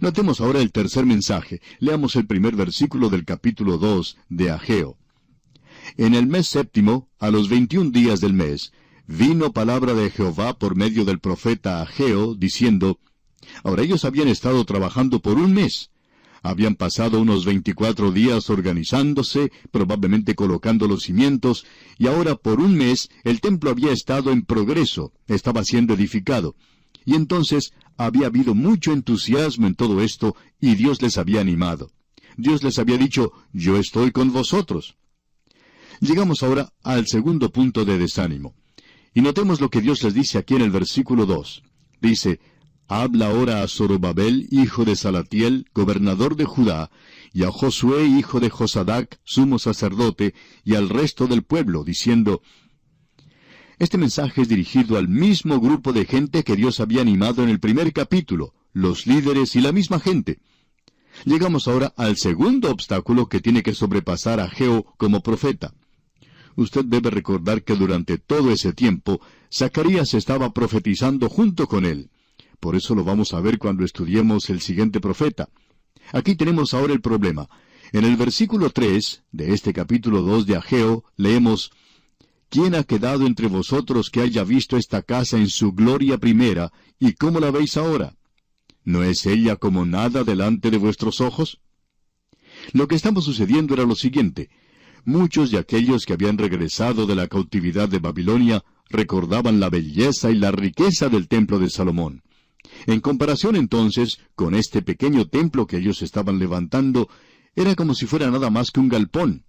[0.00, 1.60] Notemos ahora el tercer mensaje.
[1.80, 4.96] Leamos el primer versículo del capítulo 2 de Ageo.
[5.96, 8.72] En el mes séptimo, a los veintiún días del mes,
[9.08, 13.00] vino palabra de Jehová por medio del profeta Ageo, diciendo,
[13.64, 15.90] Ahora ellos habían estado trabajando por un mes.
[16.42, 21.66] Habían pasado unos veinticuatro días organizándose, probablemente colocando los cimientos,
[21.98, 26.54] y ahora por un mes el templo había estado en progreso, estaba siendo edificado.
[27.08, 31.90] Y entonces había habido mucho entusiasmo en todo esto, y Dios les había animado.
[32.36, 34.98] Dios les había dicho, yo estoy con vosotros.
[36.00, 38.54] Llegamos ahora al segundo punto de desánimo.
[39.14, 41.62] Y notemos lo que Dios les dice aquí en el versículo 2.
[42.02, 42.40] Dice,
[42.88, 46.90] Habla ahora a Zorobabel, hijo de Salatiel, gobernador de Judá,
[47.32, 52.42] y a Josué, hijo de Josadac, sumo sacerdote, y al resto del pueblo, diciendo,
[53.78, 57.60] Este mensaje es dirigido al mismo grupo de gente que Dios había animado en el
[57.60, 60.40] primer capítulo, los líderes y la misma gente.
[61.24, 65.74] Llegamos ahora al segundo obstáculo que tiene que sobrepasar a Geo como profeta.
[66.56, 69.20] Usted debe recordar que durante todo ese tiempo,
[69.52, 72.10] Zacarías estaba profetizando junto con él.
[72.58, 75.50] Por eso lo vamos a ver cuando estudiemos el siguiente profeta.
[76.12, 77.48] Aquí tenemos ahora el problema.
[77.92, 81.70] En el versículo 3 de este capítulo 2 de Ageo leemos,
[82.50, 87.12] ¿Quién ha quedado entre vosotros que haya visto esta casa en su gloria primera, y
[87.12, 88.16] cómo la veis ahora?
[88.84, 91.60] ¿No es ella como nada delante de vuestros ojos?
[92.72, 94.48] Lo que estaba sucediendo era lo siguiente.
[95.04, 100.36] Muchos de aquellos que habían regresado de la cautividad de Babilonia recordaban la belleza y
[100.36, 102.22] la riqueza del templo de Salomón.
[102.86, 107.08] En comparación entonces con este pequeño templo que ellos estaban levantando,
[107.54, 109.44] era como si fuera nada más que un galpón.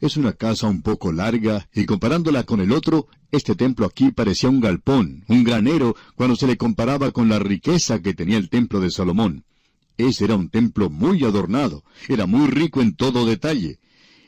[0.00, 4.50] Es una casa un poco larga, y comparándola con el otro, este templo aquí parecía
[4.50, 8.80] un galpón, un granero, cuando se le comparaba con la riqueza que tenía el templo
[8.80, 9.44] de Salomón.
[9.96, 13.78] Ese era un templo muy adornado, era muy rico en todo detalle.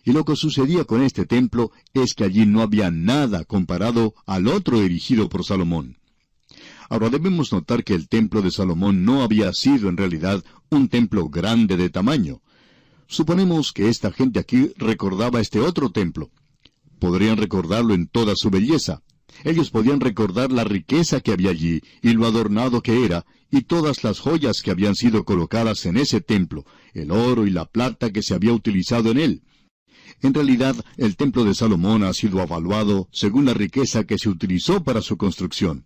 [0.05, 4.47] Y lo que sucedía con este templo es que allí no había nada comparado al
[4.47, 5.99] otro erigido por Salomón.
[6.89, 11.29] Ahora debemos notar que el templo de Salomón no había sido en realidad un templo
[11.29, 12.41] grande de tamaño.
[13.07, 16.31] Suponemos que esta gente aquí recordaba este otro templo.
[16.99, 19.03] Podrían recordarlo en toda su belleza.
[19.45, 24.03] Ellos podían recordar la riqueza que había allí y lo adornado que era, y todas
[24.03, 26.65] las joyas que habían sido colocadas en ese templo,
[26.95, 29.43] el oro y la plata que se había utilizado en él.
[30.23, 34.83] En realidad, el templo de Salomón ha sido evaluado según la riqueza que se utilizó
[34.83, 35.85] para su construcción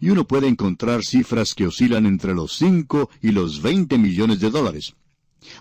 [0.00, 4.50] y uno puede encontrar cifras que oscilan entre los 5 y los 20 millones de
[4.50, 4.94] dólares.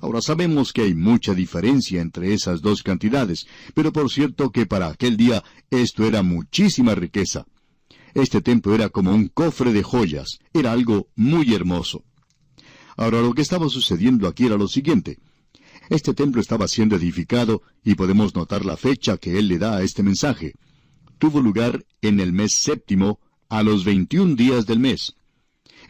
[0.02, 4.88] Ahora sabemos que hay mucha diferencia entre esas dos cantidades, pero por cierto que para
[4.88, 7.46] aquel día esto era muchísima riqueza.
[8.14, 12.04] Este templo era como un cofre de joyas, era algo muy hermoso.
[12.98, 15.20] Ahora lo que estaba sucediendo aquí era lo siguiente.
[15.90, 19.84] Este templo estaba siendo edificado y podemos notar la fecha que él le da a
[19.84, 20.54] este mensaje.
[21.18, 25.16] Tuvo lugar en el mes séptimo a los 21 días del mes.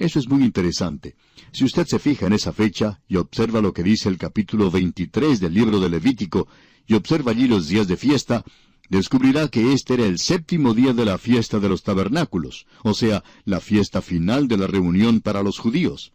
[0.01, 1.15] Eso es muy interesante.
[1.51, 5.39] Si usted se fija en esa fecha y observa lo que dice el capítulo 23
[5.39, 6.47] del libro de Levítico
[6.87, 8.43] y observa allí los días de fiesta,
[8.89, 13.23] descubrirá que este era el séptimo día de la fiesta de los tabernáculos, o sea,
[13.45, 16.13] la fiesta final de la reunión para los judíos.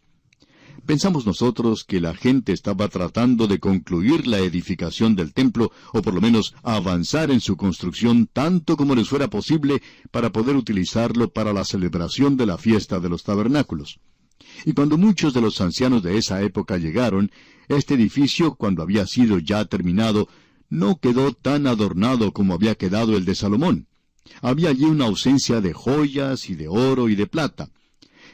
[0.87, 6.13] Pensamos nosotros que la gente estaba tratando de concluir la edificación del templo, o por
[6.13, 9.81] lo menos avanzar en su construcción tanto como les fuera posible
[10.11, 13.99] para poder utilizarlo para la celebración de la fiesta de los tabernáculos.
[14.63, 17.31] Y cuando muchos de los ancianos de esa época llegaron,
[17.67, 20.29] este edificio, cuando había sido ya terminado,
[20.69, 23.87] no quedó tan adornado como había quedado el de Salomón.
[24.41, 27.71] Había allí una ausencia de joyas y de oro y de plata.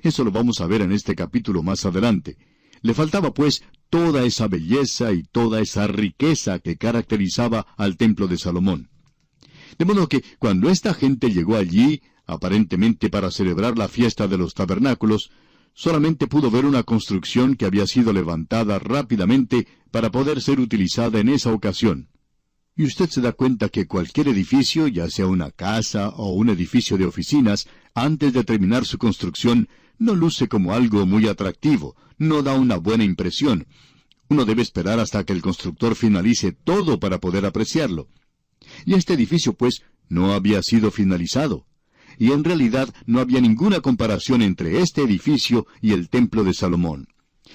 [0.03, 2.37] Eso lo vamos a ver en este capítulo más adelante.
[2.81, 8.37] Le faltaba, pues, toda esa belleza y toda esa riqueza que caracterizaba al templo de
[8.37, 8.89] Salomón.
[9.79, 14.53] De modo que cuando esta gente llegó allí, aparentemente para celebrar la fiesta de los
[14.53, 15.31] tabernáculos,
[15.73, 21.29] solamente pudo ver una construcción que había sido levantada rápidamente para poder ser utilizada en
[21.29, 22.09] esa ocasión.
[22.75, 26.97] Y usted se da cuenta que cualquier edificio, ya sea una casa o un edificio
[26.97, 29.69] de oficinas, antes de terminar su construcción,
[30.03, 33.67] no luce como algo muy atractivo, no da una buena impresión.
[34.27, 38.09] Uno debe esperar hasta que el constructor finalice todo para poder apreciarlo.
[38.85, 41.65] Y este edificio, pues, no había sido finalizado.
[42.19, 47.07] Y en realidad no había ninguna comparación entre este edificio y el templo de Salomón.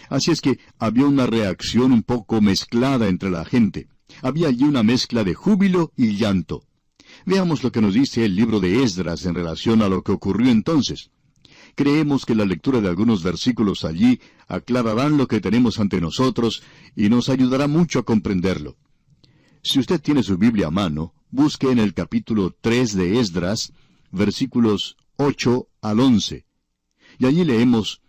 [0.08, 3.88] Así es que había una reacción un poco mezclada entre la gente.
[4.22, 6.64] Había allí una mezcla de júbilo y llanto.
[7.26, 10.50] Veamos lo que nos dice el libro de Esdras en relación a lo que ocurrió
[10.50, 11.10] entonces.
[11.78, 14.18] Creemos que la lectura de algunos versículos allí
[14.48, 16.64] aclararán lo que tenemos ante nosotros
[16.96, 18.76] y nos ayudará mucho a comprenderlo.
[19.62, 23.72] Si usted tiene su Biblia a mano, busque en el capítulo 3 de Esdras,
[24.10, 26.46] versículos 8 al 11.
[27.20, 28.00] Y allí leemos,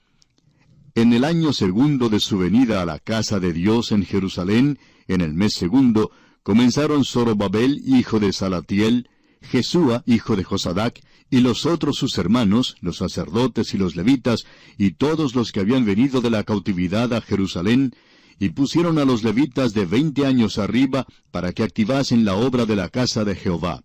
[0.95, 5.21] En el año segundo de su venida a la casa de Dios en Jerusalén, en
[5.21, 6.09] el mes segundo,
[6.41, 12.97] comenzaron Zorobabel, hijo de Salatiel, Jesúa, hijo de Josadac, y los otros sus hermanos, los
[12.97, 14.45] sacerdotes y los levitas,
[14.77, 17.93] y todos los que habían venido de la cautividad a Jerusalén,
[18.39, 22.75] y pusieron a los levitas de veinte años arriba para que activasen la obra de
[22.75, 23.83] la casa de Jehová.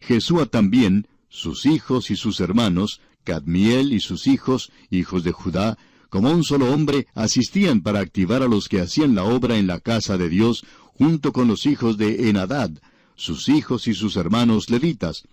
[0.00, 5.78] Jesúa también, sus hijos y sus hermanos, Cadmiel y sus hijos, hijos de Judá,
[6.08, 9.80] como un solo hombre, asistían para activar a los que hacían la obra en la
[9.80, 10.64] casa de Dios,
[10.94, 12.70] junto con los hijos de Enadad,
[13.18, 15.24] sus hijos y sus hermanos levitas.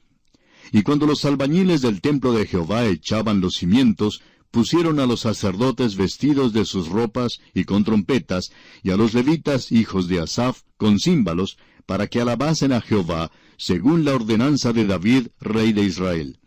[0.72, 4.22] Y cuando los albañiles del templo de Jehová echaban los cimientos,
[4.52, 8.52] pusieron a los sacerdotes vestidos de sus ropas y con trompetas,
[8.84, 14.04] y a los levitas, hijos de Asaph, con címbalos, para que alabasen a Jehová, según
[14.04, 16.40] la ordenanza de David, rey de Israel.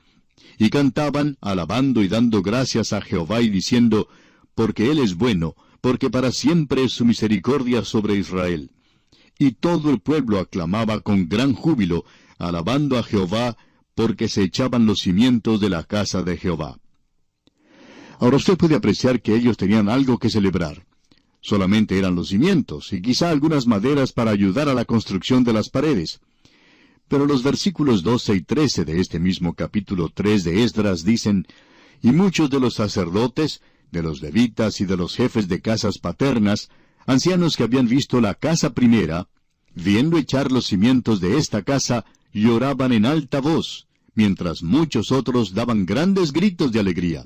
[0.59, 4.09] Y cantaban, alabando y dando gracias a Jehová y diciendo,
[4.56, 8.73] porque Él es bueno, porque para siempre es su misericordia sobre Israel.
[9.39, 12.05] Y todo el pueblo aclamaba con gran júbilo,
[12.39, 13.56] alabando a Jehová,
[13.94, 16.78] porque se echaban los cimientos de la casa de Jehová.
[18.20, 20.85] Ahora usted puede apreciar que ellos tenían algo que celebrar.
[21.40, 25.69] Solamente eran los cimientos y quizá algunas maderas para ayudar a la construcción de las
[25.69, 26.20] paredes.
[27.06, 31.47] Pero los versículos 12 y 13 de este mismo capítulo 3 de Esdras dicen,
[32.02, 33.62] Y muchos de los sacerdotes,
[33.93, 36.69] de los levitas y de los jefes de casas paternas,
[37.09, 39.28] ancianos que habían visto la casa primera,
[39.74, 42.05] viendo echar los cimientos de esta casa,
[42.35, 47.24] lloraban en alta voz, mientras muchos otros daban grandes gritos de alegría.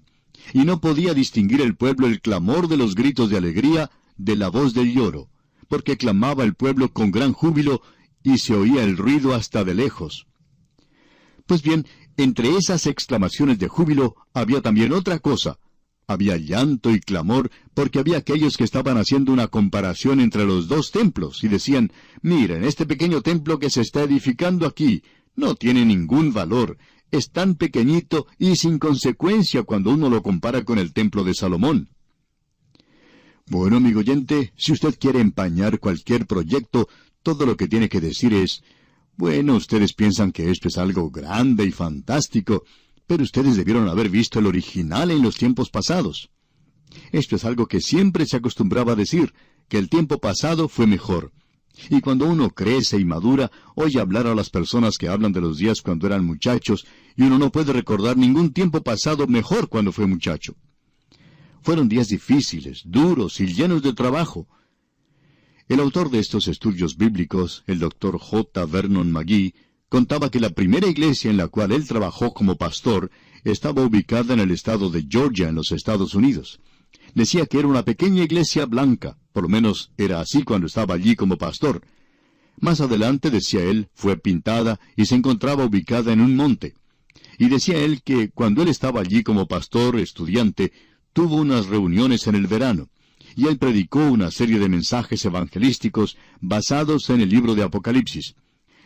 [0.54, 4.48] Y no podía distinguir el pueblo el clamor de los gritos de alegría de la
[4.50, 5.28] voz del lloro,
[5.66, 7.82] porque clamaba el pueblo con gran júbilo
[8.22, 10.28] y se oía el ruido hasta de lejos.
[11.44, 15.59] Pues bien, entre esas exclamaciones de júbilo había también otra cosa.
[16.12, 20.90] Había llanto y clamor porque había aquellos que estaban haciendo una comparación entre los dos
[20.90, 25.02] templos y decían, miren, este pequeño templo que se está edificando aquí
[25.34, 26.76] no tiene ningún valor,
[27.10, 31.89] es tan pequeñito y sin consecuencia cuando uno lo compara con el templo de Salomón.
[33.47, 36.89] Bueno, amigo oyente, si usted quiere empañar cualquier proyecto,
[37.22, 38.62] todo lo que tiene que decir es,
[39.16, 42.64] bueno, ustedes piensan que esto es algo grande y fantástico,
[43.20, 46.30] ustedes debieron haber visto el original en los tiempos pasados.
[47.10, 49.34] Esto es algo que siempre se acostumbraba a decir,
[49.68, 51.32] que el tiempo pasado fue mejor.
[51.89, 55.59] Y cuando uno crece y madura, oye hablar a las personas que hablan de los
[55.59, 56.86] días cuando eran muchachos,
[57.16, 60.55] y uno no puede recordar ningún tiempo pasado mejor cuando fue muchacho.
[61.62, 64.48] Fueron días difíciles, duros y llenos de trabajo.
[65.68, 68.66] El autor de estos estudios bíblicos, el doctor J.
[68.66, 69.55] Vernon McGee,
[69.93, 73.10] contaba que la primera iglesia en la cual él trabajó como pastor
[73.44, 76.60] estaba ubicada en el estado de Georgia, en los Estados Unidos.
[77.14, 81.14] Decía que era una pequeña iglesia blanca, por lo menos era así cuando estaba allí
[81.14, 81.82] como pastor.
[82.59, 86.73] Más adelante, decía él, fue pintada y se encontraba ubicada en un monte.
[87.36, 90.73] Y decía él que cuando él estaba allí como pastor estudiante,
[91.12, 92.89] tuvo unas reuniones en el verano,
[93.36, 98.36] y él predicó una serie de mensajes evangelísticos basados en el libro de Apocalipsis.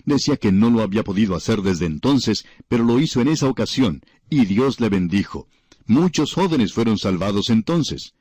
[0.07, 4.03] Decía que no lo había podido hacer desde entonces, pero lo hizo en esa ocasión,
[4.31, 5.49] y Dios le bendijo.
[5.85, 8.15] Muchos jóvenes fueron salvados entonces.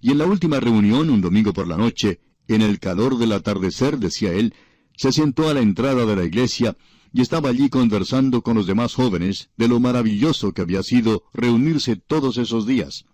[0.00, 3.98] Y en la última reunión, un domingo por la noche, en el calor del atardecer,
[3.98, 4.54] decía él,
[4.96, 6.76] se sentó a la entrada de la iglesia
[7.12, 11.96] y estaba allí conversando con los demás jóvenes de lo maravilloso que había sido reunirse
[11.96, 13.06] todos esos días.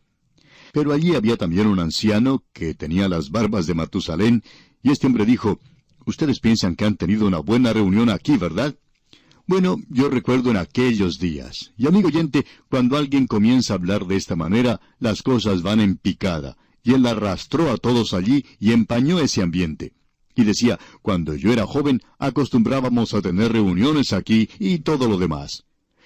[0.72, 4.42] Pero allí había también un anciano que tenía las barbas de Matusalén,
[4.82, 5.60] y este hombre dijo,
[6.06, 8.74] Ustedes piensan que han tenido una buena reunión aquí, ¿verdad?
[9.46, 11.72] Bueno, yo recuerdo en aquellos días.
[11.76, 15.96] Y amigo oyente, cuando alguien comienza a hablar de esta manera, las cosas van en
[15.96, 16.56] picada.
[16.82, 19.92] Y él arrastró a todos allí y empañó ese ambiente.
[20.36, 25.64] Y decía, cuando yo era joven, acostumbrábamos a tener reuniones aquí y todo lo demás.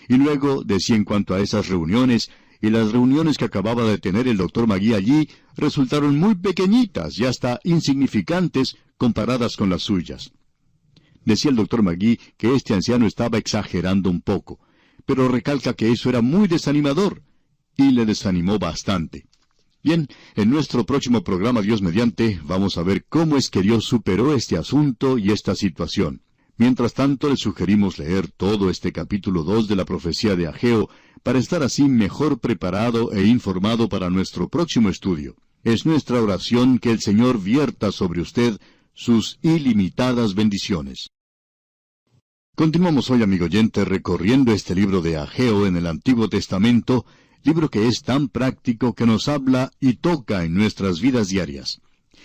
[0.09, 2.31] Y luego decía en cuanto a esas reuniones,
[2.65, 7.27] y las reuniones que acababa de tener el doctor Magui allí resultaron muy pequeñitas y
[7.27, 10.33] hasta insignificantes comparadas con las suyas.
[11.27, 14.61] Decía el doctor Magui que este anciano estaba exagerando un poco,
[15.05, 17.23] pero recalca que eso era muy desanimador,
[17.77, 19.27] y le desanimó bastante.
[19.83, 24.35] Bien, en nuestro próximo programa Dios mediante vamos a ver cómo es que Dios superó
[24.35, 26.23] este asunto y esta situación.
[26.57, 30.89] Mientras tanto, le sugerimos leer todo este capítulo 2 de la profecía de Ageo
[31.25, 35.37] para estar así mejor preparado e informado para nuestro próximo estudio.
[35.65, 38.61] Es nuestra oración que el Señor vierta sobre usted
[38.93, 41.09] sus ilimitadas bendiciones.
[42.55, 47.07] Continuamos hoy, amigo oyente, recorriendo este libro de Ageo en el Antiguo Testamento,
[47.43, 51.81] libro que es tan práctico que nos habla y toca en nuestras vidas diarias.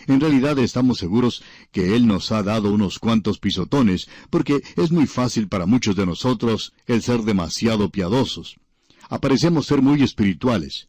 [0.07, 5.07] En realidad estamos seguros que Él nos ha dado unos cuantos pisotones, porque es muy
[5.07, 8.57] fácil para muchos de nosotros el ser demasiado piadosos.
[9.09, 10.87] Aparecemos ser muy espirituales.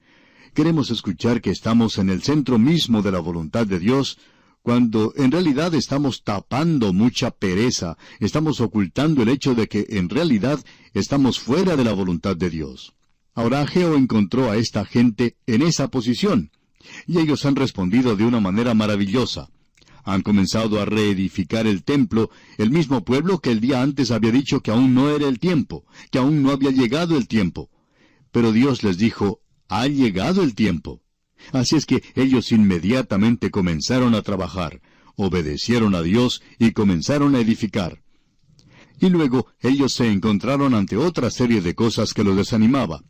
[0.55, 4.19] Queremos escuchar que estamos en el centro mismo de la voluntad de Dios,
[4.63, 10.61] cuando en realidad estamos tapando mucha pereza, estamos ocultando el hecho de que en realidad
[10.93, 12.93] estamos fuera de la voluntad de Dios.
[13.33, 16.51] Ahora Ageo encontró a esta gente en esa posición,
[17.07, 19.49] y ellos han respondido de una manera maravillosa.
[20.05, 24.61] Han comenzado a reedificar el templo, el mismo pueblo que el día antes había dicho
[24.61, 27.71] que aún no era el tiempo, que aún no había llegado el tiempo.
[28.31, 31.03] Pero Dios les dijo, ha llegado el tiempo.
[31.53, 34.81] Así es que ellos inmediatamente comenzaron a trabajar,
[35.17, 38.03] obedecieron a Dios y comenzaron a edificar.
[39.01, 43.03] Y luego ellos se encontraron ante otra serie de cosas que los desanimaba.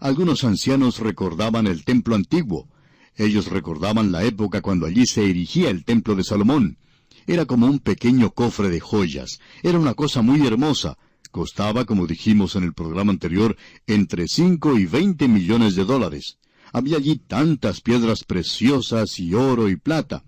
[0.00, 2.68] Algunos ancianos recordaban el templo antiguo.
[3.14, 6.78] Ellos recordaban la época cuando allí se erigía el templo de Salomón.
[7.26, 9.38] Era como un pequeño cofre de joyas.
[9.62, 10.98] Era una cosa muy hermosa.
[11.28, 16.38] Costaba, como dijimos en el programa anterior, entre cinco y veinte millones de dólares.
[16.72, 20.24] Había allí tantas piedras preciosas y oro y plata.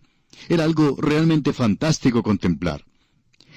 [0.48, 2.84] Era algo realmente fantástico contemplar.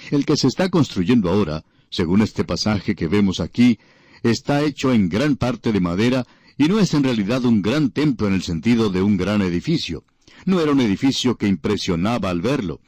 [0.09, 3.79] El que se está construyendo ahora, según este pasaje que vemos aquí,
[4.23, 6.25] está hecho en gran parte de madera
[6.57, 10.03] y no es en realidad un gran templo en el sentido de un gran edificio.
[10.45, 12.81] No era un edificio que impresionaba al verlo.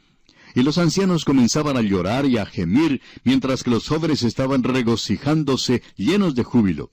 [0.54, 5.82] Y los ancianos comenzaban a llorar y a gemir mientras que los jóvenes estaban regocijándose
[5.96, 6.92] llenos de júbilo.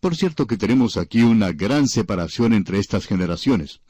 [0.00, 3.80] Por cierto que tenemos aquí una gran separación entre estas generaciones.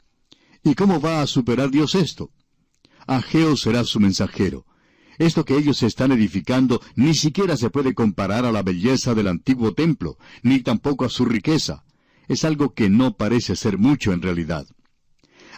[0.63, 2.31] ¿Y cómo va a superar Dios esto?
[3.05, 4.65] Ageo será su mensajero.
[5.17, 9.73] Esto que ellos están edificando ni siquiera se puede comparar a la belleza del antiguo
[9.73, 11.83] templo, ni tampoco a su riqueza.
[12.27, 14.67] Es algo que no parece ser mucho en realidad.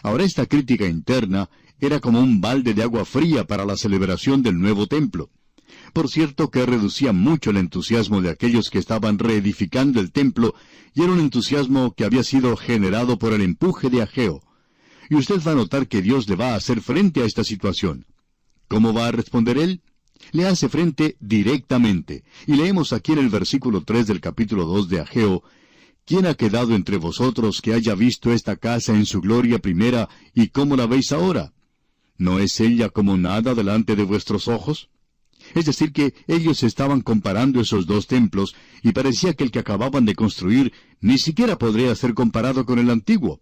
[0.02, 1.50] Ahora esta crítica interna
[1.80, 5.30] era como un balde de agua fría para la celebración del nuevo templo.
[5.92, 10.54] Por cierto que reducía mucho el entusiasmo de aquellos que estaban reedificando el templo,
[10.94, 14.42] y era un entusiasmo que había sido generado por el empuje de Ageo.
[15.08, 18.06] Y usted va a notar que Dios le va a hacer frente a esta situación.
[18.68, 19.82] ¿Cómo va a responder él?
[20.32, 22.22] Le hace frente directamente.
[22.46, 25.42] Y leemos aquí en el versículo 3 del capítulo 2 de Ageo,
[26.10, 30.48] ¿Quién ha quedado entre vosotros que haya visto esta casa en su gloria primera y
[30.48, 31.52] cómo la veis ahora?
[32.20, 34.90] ¿No es ella como nada delante de vuestros ojos?
[35.54, 40.04] Es decir, que ellos estaban comparando esos dos templos y parecía que el que acababan
[40.04, 40.70] de construir
[41.00, 43.40] ni siquiera podría ser comparado con el antiguo.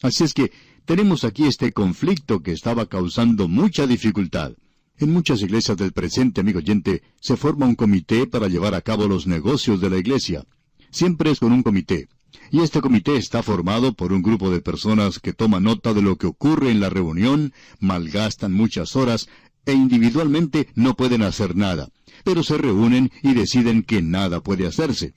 [0.00, 0.52] Así es que
[0.84, 4.52] tenemos aquí este conflicto que estaba causando mucha dificultad.
[4.96, 9.08] En muchas iglesias del presente, amigo oyente, se forma un comité para llevar a cabo
[9.08, 10.44] los negocios de la iglesia.
[10.92, 12.06] Siempre es con un comité.
[12.50, 16.16] Y este comité está formado por un grupo de personas que toman nota de lo
[16.16, 19.28] que ocurre en la reunión, malgastan muchas horas
[19.66, 21.90] e individualmente no pueden hacer nada,
[22.24, 25.14] pero se reúnen y deciden que nada puede hacerse.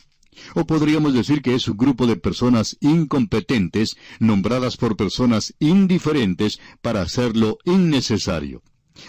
[0.54, 7.02] O podríamos decir que es un grupo de personas incompetentes, nombradas por personas indiferentes para
[7.02, 8.62] hacer lo innecesario.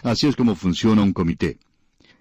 [0.03, 1.59] Así es como funciona un comité.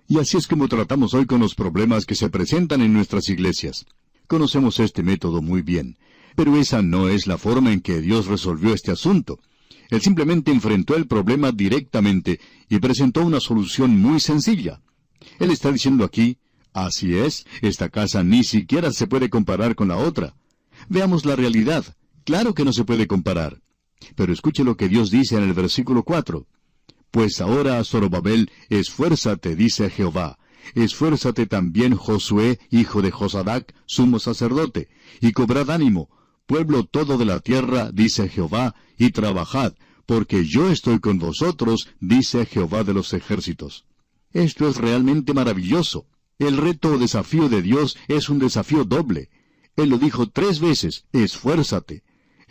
[0.08, 3.86] Y así es como tratamos hoy con los problemas que se presentan en nuestras iglesias.
[4.28, 5.98] Conocemos este método muy bien,
[6.36, 9.40] pero esa no es la forma en que Dios resolvió este asunto.
[9.90, 12.40] Él simplemente enfrentó el problema directamente
[12.70, 14.82] y presentó una solución muy sencilla.
[15.40, 16.38] Él está diciendo aquí,
[16.74, 20.36] así es, esta casa ni siquiera se puede comparar con la otra.
[20.90, 21.86] Veamos la realidad.
[22.24, 23.62] Claro que no se puede comparar.
[24.16, 26.48] Pero escuche lo que Dios dice en el versículo 4.
[27.12, 30.40] Pues ahora, Zorobabel, esfuérzate, dice Jehová.
[30.76, 34.90] Esfuérzate también, Josué, hijo de Josadac, sumo sacerdote,
[35.22, 36.10] y cobrad ánimo,
[36.46, 39.74] pueblo todo de la tierra, dice Jehová, y trabajad,
[40.06, 43.86] porque yo estoy con vosotros, dice Jehová de los ejércitos.
[44.32, 46.08] Esto es realmente maravilloso.
[46.40, 49.30] El reto o desafío de Dios es un desafío doble.
[49.76, 52.04] Él lo dijo tres veces, esfuérzate.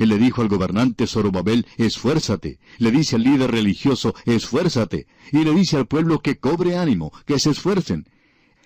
[0.03, 2.59] Él le dijo al gobernante Zorobabel, esfuérzate.
[2.79, 5.07] Le dice al líder religioso, esfuérzate.
[5.31, 8.09] Y le dice al pueblo que cobre ánimo, que se esfuercen.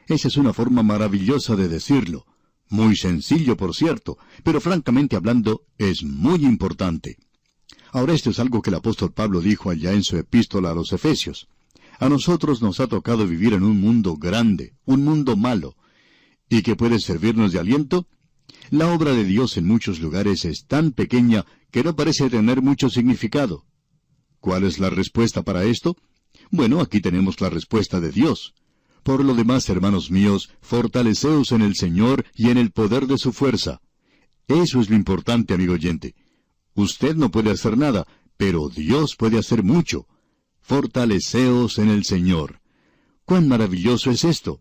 [0.07, 2.25] Esa es una forma maravillosa de decirlo.
[2.71, 7.19] Muy sencillo, por cierto, pero francamente hablando, es muy importante.
[7.93, 10.91] Ahora esto es algo que el apóstol Pablo dijo allá en su epístola a los
[10.95, 11.49] Efesios.
[11.99, 15.77] A nosotros nos ha tocado vivir en un mundo grande, un mundo malo.
[16.49, 18.07] ¿Y que puede servirnos de aliento?
[18.71, 22.91] La obra de Dios en muchos lugares es tan pequeña que no parece tener mucho
[22.91, 23.65] significado.
[24.41, 25.97] ¿Cuál es la respuesta para esto?
[26.51, 28.55] Bueno, aquí tenemos la respuesta de Dios
[29.03, 33.33] Por lo demás, hermanos míos, fortaleceos en el Señor y en el poder de su
[33.33, 33.81] fuerza.
[34.49, 36.15] Eso es lo importante, amigo oyente.
[36.75, 38.07] Usted no puede hacer nada,
[38.37, 40.07] pero Dios puede hacer mucho.
[40.61, 42.61] Fortaleceos en el Señor.
[43.25, 44.61] ¡Cuán maravilloso es esto!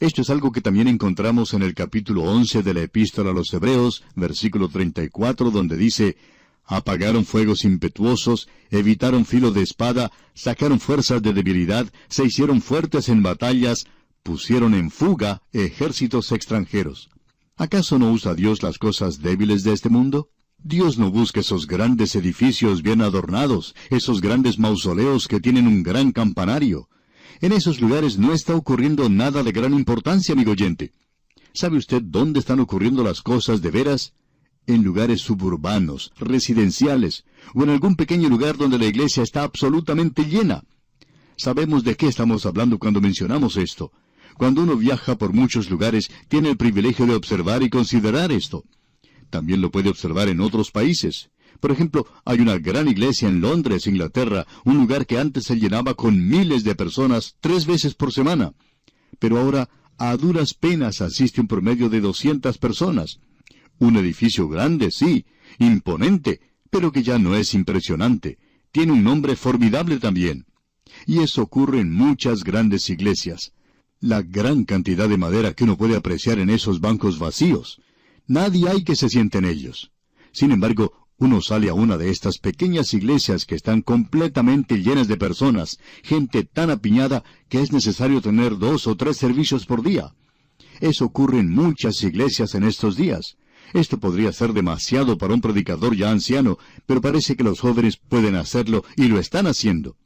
[0.00, 3.52] Esto es algo que también encontramos en el capítulo 11 de la epístola a los
[3.52, 6.16] Hebreos, versículo 34, donde dice,
[6.64, 13.24] Apagaron fuegos impetuosos, evitaron filo de espada, sacaron fuerzas de debilidad, se hicieron fuertes en
[13.24, 13.86] batallas,
[14.22, 17.10] pusieron en fuga ejércitos extranjeros.
[17.56, 20.28] ¿Acaso no usa Dios las cosas débiles de este mundo?
[20.58, 26.12] Dios no busca esos grandes edificios bien adornados, esos grandes mausoleos que tienen un gran
[26.12, 26.88] campanario.
[27.40, 30.92] En esos lugares no está ocurriendo nada de gran importancia, amigo oyente.
[31.52, 34.12] ¿Sabe usted dónde están ocurriendo las cosas de veras?
[34.68, 37.24] en lugares suburbanos, residenciales,
[37.54, 40.62] o en algún pequeño lugar donde la iglesia está absolutamente llena.
[41.36, 43.92] Sabemos de qué estamos hablando cuando mencionamos esto.
[44.36, 48.64] Cuando uno viaja por muchos lugares, tiene el privilegio de observar y considerar esto.
[49.30, 51.30] También lo puede observar en otros países.
[51.60, 55.94] Por ejemplo, hay una gran iglesia en Londres, Inglaterra, un lugar que antes se llenaba
[55.94, 58.52] con miles de personas tres veces por semana.
[59.18, 63.18] Pero ahora a duras penas asiste un promedio de doscientas personas.
[63.78, 65.26] Un edificio grande, sí,
[65.58, 66.40] imponente,
[66.70, 68.38] pero que ya no es impresionante.
[68.70, 70.46] Tiene un nombre formidable también.
[71.06, 73.52] Y eso ocurre en muchas grandes iglesias.
[74.00, 77.80] La gran cantidad de madera que uno puede apreciar en esos bancos vacíos.
[78.28, 79.90] Nadie hay que se siente en ellos.
[80.30, 85.16] Sin embargo, uno sale a una de estas pequeñas iglesias que están completamente llenas de
[85.16, 90.14] personas, gente tan apiñada que es necesario tener dos o tres servicios por día.
[90.80, 93.36] Eso ocurre en muchas iglesias en estos días.
[93.74, 98.36] Esto podría ser demasiado para un predicador ya anciano, pero parece que los jóvenes pueden
[98.36, 99.96] hacerlo y lo están haciendo.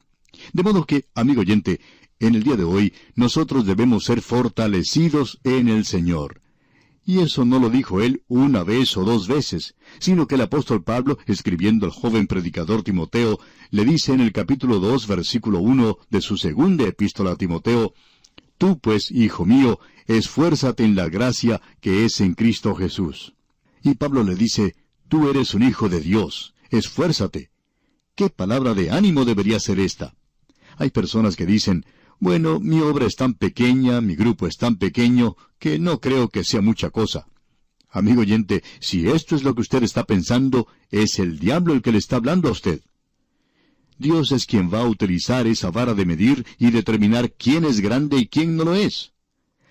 [0.51, 1.79] De modo que, amigo oyente,
[2.19, 6.42] en el día de hoy nosotros debemos ser fortalecidos en el Señor.
[7.05, 10.83] Y eso no lo dijo él una vez o dos veces, sino que el apóstol
[10.83, 13.39] Pablo, escribiendo al joven predicador Timoteo,
[13.71, 17.93] le dice en el capítulo dos, versículo uno de su segunda epístola a Timoteo,
[18.57, 23.33] Tú pues, hijo mío, esfuérzate en la gracia que es en Cristo Jesús.
[23.81, 24.75] Y Pablo le dice,
[25.09, 27.51] Tú eres un hijo de Dios, esfuérzate.
[28.15, 30.15] ¿Qué palabra de ánimo debería ser esta?
[30.77, 31.85] Hay personas que dicen,
[32.19, 36.43] bueno, mi obra es tan pequeña, mi grupo es tan pequeño, que no creo que
[36.43, 37.27] sea mucha cosa.
[37.89, 41.91] Amigo oyente, si esto es lo que usted está pensando, es el diablo el que
[41.91, 42.81] le está hablando a usted.
[43.97, 48.17] Dios es quien va a utilizar esa vara de medir y determinar quién es grande
[48.17, 49.13] y quién no lo es.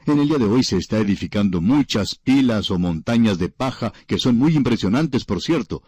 [0.06, 4.19] En el día de hoy se está edificando muchas pilas o montañas de paja que
[4.19, 5.82] son muy impresionantes, por cierto.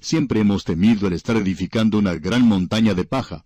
[0.00, 3.44] Siempre hemos temido el estar edificando una gran montaña de paja.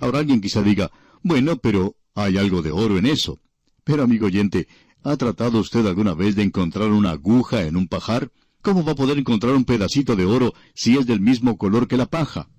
[0.00, 0.90] Ahora alguien quizá diga,
[1.24, 3.40] bueno, pero hay algo de oro en eso.
[3.82, 4.68] Pero, amigo oyente,
[5.02, 8.30] ¿ha tratado usted alguna vez de encontrar una aguja en un pajar?
[8.60, 11.96] ¿Cómo va a poder encontrar un pedacito de oro si es del mismo color que
[11.96, 12.50] la paja?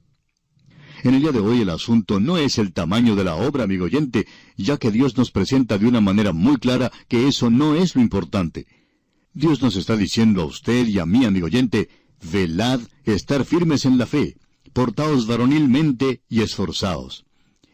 [1.03, 3.85] En el día de hoy el asunto no es el tamaño de la obra, amigo
[3.85, 4.25] oyente,
[4.57, 8.01] ya que Dios nos presenta de una manera muy clara que eso no es lo
[8.01, 8.65] importante.
[9.31, 11.89] Dios nos está diciendo a usted y a mí, amigo oyente,
[12.31, 14.37] velad, estar firmes en la fe,
[14.73, 17.25] portaos varonilmente y esforzaos.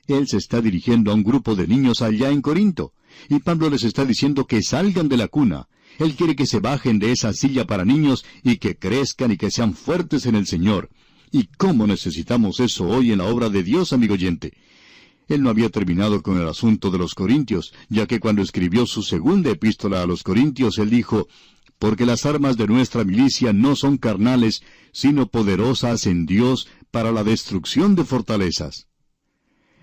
[0.08, 2.94] Él se está dirigiendo a un grupo de niños allá en Corinto,
[3.30, 5.68] y Pablo les está diciendo que salgan de la cuna.
[6.00, 9.52] Él quiere que se bajen de esa silla para niños y que crezcan y que
[9.52, 10.90] sean fuertes en el Señor.
[11.32, 14.54] ¿Y cómo necesitamos eso hoy en la obra de Dios, amigo oyente?
[15.28, 19.02] Él no había terminado con el asunto de los Corintios, ya que cuando escribió su
[19.02, 21.28] segunda epístola a los Corintios, él dijo,
[21.80, 24.62] Porque las armas de nuestra milicia no son carnales,
[24.92, 28.88] sino poderosas en Dios para la destrucción de fortalezas.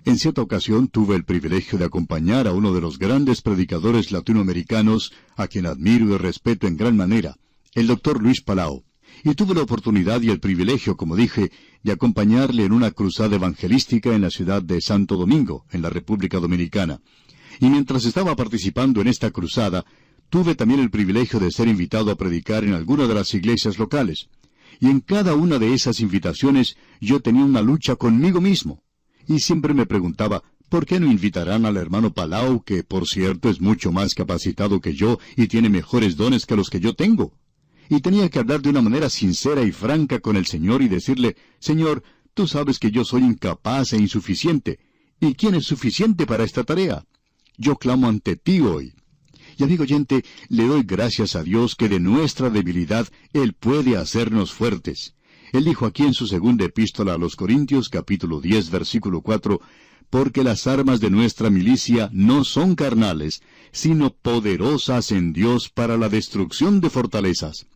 [0.09, 5.13] En cierta ocasión tuve el privilegio de acompañar a uno de los grandes predicadores latinoamericanos,
[5.37, 7.37] a quien admiro y respeto en gran manera,
[7.75, 8.85] el doctor Luis Palau
[9.23, 11.53] y tuve la oportunidad y el privilegio, como dije,
[11.83, 16.39] de acompañarle en una cruzada evangelística en la ciudad de Santo Domingo, en la República
[16.39, 17.03] Dominicana.
[17.61, 19.85] Y mientras estaba participando en esta cruzada,
[20.31, 24.31] tuve también el privilegio de ser invitado a predicar en alguna de las iglesias locales.
[24.81, 28.83] Y en cada una de esas invitaciones yo tenía una lucha conmigo mismo.
[29.29, 33.61] Y siempre me preguntaba, ¿por qué no invitarán al hermano Palau, que por cierto es
[33.61, 37.33] mucho más capacitado que yo y tiene mejores dones que los que yo tengo?
[37.89, 41.37] y tenía que hablar de una manera sincera y franca con el Señor y decirle,
[41.59, 42.03] Señor,
[42.35, 44.79] tú sabes que yo soy incapaz e insuficiente.
[45.21, 47.05] ¿Y quién es suficiente para esta tarea?
[47.57, 48.93] Yo clamo ante ti hoy.
[49.57, 54.53] Y amigo oyente, le doy gracias a Dios que de nuestra debilidad Él puede hacernos
[54.53, 55.15] fuertes.
[55.53, 59.61] Él dijo aquí en su segunda epístola a los Corintios capítulo 10 versículo 4,
[60.11, 63.43] porque las armas de nuestra milicia no son carnales,
[63.73, 67.67] sino poderosas en Dios para la destrucción de fortalezas.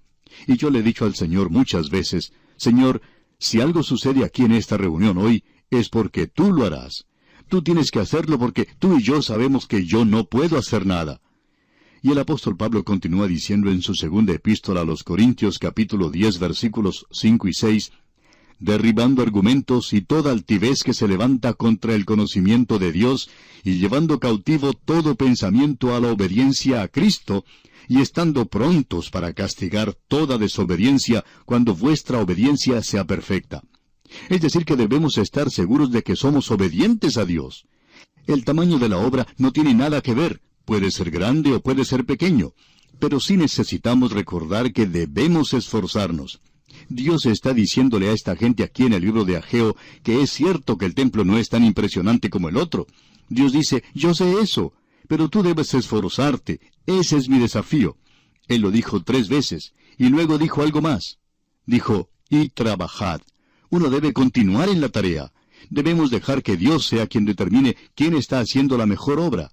[0.46, 3.02] Y yo le he dicho al Señor muchas veces, Señor,
[3.38, 7.06] si algo sucede aquí en esta reunión hoy, es porque tú lo harás.
[7.48, 11.20] Tú tienes que hacerlo porque tú y yo sabemos que yo no puedo hacer nada.
[12.04, 16.40] Y el apóstol Pablo continúa diciendo en su segunda epístola a los Corintios capítulo 10
[16.40, 17.92] versículos 5 y 6,
[18.58, 23.30] derribando argumentos y toda altivez que se levanta contra el conocimiento de Dios,
[23.62, 27.44] y llevando cautivo todo pensamiento a la obediencia a Cristo,
[27.86, 33.62] y estando prontos para castigar toda desobediencia cuando vuestra obediencia sea perfecta.
[34.28, 37.64] Es decir, que debemos estar seguros de que somos obedientes a Dios.
[38.26, 41.84] El tamaño de la obra no tiene nada que ver, puede ser grande o puede
[41.84, 42.52] ser pequeño,
[42.98, 46.40] pero sí necesitamos recordar que debemos esforzarnos.
[46.88, 50.78] Dios está diciéndole a esta gente aquí en el libro de Ageo que es cierto
[50.78, 52.86] que el templo no es tan impresionante como el otro.
[53.28, 54.72] Dios dice, yo sé eso,
[55.08, 57.96] pero tú debes esforzarte, ese es mi desafío.
[58.48, 61.18] Él lo dijo tres veces, y luego dijo algo más.
[61.66, 63.20] Dijo, y trabajad.
[63.70, 65.32] Uno debe continuar en la tarea.
[65.70, 69.50] Debemos dejar que Dios sea quien determine quién está haciendo la mejor obra.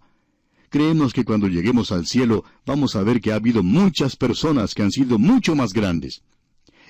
[0.69, 4.83] Creemos que cuando lleguemos al cielo vamos a ver que ha habido muchas personas que
[4.83, 6.21] han sido mucho más grandes.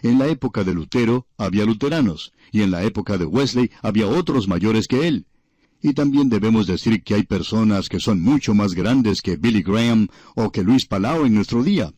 [0.01, 4.47] En la época de Lutero había luteranos, y en la época de Wesley había otros
[4.47, 5.25] mayores que él.
[5.81, 10.07] Y también debemos decir que hay personas que son mucho más grandes que Billy Graham
[10.35, 11.93] o que Luis Palau en nuestro día.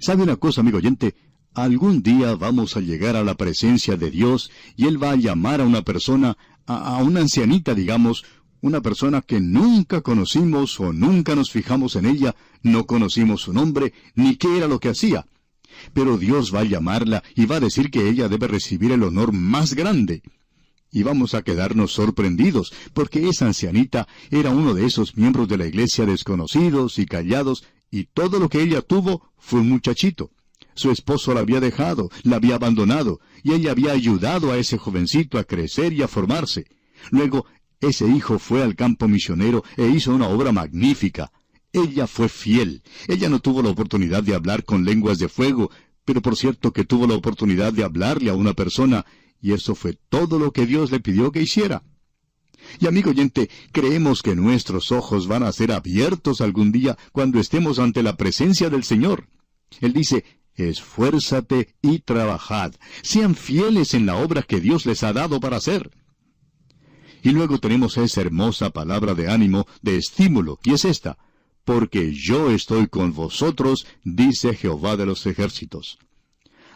[0.00, 1.14] ¿Sabe una cosa, amigo oyente?
[1.54, 5.60] Algún día vamos a llegar a la presencia de Dios y Él va a llamar
[5.60, 6.36] a una persona,
[6.66, 8.24] a, a una ancianita, digamos,
[8.62, 13.92] una persona que nunca conocimos o nunca nos fijamos en ella, no conocimos su nombre,
[14.14, 15.26] ni qué era lo que hacía
[15.92, 19.32] pero Dios va a llamarla y va a decir que ella debe recibir el honor
[19.32, 20.22] más grande.
[20.92, 25.66] Y vamos a quedarnos sorprendidos, porque esa ancianita era uno de esos miembros de la
[25.66, 30.30] iglesia desconocidos y callados, y todo lo que ella tuvo fue un muchachito.
[30.74, 35.38] Su esposo la había dejado, la había abandonado, y ella había ayudado a ese jovencito
[35.38, 36.66] a crecer y a formarse.
[37.10, 37.46] Luego,
[37.80, 41.32] ese hijo fue al campo misionero e hizo una obra magnífica.
[41.72, 42.82] Ella fue fiel.
[43.08, 45.70] Ella no tuvo la oportunidad de hablar con lenguas de fuego,
[46.04, 49.06] pero por cierto que tuvo la oportunidad de hablarle a una persona,
[49.40, 51.82] y eso fue todo lo que Dios le pidió que hiciera.
[52.78, 57.78] Y amigo oyente, creemos que nuestros ojos van a ser abiertos algún día cuando estemos
[57.78, 59.28] ante la presencia del Señor.
[59.80, 60.24] Él dice,
[60.54, 65.90] esfuérzate y trabajad, sean fieles en la obra que Dios les ha dado para hacer.
[67.22, 71.18] Y luego tenemos esa hermosa palabra de ánimo, de estímulo, y es esta,
[71.64, 75.98] porque yo estoy con vosotros, dice Jehová de los ejércitos.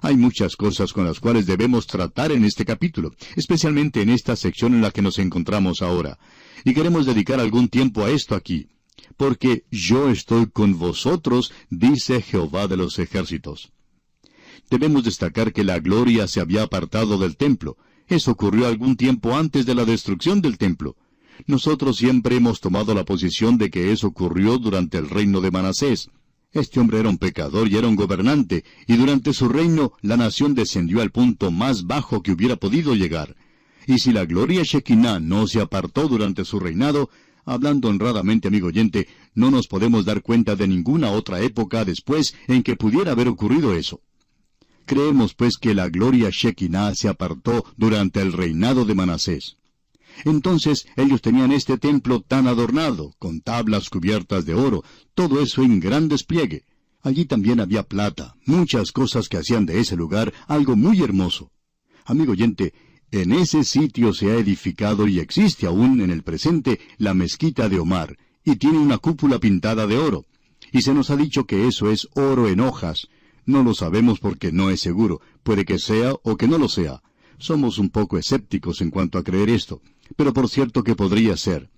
[0.03, 4.75] Hay muchas cosas con las cuales debemos tratar en este capítulo, especialmente en esta sección
[4.75, 6.19] en la que nos encontramos ahora.
[6.63, 8.69] Y queremos dedicar algún tiempo a esto aquí.
[9.17, 13.73] Porque yo estoy con vosotros, dice Jehová de los ejércitos.
[14.71, 17.79] Debemos destacar que la gloria se había apartado del templo.
[18.09, 20.97] Eso ocurrió algún tiempo antes de la destrucción del templo.
[21.47, 26.11] Nosotros siempre hemos tomado la posición de que eso ocurrió durante el reino de Manasés.
[26.53, 30.55] Este hombre era un pecador y era un gobernante, y durante su reino la nación
[30.55, 33.35] descendió al punto más bajo que hubiera podido llegar.
[33.87, 37.11] Y si la gloria Shekinah no se apartó durante su reinado,
[37.45, 42.63] hablando honradamente, amigo oyente, no nos podemos dar cuenta de ninguna otra época después en
[42.63, 44.01] que pudiera haber ocurrido eso.
[44.87, 49.57] Creemos pues que la gloria Shekinah se apartó durante el reinado de Manasés.
[50.25, 54.85] Entonces ellos tenían este templo tan adornado, con tablas cubiertas de oro,
[55.15, 56.65] todo eso en gran despliegue.
[57.03, 61.51] Allí también había plata, muchas cosas que hacían de ese lugar algo muy hermoso.
[62.05, 62.73] Amigo oyente,
[63.11, 67.79] en ese sitio se ha edificado y existe aún en el presente la mezquita de
[67.79, 70.25] Omar, y tiene una cúpula pintada de oro.
[70.73, 73.09] Y se nos ha dicho que eso es oro en hojas.
[73.47, 77.03] No lo sabemos porque no es seguro, puede que sea o que no lo sea.
[77.39, 79.81] Somos un poco escépticos en cuanto a creer esto
[80.17, 81.71] pero por cierto que podría ser.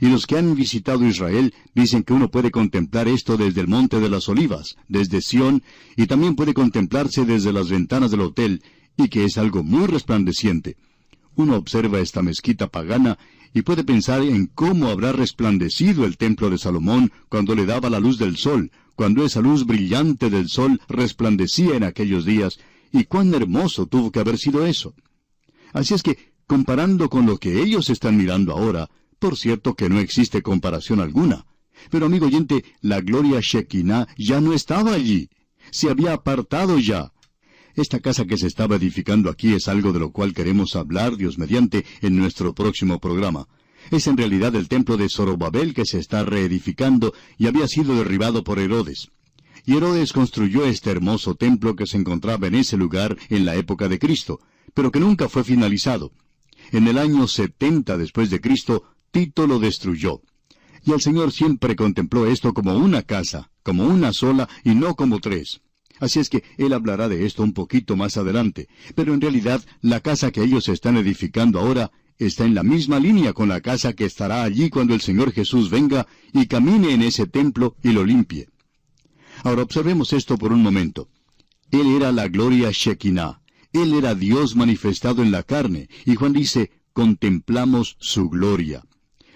[0.00, 4.00] Y los que han visitado Israel dicen que uno puede contemplar esto desde el Monte
[4.00, 5.62] de las Olivas, desde Sión,
[5.96, 8.62] y también puede contemplarse desde las ventanas del hotel,
[8.96, 10.76] y que es algo muy resplandeciente.
[11.34, 13.18] Uno observa esta mezquita pagana
[13.54, 18.00] y puede pensar en cómo habrá resplandecido el templo de Salomón cuando le daba la
[18.00, 22.58] luz del sol, cuando esa luz brillante del sol resplandecía en aquellos días,
[22.92, 24.94] y cuán hermoso tuvo que haber sido eso.
[25.72, 30.00] Así es que comparando con lo que ellos están mirando ahora, por cierto que no
[30.00, 31.46] existe comparación alguna.
[31.90, 35.28] Pero amigo oyente, la gloria Shekinah ya no estaba allí.
[35.70, 37.12] Se había apartado ya.
[37.74, 41.36] Esta casa que se estaba edificando aquí es algo de lo cual queremos hablar, Dios
[41.36, 43.48] mediante, en nuestro próximo programa.
[43.90, 48.42] Es en realidad el templo de Zorobabel que se está reedificando y había sido derribado
[48.42, 49.10] por Herodes.
[49.64, 53.88] Y Herodes construyó este hermoso templo que se encontraba en ese lugar en la época
[53.88, 54.40] de Cristo,
[54.74, 56.12] pero que nunca fue finalizado.
[56.72, 60.20] En el año 70 después de Cristo, Tito lo destruyó.
[60.84, 65.18] Y el Señor siempre contempló esto como una casa, como una sola y no como
[65.18, 65.60] tres.
[65.98, 68.68] Así es que Él hablará de esto un poquito más adelante.
[68.94, 73.32] Pero en realidad, la casa que ellos están edificando ahora está en la misma línea
[73.32, 77.26] con la casa que estará allí cuando el Señor Jesús venga y camine en ese
[77.26, 78.48] templo y lo limpie.
[79.44, 81.08] Ahora observemos esto por un momento.
[81.70, 83.40] Él era la gloria Shekinah.
[83.72, 85.88] Él era Dios manifestado en la carne.
[86.04, 88.82] Y Juan dice, contemplamos su gloria.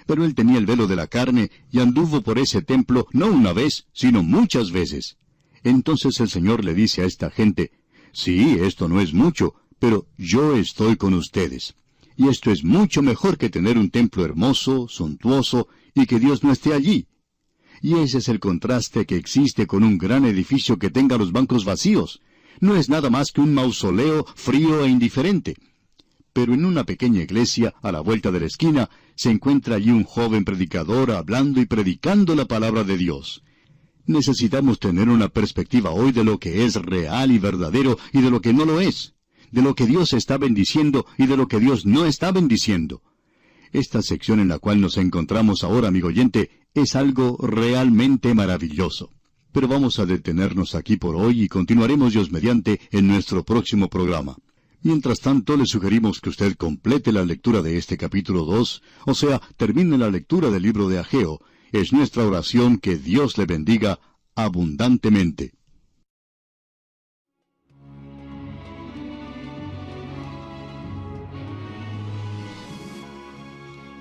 [0.06, 3.52] Pero él tenía el velo de la carne y anduvo por ese templo no una
[3.52, 5.16] vez, sino muchas veces.
[5.62, 7.72] Entonces el Señor le dice a esta gente,
[8.12, 11.74] sí, esto no es mucho, pero yo estoy con ustedes.
[12.20, 16.52] Y esto es mucho mejor que tener un templo hermoso, suntuoso, y que Dios no
[16.52, 17.06] esté allí.
[17.80, 21.64] Y ese es el contraste que existe con un gran edificio que tenga los bancos
[21.64, 22.20] vacíos.
[22.60, 25.56] No es nada más que un mausoleo frío e indiferente.
[26.34, 30.04] Pero en una pequeña iglesia, a la vuelta de la esquina, se encuentra allí un
[30.04, 33.42] joven predicador hablando y predicando la palabra de Dios.
[34.04, 38.42] Necesitamos tener una perspectiva hoy de lo que es real y verdadero y de lo
[38.42, 39.14] que no lo es
[39.50, 43.02] de lo que Dios está bendiciendo y de lo que Dios no está bendiciendo.
[43.72, 49.10] Esta sección en la cual nos encontramos ahora, amigo oyente, es algo realmente maravilloso.
[49.52, 54.36] Pero vamos a detenernos aquí por hoy y continuaremos Dios mediante en nuestro próximo programa.
[54.82, 59.40] Mientras tanto, le sugerimos que usted complete la lectura de este capítulo 2, o sea,
[59.56, 61.40] termine la lectura del libro de Ageo.
[61.70, 64.00] Es nuestra oración que Dios le bendiga
[64.34, 65.52] abundantemente.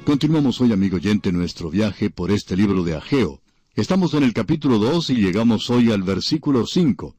[0.10, 3.44] Continuamos hoy, amigo oyente, nuestro viaje por este libro de Ageo.
[3.76, 7.16] Estamos en el capítulo 2 y llegamos hoy al versículo 5.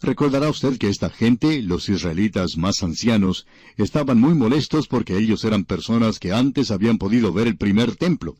[0.00, 3.46] Recordará usted que esta gente, los israelitas más ancianos,
[3.76, 8.36] estaban muy molestos porque ellos eran personas que antes habían podido ver el primer templo.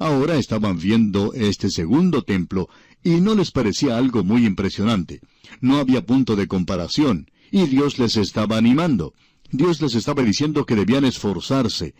[0.00, 2.68] Ahora estaban viendo este segundo templo
[3.04, 5.20] y no les parecía algo muy impresionante.
[5.60, 9.14] No había punto de comparación y Dios les estaba animando.
[9.52, 11.94] Dios les estaba diciendo que debían esforzarse,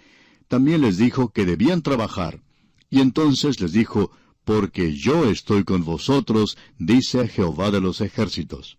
[0.48, 2.40] también les dijo que debían trabajar.
[2.90, 4.10] Y entonces les dijo,
[4.44, 8.78] porque yo estoy con vosotros, dice Jehová de los ejércitos.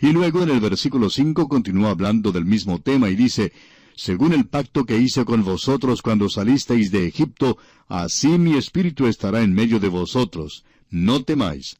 [0.00, 3.52] Y luego en el versículo 5 continúa hablando del mismo tema y dice,
[3.96, 7.58] según el pacto que hice con vosotros cuando salisteis de Egipto,
[7.88, 11.76] así mi espíritu estará en medio de vosotros, no temáis.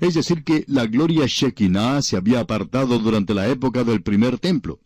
[0.00, 4.78] Es decir, que la gloria Shekinah se había apartado durante la época del primer templo.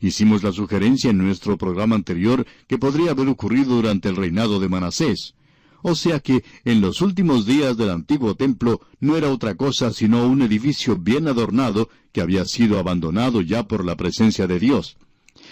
[0.00, 4.68] Hicimos la sugerencia en nuestro programa anterior que podría haber ocurrido durante el reinado de
[4.68, 5.34] Manasés.
[5.82, 10.26] O sea que en los últimos días del antiguo templo no era otra cosa sino
[10.26, 14.96] un edificio bien adornado que había sido abandonado ya por la presencia de Dios.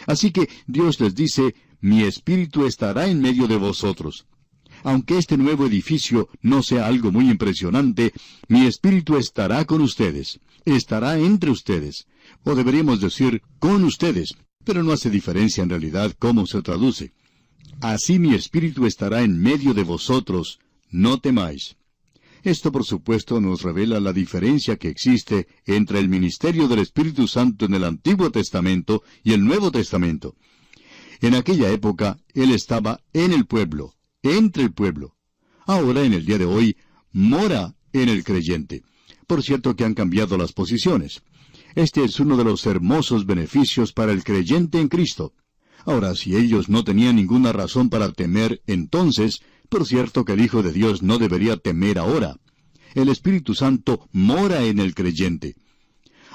[0.06, 4.26] Así que Dios les dice, mi espíritu estará en medio de vosotros.
[4.82, 8.12] Aunque este nuevo edificio no sea algo muy impresionante,
[8.48, 12.06] mi espíritu estará con ustedes, estará entre ustedes
[12.44, 14.34] o deberíamos decir con ustedes,
[14.64, 17.12] pero no hace diferencia en realidad cómo se traduce.
[17.80, 20.60] Así mi espíritu estará en medio de vosotros,
[20.90, 21.76] no temáis.
[22.42, 27.64] Esto por supuesto nos revela la diferencia que existe entre el ministerio del Espíritu Santo
[27.64, 30.36] en el Antiguo Testamento y el Nuevo Testamento.
[31.22, 35.16] En aquella época Él estaba en el pueblo, entre el pueblo.
[35.64, 36.76] Ahora, en el día de hoy,
[37.12, 38.82] mora en el creyente.
[39.26, 41.22] Por cierto que han cambiado las posiciones.
[41.74, 45.32] Este es uno de los hermosos beneficios para el creyente en Cristo.
[45.84, 50.62] Ahora, si ellos no tenían ninguna razón para temer entonces, por cierto que el Hijo
[50.62, 52.36] de Dios no debería temer ahora.
[52.94, 55.56] El Espíritu Santo mora en el creyente.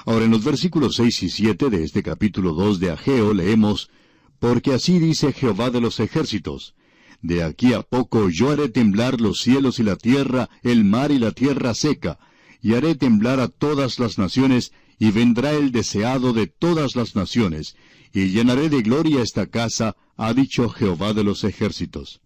[0.04, 3.90] Ahora en los versículos 6 y 7 de este capítulo 2 de Ageo leemos,
[4.38, 6.74] Porque así dice Jehová de los ejércitos,
[7.22, 11.18] De aquí a poco yo haré temblar los cielos y la tierra, el mar y
[11.18, 12.18] la tierra seca,
[12.60, 17.74] y haré temblar a todas las naciones, y vendrá el deseado de todas las naciones,
[18.12, 22.20] y llenaré de gloria esta casa, ha dicho Jehová de los ejércitos.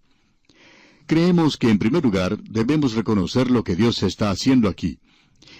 [1.07, 4.99] Creemos que en primer lugar debemos reconocer lo que Dios está haciendo aquí.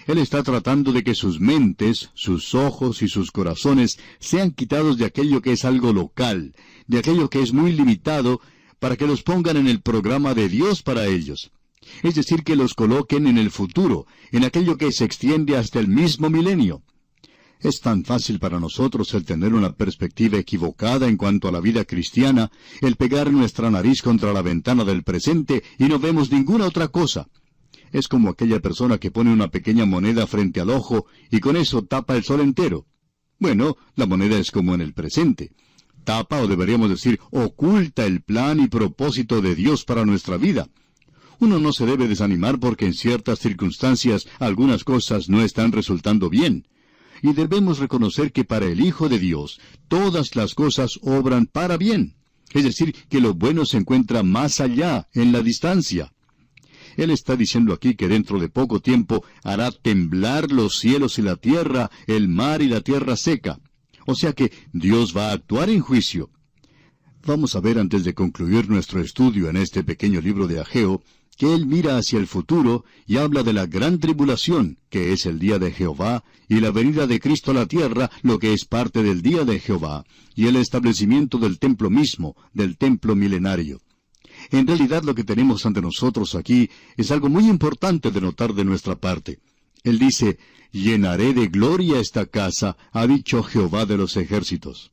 [0.07, 5.05] Él está tratando de que sus mentes, sus ojos y sus corazones sean quitados de
[5.05, 6.53] aquello que es algo local,
[6.87, 8.41] de aquello que es muy limitado,
[8.79, 11.51] para que los pongan en el programa de Dios para ellos.
[12.03, 15.87] Es decir, que los coloquen en el futuro, en aquello que se extiende hasta el
[15.87, 16.83] mismo milenio.
[17.65, 21.83] Es tan fácil para nosotros el tener una perspectiva equivocada en cuanto a la vida
[21.83, 26.89] cristiana, el pegar nuestra nariz contra la ventana del presente y no vemos ninguna otra
[26.89, 27.27] cosa.
[27.91, 31.83] Es como aquella persona que pone una pequeña moneda frente al ojo y con eso
[31.83, 32.85] tapa el sol entero.
[33.39, 35.51] Bueno, la moneda es como en el presente.
[36.03, 40.69] Tapa, o deberíamos decir, oculta el plan y propósito de Dios para nuestra vida.
[41.39, 46.67] Uno no se debe desanimar porque en ciertas circunstancias algunas cosas no están resultando bien.
[47.21, 52.15] Y debemos reconocer que para el Hijo de Dios todas las cosas obran para bien.
[52.53, 56.11] Es decir, que lo bueno se encuentra más allá, en la distancia.
[56.95, 61.35] Él está diciendo aquí que dentro de poco tiempo hará temblar los cielos y la
[61.35, 63.59] tierra, el mar y la tierra seca.
[64.05, 66.29] O sea que Dios va a actuar en juicio.
[67.25, 71.01] Vamos a ver antes de concluir nuestro estudio en este pequeño libro de Ageo,
[71.37, 75.39] que él mira hacia el futuro y habla de la gran tribulación, que es el
[75.39, 79.03] día de Jehová, y la venida de Cristo a la tierra, lo que es parte
[79.03, 80.05] del día de Jehová,
[80.35, 83.81] y el establecimiento del templo mismo, del templo milenario.
[84.51, 88.65] En realidad lo que tenemos ante nosotros aquí es algo muy importante de notar de
[88.65, 89.39] nuestra parte.
[89.83, 90.37] Él dice,
[90.71, 94.91] llenaré de gloria esta casa, ha dicho Jehová de los ejércitos.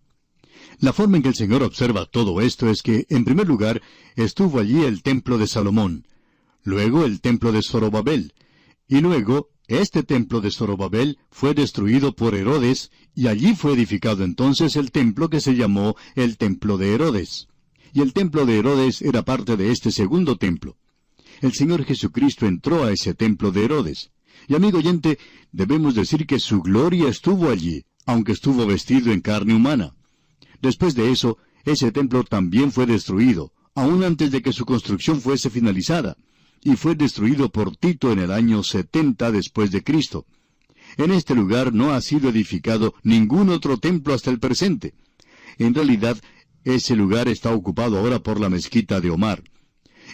[0.79, 3.83] La forma en que el Señor observa todo esto es que, en primer lugar,
[4.17, 6.07] estuvo allí el templo de Salomón,
[6.63, 8.35] luego el templo de Zorobabel,
[8.89, 14.77] y luego este templo de Zorobabel fue destruido por Herodes, y allí fue edificado entonces
[14.77, 17.49] el templo que se llamó el templo de Herodes
[17.93, 20.77] y el templo de Herodes era parte de este segundo templo.
[21.41, 24.11] El Señor Jesucristo entró a ese templo de Herodes.
[24.49, 25.19] Y amigo oyente,
[25.53, 29.95] debemos decir que su gloria estuvo allí, aunque estuvo vestido en carne humana.
[30.61, 35.51] Después de eso, ese templo también fue destruido, aún antes de que su construcción fuese
[35.51, 36.17] finalizada,
[36.65, 40.27] y fue destruido por Tito en el año 70 después de Cristo.
[40.97, 44.95] En este lugar no ha sido edificado ningún otro templo hasta el presente.
[45.59, 46.19] En realidad,
[46.65, 49.43] ese lugar está ocupado ahora por la mezquita de Omar.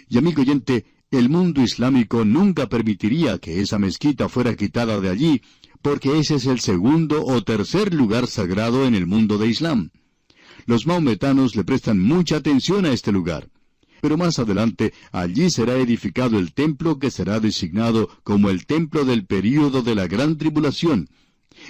[0.08, 5.42] Y amigo oyente, el mundo islámico nunca permitiría que esa mezquita fuera quitada de allí,
[5.82, 9.90] porque ese es el segundo o tercer lugar sagrado en el mundo de Islam.
[10.66, 13.48] Los maometanos le prestan mucha atención a este lugar.
[14.00, 19.26] Pero más adelante allí será edificado el templo que será designado como el templo del
[19.26, 21.08] período de la gran tribulación.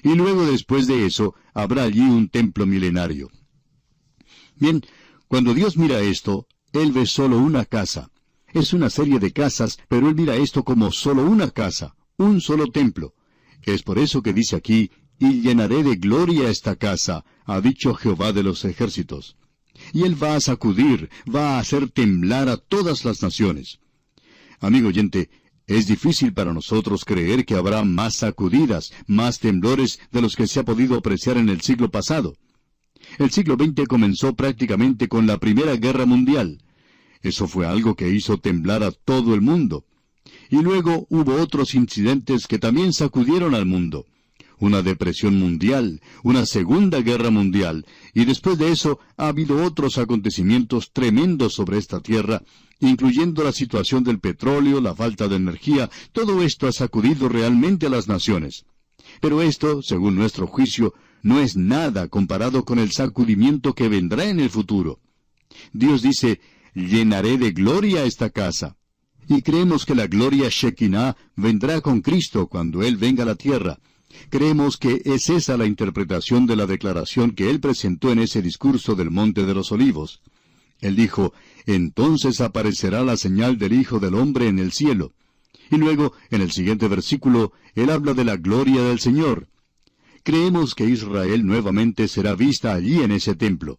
[0.03, 3.31] Y luego después de eso habrá allí un templo milenario.
[4.57, 4.83] Bien,
[5.29, 8.11] cuando Dios mira esto, Él ve solo una casa.
[8.53, 12.67] Es una serie de casas, pero Él mira esto como solo una casa, un solo
[12.67, 13.15] templo.
[13.63, 18.33] Es por eso que dice aquí, y llenaré de gloria esta casa, ha dicho Jehová
[18.33, 19.37] de los ejércitos.
[19.93, 23.79] Y Él va a sacudir, va a hacer temblar a todas las naciones.
[24.61, 25.31] Amigo oyente,
[25.67, 30.61] es difícil para nosotros creer que habrá más sacudidas, más temblores de los que se
[30.61, 32.35] ha podido apreciar en el siglo pasado.
[33.19, 36.63] El siglo XX comenzó prácticamente con la Primera Guerra Mundial.
[37.23, 39.85] Eso fue algo que hizo temblar a todo el mundo.
[40.51, 44.07] Y luego hubo otros incidentes que también sacudieron al mundo.
[44.61, 50.91] Una depresión mundial, una Segunda Guerra Mundial, y después de eso ha habido otros acontecimientos
[50.93, 52.43] tremendos sobre esta tierra,
[52.81, 57.91] incluyendo la situación del petróleo, la falta de energía, todo esto ha sacudido realmente a
[57.91, 58.65] las naciones.
[59.21, 64.41] Pero esto, según nuestro juicio, no es nada comparado con el sacudimiento que vendrá en
[64.41, 65.01] el futuro.
[65.73, 66.41] Dios dice,
[66.75, 68.77] llenaré de gloria esta casa.
[69.29, 73.79] Y creemos que la gloria Shekinah vendrá con Cristo cuando Él venga a la tierra.
[74.31, 78.95] Creemos que es esa la interpretación de la declaración que Él presentó en ese discurso
[78.95, 80.21] del Monte de los Olivos.
[80.81, 81.33] Él dijo,
[81.67, 85.13] entonces aparecerá la señal del Hijo del Hombre en el cielo.
[85.71, 89.49] Y luego, en el siguiente versículo, Él habla de la gloria del Señor.
[90.23, 93.79] Creemos que Israel nuevamente será vista allí en ese templo.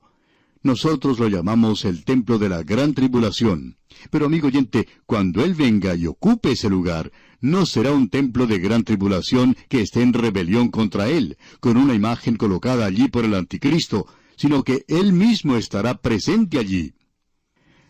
[0.61, 3.77] Nosotros lo llamamos el templo de la gran tribulación.
[4.11, 7.11] Pero amigo oyente, cuando Él venga y ocupe ese lugar,
[7.41, 11.93] no será un templo de gran tribulación que esté en rebelión contra Él, con una
[11.93, 16.93] imagen colocada allí por el anticristo, sino que Él mismo estará presente allí.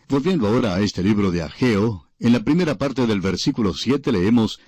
[0.08, 4.60] Volviendo ahora a este libro de Ageo, en la primera parte del versículo siete leemos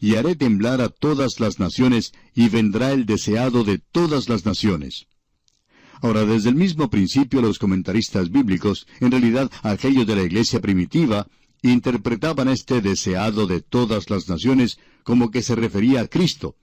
[0.00, 5.06] y haré temblar a todas las naciones, y vendrá el deseado de todas las naciones.
[6.00, 11.26] Ahora, desde el mismo principio los comentaristas bíblicos, en realidad aquellos de la iglesia primitiva,
[11.62, 16.56] interpretaban este deseado de todas las naciones como que se refería a Cristo.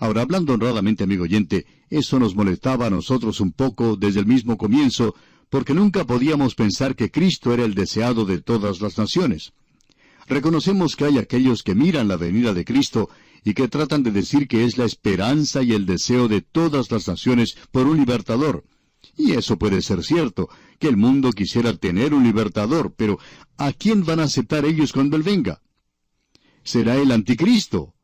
[0.00, 4.56] Ahora, hablando honradamente, amigo oyente, eso nos molestaba a nosotros un poco desde el mismo
[4.56, 5.14] comienzo,
[5.50, 9.52] porque nunca podíamos pensar que Cristo era el deseado de todas las naciones.
[10.28, 13.08] Reconocemos que hay aquellos que miran la venida de Cristo
[13.44, 17.08] y que tratan de decir que es la esperanza y el deseo de todas las
[17.08, 18.64] naciones por un libertador.
[19.18, 23.18] Y eso puede ser cierto, que el mundo quisiera tener un libertador, pero
[23.56, 25.60] ¿a quién van a aceptar ellos cuando Él venga?
[26.62, 27.94] Será el anticristo,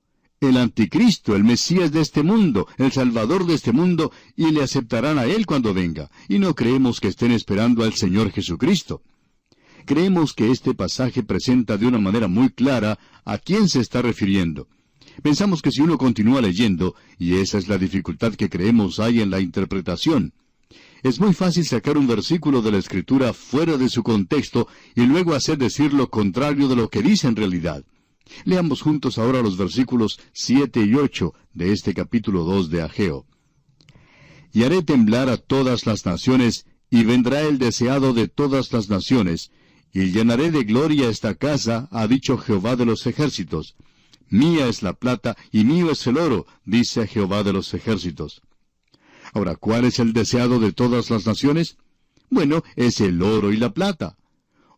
[0.40, 5.20] el anticristo, el Mesías de este mundo, el Salvador de este mundo, y le aceptarán
[5.20, 9.02] a Él cuando venga, y no creemos que estén esperando al Señor Jesucristo.
[9.86, 14.66] Creemos que este pasaje presenta de una manera muy clara a quién se está refiriendo.
[15.22, 19.30] Pensamos que si uno continúa leyendo, y esa es la dificultad que creemos hay en
[19.30, 20.32] la interpretación,
[21.04, 25.34] es muy fácil sacar un versículo de la Escritura fuera de su contexto y luego
[25.34, 27.84] hacer decir lo contrario de lo que dice en realidad.
[28.46, 33.26] Leamos juntos ahora los versículos siete y ocho de este capítulo dos de Ageo.
[34.50, 39.50] Y haré temblar a todas las naciones, y vendrá el deseado de todas las naciones,
[39.92, 43.76] y llenaré de gloria esta casa, ha dicho Jehová de los ejércitos.
[44.30, 48.40] Mía es la plata, y mío es el oro, dice Jehová de los ejércitos.
[49.34, 51.76] Ahora, ¿cuál es el deseado de todas las naciones?
[52.30, 54.16] Bueno, es el oro y la plata.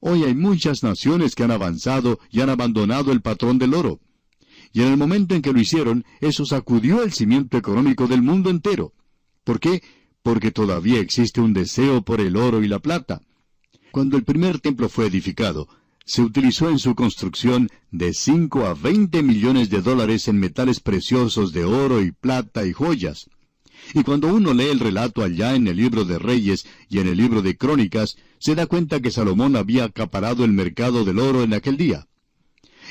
[0.01, 4.01] Hoy hay muchas naciones que han avanzado y han abandonado el patrón del oro.
[4.73, 8.49] Y en el momento en que lo hicieron, eso sacudió el cimiento económico del mundo
[8.49, 8.95] entero.
[9.45, 9.83] ¿Por qué?
[10.23, 13.21] Porque todavía existe un deseo por el oro y la plata.
[13.93, 15.69] Cuando el primer templo fue edificado,
[16.07, 21.53] se utilizó en su construcción de 5 a 20 millones de dólares en metales preciosos
[21.53, 23.29] de oro y plata y joyas.
[23.95, 27.17] Y cuando uno lee el relato allá en el libro de Reyes y en el
[27.17, 31.55] libro de Crónicas, se da cuenta que Salomón había acaparado el mercado del oro en
[31.55, 32.07] aquel día.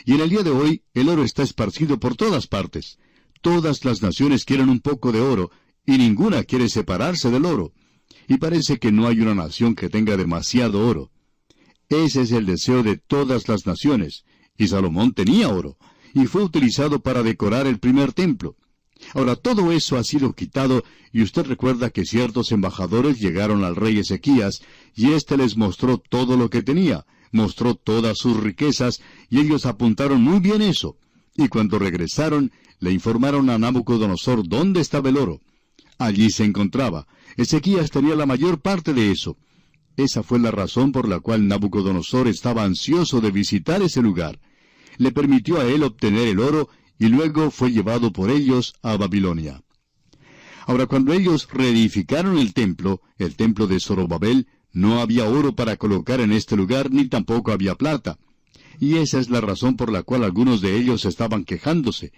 [0.05, 2.97] Y en el día de hoy el oro está esparcido por todas partes.
[3.41, 5.51] Todas las naciones quieren un poco de oro,
[5.85, 7.73] y ninguna quiere separarse del oro.
[8.27, 11.11] Y parece que no hay una nación que tenga demasiado oro.
[11.89, 14.25] Ese es el deseo de todas las naciones,
[14.57, 15.77] y Salomón tenía oro,
[16.13, 18.55] y fue utilizado para decorar el primer templo.
[19.13, 23.99] Ahora todo eso ha sido quitado y usted recuerda que ciertos embajadores llegaron al rey
[23.99, 24.61] Ezequías
[24.95, 30.21] y éste les mostró todo lo que tenía, mostró todas sus riquezas y ellos apuntaron
[30.21, 30.97] muy bien eso.
[31.35, 35.41] Y cuando regresaron, le informaron a Nabucodonosor dónde estaba el oro.
[35.97, 37.07] Allí se encontraba.
[37.37, 39.37] Ezequías tenía la mayor parte de eso.
[39.97, 44.39] Esa fue la razón por la cual Nabucodonosor estaba ansioso de visitar ese lugar.
[44.97, 46.69] Le permitió a él obtener el oro
[46.99, 49.61] y luego fue llevado por ellos a Babilonia.
[50.67, 56.19] Ahora, cuando ellos reedificaron el templo, el templo de Zorobabel, no había oro para colocar
[56.19, 58.17] en este lugar, ni tampoco había plata.
[58.79, 62.11] Y esa es la razón por la cual algunos de ellos estaban quejándose.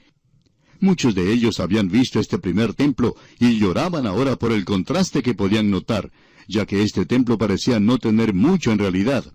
[0.80, 5.34] Muchos de ellos habían visto este primer templo y lloraban ahora por el contraste que
[5.34, 6.12] podían notar,
[6.48, 9.34] ya que este templo parecía no tener mucho en realidad.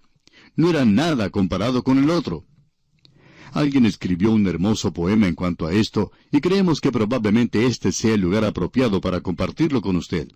[0.56, 2.44] No era nada comparado con el otro.
[3.52, 8.14] Alguien escribió un hermoso poema en cuanto a esto, y creemos que probablemente este sea
[8.14, 10.28] el lugar apropiado para compartirlo con usted.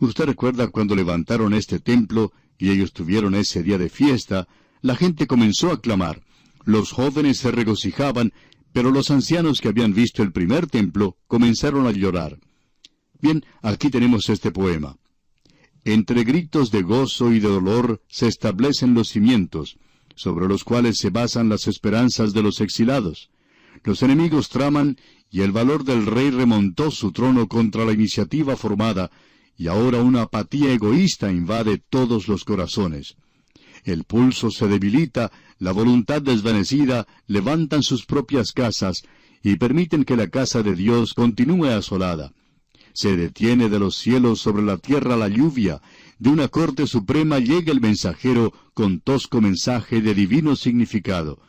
[0.00, 4.48] Usted recuerda cuando levantaron este templo y ellos tuvieron ese día de fiesta,
[4.80, 6.22] la gente comenzó a clamar.
[6.64, 8.32] Los jóvenes se regocijaban,
[8.72, 12.38] pero los ancianos que habían visto el primer templo comenzaron a llorar.
[13.20, 14.96] Bien, aquí tenemos este poema.
[15.84, 19.78] Entre gritos de gozo y de dolor se establecen los cimientos,
[20.18, 23.30] sobre los cuales se basan las esperanzas de los exilados.
[23.84, 24.96] Los enemigos traman
[25.30, 29.10] y el valor del rey remontó su trono contra la iniciativa formada,
[29.56, 33.16] y ahora una apatía egoísta invade todos los corazones.
[33.84, 39.02] El pulso se debilita, la voluntad desvanecida levantan sus propias casas
[39.42, 42.32] y permiten que la casa de Dios continúe asolada.
[42.92, 45.80] Se detiene de los cielos sobre la tierra la lluvia,
[46.18, 51.40] de una corte suprema llega el mensajero con tosco mensaje de divino significado.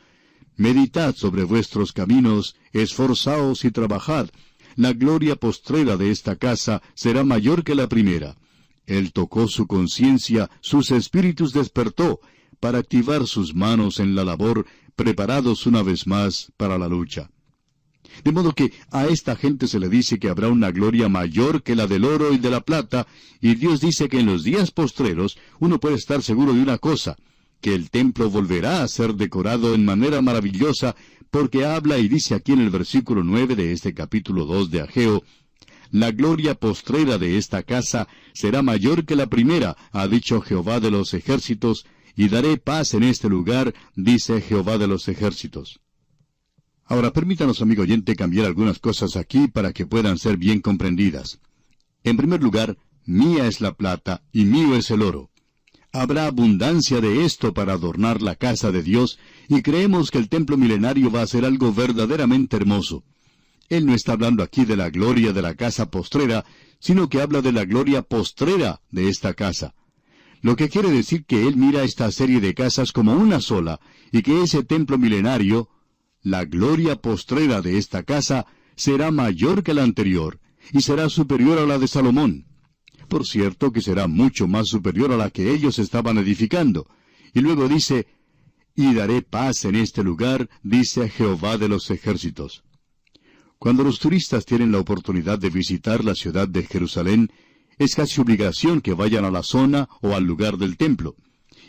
[0.56, 4.30] Meditad sobre vuestros caminos, esforzaos y trabajad.
[4.76, 8.38] La gloria postrera de esta casa será mayor que la primera.
[8.86, 12.20] Él tocó su conciencia, sus espíritus despertó,
[12.60, 14.66] para activar sus manos en la labor,
[14.96, 17.30] preparados una vez más para la lucha.
[18.24, 21.76] De modo que a esta gente se le dice que habrá una gloria mayor que
[21.76, 23.08] la del oro y de la plata,
[23.42, 27.16] y Dios dice que en los días postreros uno puede estar seguro de una cosa,
[27.62, 30.96] que el templo volverá a ser decorado en manera maravillosa,
[31.32, 35.24] porque habla y dice aquí en el versículo nueve de este capítulo dos de Ageo,
[35.92, 40.92] la gloria postrera de esta casa será mayor que la primera, ha dicho Jehová de
[40.92, 45.80] los ejércitos, y daré paz en este lugar, dice Jehová de los ejércitos.
[46.90, 51.40] Ahora permítanos, amigo oyente, cambiar algunas cosas aquí para que puedan ser bien comprendidas.
[52.04, 55.30] En primer lugar, mía es la plata y mío es el oro.
[55.94, 60.58] Habrá abundancia de esto para adornar la casa de Dios y creemos que el templo
[60.58, 63.04] milenario va a ser algo verdaderamente hermoso.
[63.70, 66.44] Él no está hablando aquí de la gloria de la casa postrera,
[66.80, 69.76] sino que habla de la gloria postrera de esta casa.
[70.42, 73.80] Lo que quiere decir que Él mira esta serie de casas como una sola,
[74.12, 75.70] y que ese templo milenario,
[76.22, 80.40] la gloria postrera de esta casa, será mayor que la anterior,
[80.74, 82.46] y será superior a la de Salomón.
[83.08, 86.88] Por cierto que será mucho más superior a la que ellos estaban edificando.
[87.34, 88.08] Y luego dice,
[88.76, 92.64] y daré paz en este lugar, dice Jehová de los ejércitos.
[93.58, 97.30] Cuando los turistas tienen la oportunidad de visitar la ciudad de Jerusalén,
[97.78, 101.16] es casi obligación que vayan a la zona o al lugar del templo.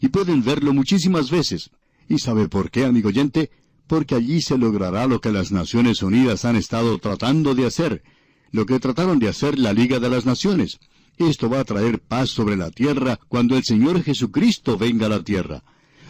[0.00, 1.70] Y pueden verlo muchísimas veces.
[2.08, 3.50] ¿Y sabe por qué, amigo oyente?
[3.90, 8.04] Porque allí se logrará lo que las Naciones Unidas han estado tratando de hacer,
[8.52, 10.78] lo que trataron de hacer la Liga de las Naciones.
[11.18, 15.24] Esto va a traer paz sobre la tierra cuando el Señor Jesucristo venga a la
[15.24, 15.64] tierra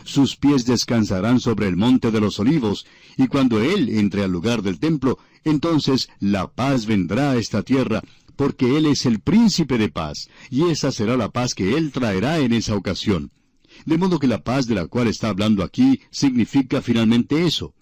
[0.04, 2.86] sus pies descansarán sobre el monte de los olivos,
[3.16, 8.02] y cuando Él entre al lugar del templo, entonces la paz vendrá a esta tierra,
[8.36, 12.38] porque Él es el príncipe de paz, y esa será la paz que Él traerá
[12.38, 13.30] en esa ocasión.
[13.86, 17.74] De modo que la paz de la cual está hablando aquí significa finalmente eso.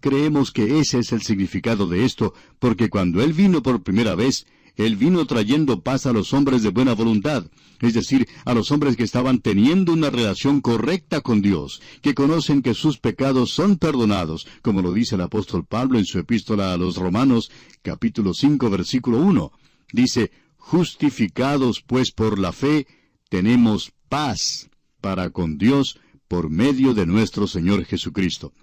[0.00, 4.46] Creemos que ese es el significado de esto, porque cuando Él vino por primera vez,
[4.76, 7.44] él vino trayendo paz a los hombres de buena voluntad,
[7.80, 12.62] es decir, a los hombres que estaban teniendo una relación correcta con Dios, que conocen
[12.62, 16.76] que sus pecados son perdonados, como lo dice el apóstol Pablo en su epístola a
[16.76, 17.50] los Romanos,
[17.82, 19.52] capítulo 5, versículo 1.
[19.92, 22.86] Dice, justificados pues por la fe,
[23.28, 24.70] tenemos paz
[25.02, 25.98] para con Dios
[26.28, 28.54] por medio de nuestro Señor Jesucristo.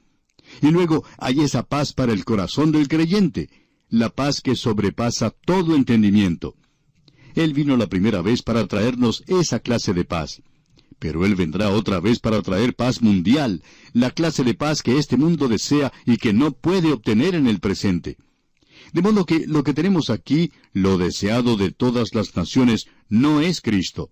[0.63, 3.51] Y luego hay esa paz para el corazón del creyente,
[3.89, 6.55] la paz que sobrepasa todo entendimiento.
[7.35, 10.41] Él vino la primera vez para traernos esa clase de paz.
[10.97, 13.61] Pero Él vendrá otra vez para traer paz mundial,
[13.93, 17.59] la clase de paz que este mundo desea y que no puede obtener en el
[17.59, 18.17] presente.
[18.93, 23.61] De modo que lo que tenemos aquí, lo deseado de todas las naciones, no es
[23.61, 24.09] Cristo.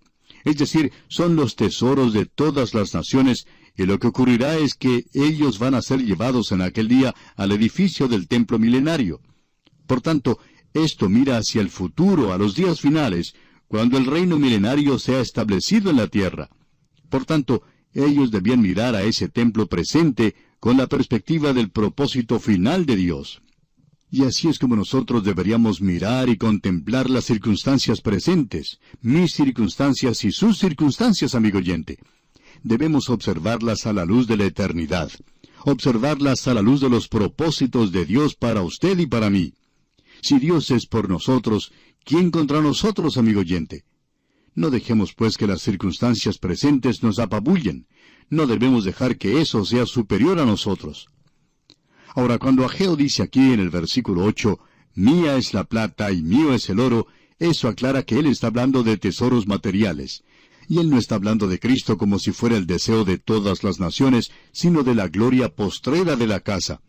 [0.48, 5.06] Es decir, son los tesoros de todas las naciones, y lo que ocurrirá es que
[5.14, 9.19] ellos van a ser llevados en aquel día al edificio del templo milenario.
[9.88, 10.40] Por tanto,
[10.74, 13.36] esto mira hacia el futuro, a los días finales,
[13.68, 16.49] cuando el reino milenario sea establecido en la tierra.
[17.10, 22.86] Por tanto, ellos debían mirar a ese templo presente con la perspectiva del propósito final
[22.86, 23.41] de Dios.
[24.09, 30.31] Y así es como nosotros deberíamos mirar y contemplar las circunstancias presentes, mis circunstancias y
[30.31, 31.99] sus circunstancias, amigo oyente.
[32.63, 35.11] Debemos observarlas a la luz de la eternidad,
[35.65, 39.53] observarlas a la luz de los propósitos de Dios para usted y para mí.
[40.21, 41.73] Si Dios es por nosotros,
[42.05, 43.84] ¿quién contra nosotros, amigo oyente?
[44.55, 47.88] No dejemos pues que las circunstancias presentes nos apabullen.
[48.29, 51.09] No debemos dejar que eso sea superior a nosotros.
[52.15, 54.59] Ahora, cuando Ageo dice aquí en el versículo 8,
[54.95, 57.07] Mía es la plata y mío es el oro,
[57.38, 60.23] eso aclara que él está hablando de tesoros materiales.
[60.67, 63.79] Y él no está hablando de Cristo como si fuera el deseo de todas las
[63.79, 66.81] naciones, sino de la gloria postrera de la casa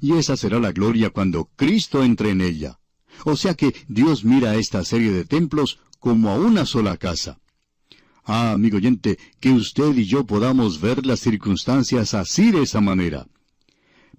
[0.00, 2.78] y esa será la gloria cuando Cristo entre en ella.
[3.24, 7.38] O sea que Dios mira a esta serie de templos como a una sola casa.
[8.24, 13.26] Ah, amigo oyente, que usted y yo podamos ver las circunstancias así de esa manera.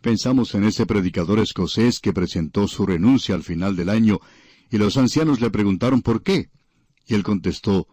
[0.02, 4.20] Pensamos en ese predicador escocés que presentó su renuncia al final del año,
[4.70, 6.50] y los ancianos le preguntaron por qué.
[7.08, 7.88] Y él contestó,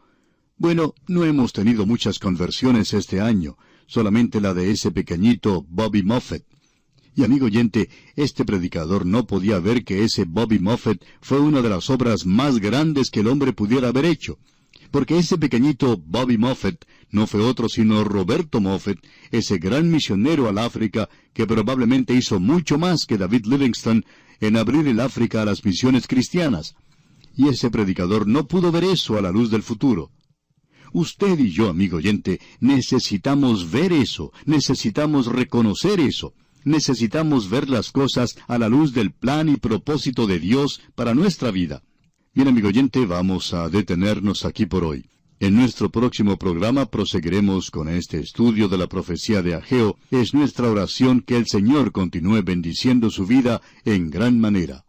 [0.56, 3.56] Bueno, no hemos tenido muchas conversiones este año,
[3.86, 6.44] solamente la de ese pequeñito Bobby Moffett.
[7.16, 11.68] Y amigo oyente, este predicador no podía ver que ese Bobby Moffett fue una de
[11.68, 14.38] las obras más grandes que el hombre pudiera haber hecho.
[14.94, 20.56] Porque ese pequeñito Bobby Moffett no fue otro sino Roberto Moffett, ese gran misionero al
[20.56, 24.04] África que probablemente hizo mucho más que David Livingstone
[24.38, 26.76] en abrir el África a las misiones cristianas.
[27.36, 30.12] Y ese predicador no pudo ver eso a la luz del futuro.
[30.92, 36.34] Usted y yo, amigo oyente, necesitamos ver eso, necesitamos reconocer eso
[36.66, 41.50] necesitamos ver las cosas a la luz del plan y propósito de Dios para nuestra
[41.50, 41.82] vida.
[42.34, 45.08] Bien, amigo oyente, vamos a detenernos aquí por hoy.
[45.38, 49.96] En nuestro próximo programa proseguiremos con este estudio de la profecía de Ageo.
[50.10, 54.84] Es nuestra oración que el Señor continúe bendiciendo su vida en gran manera.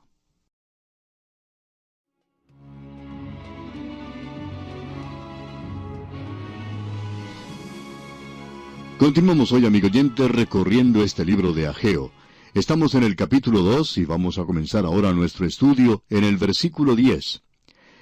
[8.97, 12.11] Continuamos hoy, amigo oyente, recorriendo este libro de Ageo.
[12.55, 16.95] Estamos en el capítulo 2 y vamos a comenzar ahora nuestro estudio en el versículo
[16.95, 17.43] 10.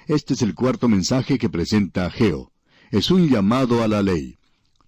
[0.06, 2.52] Este es el cuarto mensaje que presenta Ageo.
[2.92, 4.38] Es un llamado a la ley.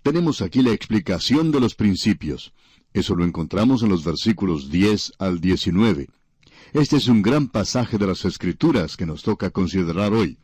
[0.05, 2.53] Tenemos aquí la explicación de los principios.
[2.93, 6.11] Eso lo encontramos en los versículos 10 al 19.
[6.73, 10.39] Este es un gran pasaje de las Escrituras que nos toca considerar hoy.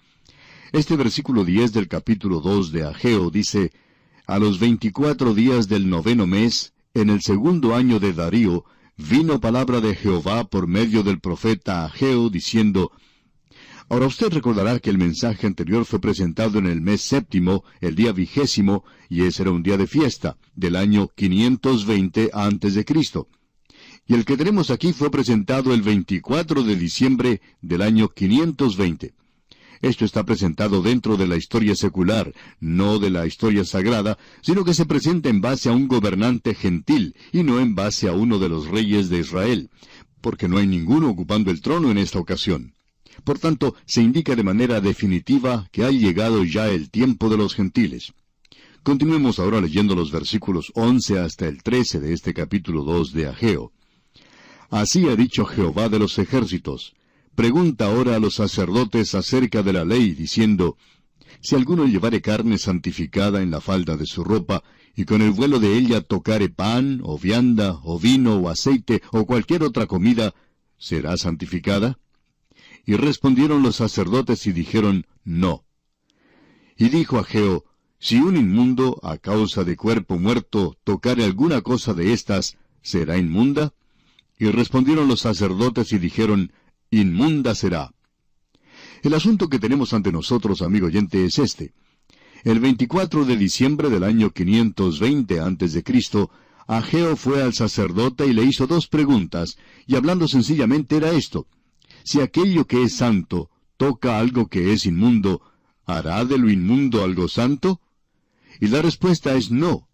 [0.73, 3.71] Este versículo 10 del capítulo 2 de Ageo dice,
[4.27, 8.65] A los veinticuatro días del noveno mes, en el segundo año de Darío,
[8.97, 12.93] vino palabra de Jehová por medio del profeta Ageo, diciendo,
[13.89, 18.13] Ahora usted recordará que el mensaje anterior fue presentado en el mes séptimo, el día
[18.13, 23.29] vigésimo, y ese era un día de fiesta, del año 520 antes de Cristo.
[24.07, 29.15] Y el que tenemos aquí fue presentado el 24 de diciembre del año 520.
[29.83, 34.75] Esto está presentado dentro de la historia secular, no de la historia sagrada, sino que
[34.75, 38.49] se presenta en base a un gobernante gentil y no en base a uno de
[38.49, 39.71] los reyes de Israel,
[40.21, 42.75] porque no hay ninguno ocupando el trono en esta ocasión.
[43.25, 47.55] Por tanto, se indica de manera definitiva que ha llegado ya el tiempo de los
[47.55, 48.13] gentiles.
[48.85, 53.73] Continuemos ahora leyendo los versículos 11 hasta el 13 de este capítulo 2 de Ageo.
[54.71, 56.95] Así ha dicho Jehová de los ejércitos,
[57.35, 60.77] Pregunta ahora a los sacerdotes acerca de la ley, diciendo,
[61.41, 64.63] Si alguno llevare carne santificada en la falda de su ropa,
[64.95, 69.25] y con el vuelo de ella tocare pan, o vianda, o vino, o aceite, o
[69.25, 70.35] cualquier otra comida,
[70.77, 71.99] ¿será santificada?
[72.85, 75.65] Y respondieron los sacerdotes y dijeron, No.
[76.77, 77.65] Y dijo a Geo,
[77.99, 83.73] Si un inmundo, a causa de cuerpo muerto, tocare alguna cosa de estas, ¿será inmunda?
[84.39, 86.53] Y respondieron los sacerdotes y dijeron,
[86.93, 87.93] inmunda será.
[89.03, 91.73] El asunto que tenemos ante nosotros, amigo oyente, es este.
[92.45, 96.29] El 24 de diciembre del año 520 a.C.,
[96.69, 99.57] Ageo fue al sacerdote y le hizo dos preguntas,
[99.87, 101.47] y hablando sencillamente era esto.
[102.05, 105.41] Si aquello que es santo toca algo que es inmundo,
[105.85, 107.81] ¿hará de lo inmundo algo santo?
[108.61, 109.89] Y la respuesta es no.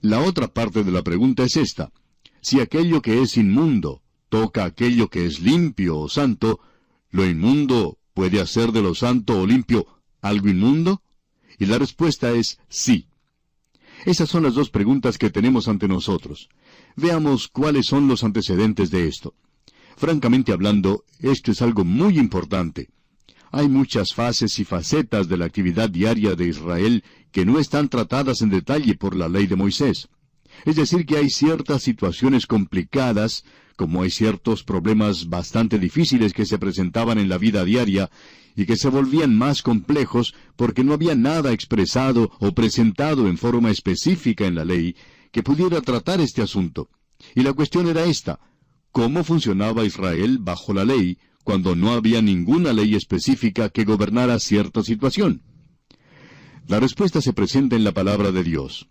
[0.00, 1.92] La otra parte de la pregunta es esta.
[2.40, 4.02] Si aquello que es inmundo
[4.34, 6.58] toca aquello que es limpio o santo,
[7.12, 9.86] ¿lo inmundo puede hacer de lo santo o limpio
[10.22, 11.02] algo inmundo?
[11.56, 13.06] Y la respuesta es sí.
[14.04, 16.48] Esas son las dos preguntas que tenemos ante nosotros.
[16.96, 19.34] Veamos cuáles son los antecedentes de esto.
[19.96, 22.88] Francamente hablando, esto es algo muy importante.
[23.52, 28.42] Hay muchas fases y facetas de la actividad diaria de Israel que no están tratadas
[28.42, 30.08] en detalle por la ley de Moisés.
[30.64, 33.44] Es decir, que hay ciertas situaciones complicadas,
[33.76, 38.10] como hay ciertos problemas bastante difíciles que se presentaban en la vida diaria
[38.56, 43.70] y que se volvían más complejos porque no había nada expresado o presentado en forma
[43.70, 44.96] específica en la ley
[45.32, 46.88] que pudiera tratar este asunto.
[47.34, 48.38] Y la cuestión era esta,
[48.92, 54.82] ¿cómo funcionaba Israel bajo la ley cuando no había ninguna ley específica que gobernara cierta
[54.82, 55.42] situación?
[56.66, 58.88] La respuesta se presenta en la palabra de Dios.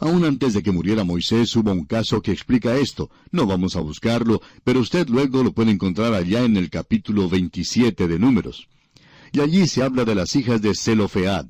[0.00, 3.10] Aún antes de que muriera Moisés hubo un caso que explica esto.
[3.32, 8.06] No vamos a buscarlo, pero usted luego lo puede encontrar allá en el capítulo 27
[8.06, 8.68] de Números.
[9.32, 11.46] Y allí se habla de las hijas de Zelofead.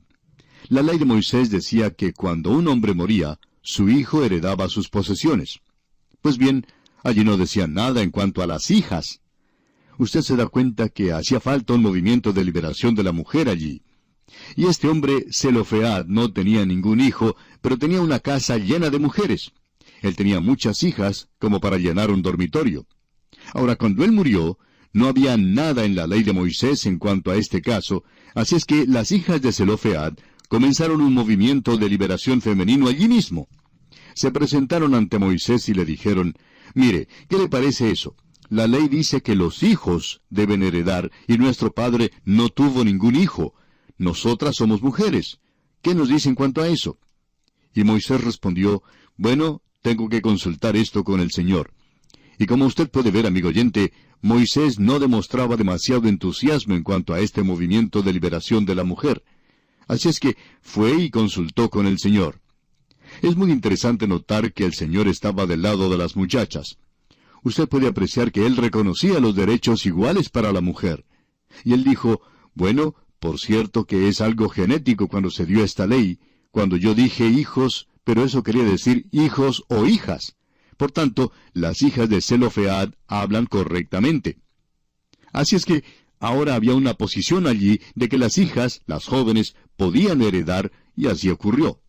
[0.68, 5.60] La ley de Moisés decía que cuando un hombre moría, su hijo heredaba sus posesiones.
[6.22, 6.66] Pues bien,
[7.02, 9.20] allí no decía nada en cuanto a las hijas.
[9.98, 13.82] Usted se da cuenta que hacía falta un movimiento de liberación de la mujer allí.
[14.56, 19.52] Y este hombre, Zelofead, no tenía ningún hijo, pero tenía una casa llena de mujeres.
[20.02, 22.86] Él tenía muchas hijas, como para llenar un dormitorio.
[23.52, 24.58] Ahora, cuando él murió,
[24.92, 28.04] no había nada en la ley de Moisés en cuanto a este caso,
[28.34, 30.14] así es que las hijas de Zelofead
[30.48, 33.48] comenzaron un movimiento de liberación femenino allí mismo.
[34.14, 36.34] Se presentaron ante Moisés y le dijeron,
[36.74, 38.16] Mire, ¿qué le parece eso?
[38.48, 43.54] La ley dice que los hijos deben heredar, y nuestro padre no tuvo ningún hijo,
[43.98, 45.40] nosotras somos mujeres.
[45.82, 46.98] ¿Qué nos dice en cuanto a eso?
[47.78, 48.82] Y Moisés respondió,
[49.16, 51.70] Bueno, tengo que consultar esto con el Señor.
[52.36, 57.20] Y como usted puede ver, amigo oyente, Moisés no demostraba demasiado entusiasmo en cuanto a
[57.20, 59.22] este movimiento de liberación de la mujer.
[59.86, 62.40] Así es que fue y consultó con el Señor.
[63.22, 66.78] Es muy interesante notar que el Señor estaba del lado de las muchachas.
[67.44, 71.04] Usted puede apreciar que Él reconocía los derechos iguales para la mujer.
[71.64, 72.22] Y Él dijo,
[72.54, 76.18] bueno, por cierto que es algo genético cuando se dio esta ley,
[76.58, 80.34] cuando yo dije hijos, pero eso quería decir hijos o hijas.
[80.76, 84.38] Por tanto, las hijas de Zelofead hablan correctamente.
[85.32, 85.84] Así es que
[86.18, 91.30] ahora había una posición allí de que las hijas, las jóvenes, podían heredar, y así
[91.30, 91.80] ocurrió.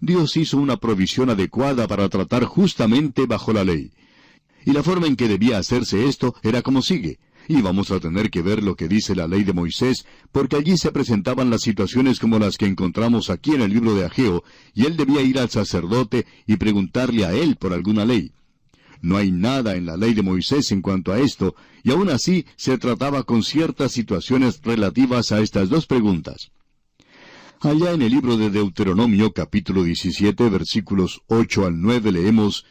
[0.00, 3.92] Dios hizo una provisión adecuada para tratar justamente bajo la ley.
[4.64, 7.20] Y la forma en que debía hacerse esto era como sigue.
[7.48, 10.76] Y vamos a tener que ver lo que dice la ley de Moisés, porque allí
[10.76, 14.42] se presentaban las situaciones como las que encontramos aquí en el libro de Ageo,
[14.74, 18.32] y él debía ir al sacerdote y preguntarle a él por alguna ley.
[19.00, 21.54] No hay nada en la ley de Moisés en cuanto a esto,
[21.84, 26.50] y aún así se trataba con ciertas situaciones relativas a estas dos preguntas.
[27.60, 32.66] Allá en el libro de Deuteronomio capítulo 17 versículos 8 al 9 leemos,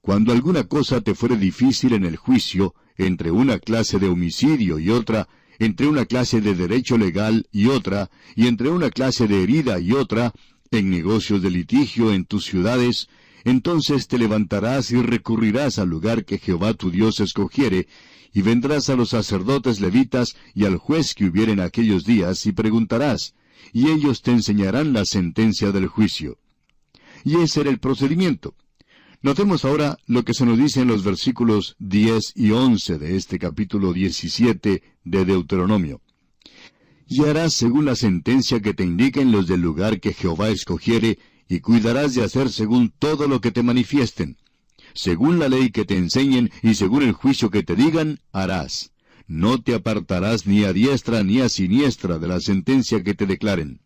[0.00, 4.90] Cuando alguna cosa te fuere difícil en el juicio, entre una clase de homicidio y
[4.90, 5.28] otra,
[5.58, 9.92] entre una clase de derecho legal y otra, y entre una clase de herida y
[9.92, 10.32] otra,
[10.70, 13.08] en negocios de litigio en tus ciudades,
[13.44, 17.88] entonces te levantarás y recurrirás al lugar que Jehová tu Dios escogiere,
[18.32, 22.52] y vendrás a los sacerdotes levitas y al juez que hubiere en aquellos días, y
[22.52, 23.34] preguntarás,
[23.72, 26.38] y ellos te enseñarán la sentencia del juicio.
[27.24, 28.54] Y ese era el procedimiento.
[29.22, 33.38] Notemos ahora lo que se nos dice en los versículos 10 y 11 de este
[33.38, 36.00] capítulo 17 de Deuteronomio.
[37.06, 41.60] Y harás según la sentencia que te indiquen los del lugar que Jehová escogiere, y
[41.60, 44.38] cuidarás de hacer según todo lo que te manifiesten.
[44.92, 48.90] Según la ley que te enseñen y según el juicio que te digan, harás.
[49.28, 53.80] No te apartarás ni a diestra ni a siniestra de la sentencia que te declaren.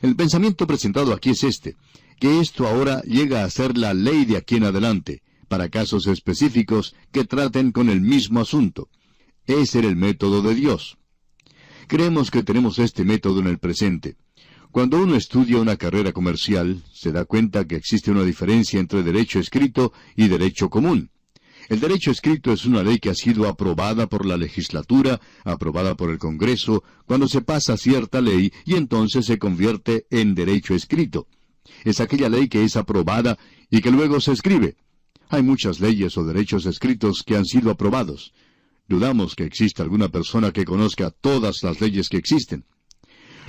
[0.00, 1.74] El pensamiento presentado aquí es este,
[2.18, 6.94] que esto ahora llega a ser la ley de aquí en adelante, para casos específicos
[7.12, 8.88] que traten con el mismo asunto.
[9.46, 10.98] Ese era el método de Dios.
[11.86, 14.16] Creemos que tenemos este método en el presente.
[14.70, 19.38] Cuando uno estudia una carrera comercial, se da cuenta que existe una diferencia entre derecho
[19.38, 21.10] escrito y derecho común.
[21.70, 26.10] El derecho escrito es una ley que ha sido aprobada por la legislatura, aprobada por
[26.10, 31.26] el Congreso, cuando se pasa cierta ley y entonces se convierte en derecho escrito.
[31.84, 33.38] Es aquella ley que es aprobada
[33.70, 34.76] y que luego se escribe.
[35.28, 38.32] Hay muchas leyes o derechos escritos que han sido aprobados.
[38.88, 42.64] Dudamos que exista alguna persona que conozca todas las leyes que existen.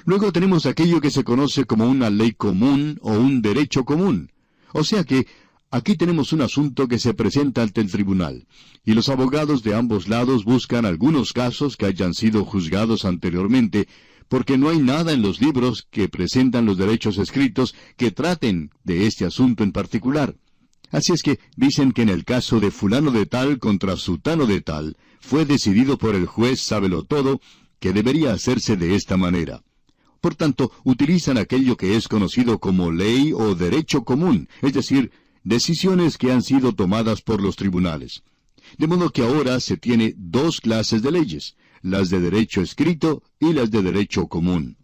[0.06, 4.32] Luego tenemos aquello que se conoce como una ley común o un derecho común.
[4.74, 5.28] O sea que
[5.72, 8.48] aquí tenemos un asunto que se presenta ante el tribunal,
[8.86, 13.88] y los abogados de ambos lados buscan algunos casos que hayan sido juzgados anteriormente,
[14.30, 19.08] porque no hay nada en los libros que presentan los derechos escritos que traten de
[19.08, 20.36] este asunto en particular.
[20.92, 24.62] Así es que dicen que en el caso de fulano de tal contra sutano de
[24.62, 27.42] tal, fue decidido por el juez sábelo todo,
[27.80, 29.64] que debería hacerse de esta manera.
[30.22, 35.12] Por tanto, utilizan aquello que es conocido como ley o derecho común, es decir,
[35.44, 38.24] decisiones que han sido tomadas por los tribunales.
[38.78, 43.54] De modo que ahora se tiene dos clases de leyes, las de derecho escrito y
[43.54, 44.78] las de derecho común.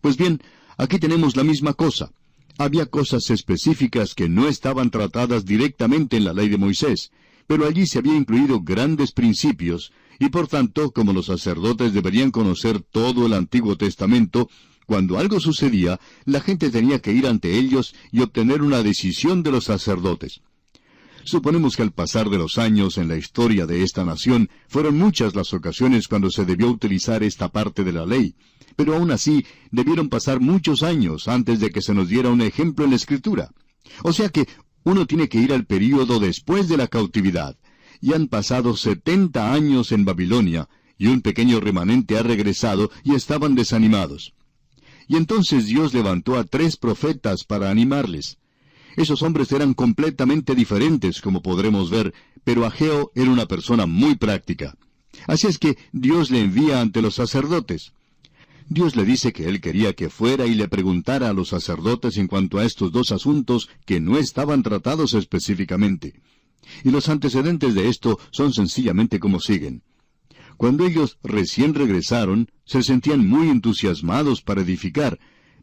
[0.00, 0.40] Pues bien,
[0.76, 2.12] aquí tenemos la misma cosa.
[2.58, 7.10] Había cosas específicas que no estaban tratadas directamente en la ley de Moisés,
[7.46, 12.80] pero allí se había incluido grandes principios y por tanto, como los sacerdotes deberían conocer
[12.80, 14.48] todo el Antiguo Testamento,
[14.86, 19.50] cuando algo sucedía, la gente tenía que ir ante ellos y obtener una decisión de
[19.50, 20.40] los sacerdotes.
[21.26, 25.34] Suponemos que al pasar de los años en la historia de esta nación, fueron muchas
[25.34, 28.36] las ocasiones cuando se debió utilizar esta parte de la ley,
[28.76, 32.84] pero aún así debieron pasar muchos años antes de que se nos diera un ejemplo
[32.84, 33.50] en la Escritura.
[34.04, 34.46] O sea que
[34.84, 37.56] uno tiene que ir al período después de la cautividad,
[38.00, 43.56] y han pasado setenta años en Babilonia, y un pequeño remanente ha regresado y estaban
[43.56, 44.32] desanimados.
[45.08, 48.38] Y entonces Dios levantó a tres profetas para animarles.
[48.96, 52.14] Esos hombres eran completamente diferentes, como podremos ver,
[52.44, 54.74] pero Ageo era una persona muy práctica.
[55.26, 57.92] Así es que Dios le envía ante los sacerdotes.
[58.68, 62.26] Dios le dice que él quería que fuera y le preguntara a los sacerdotes en
[62.26, 66.14] cuanto a estos dos asuntos que no estaban tratados específicamente.
[66.82, 69.82] Y los antecedentes de esto son sencillamente como siguen.
[70.56, 75.18] Cuando ellos recién regresaron, se sentían muy entusiasmados para edificar,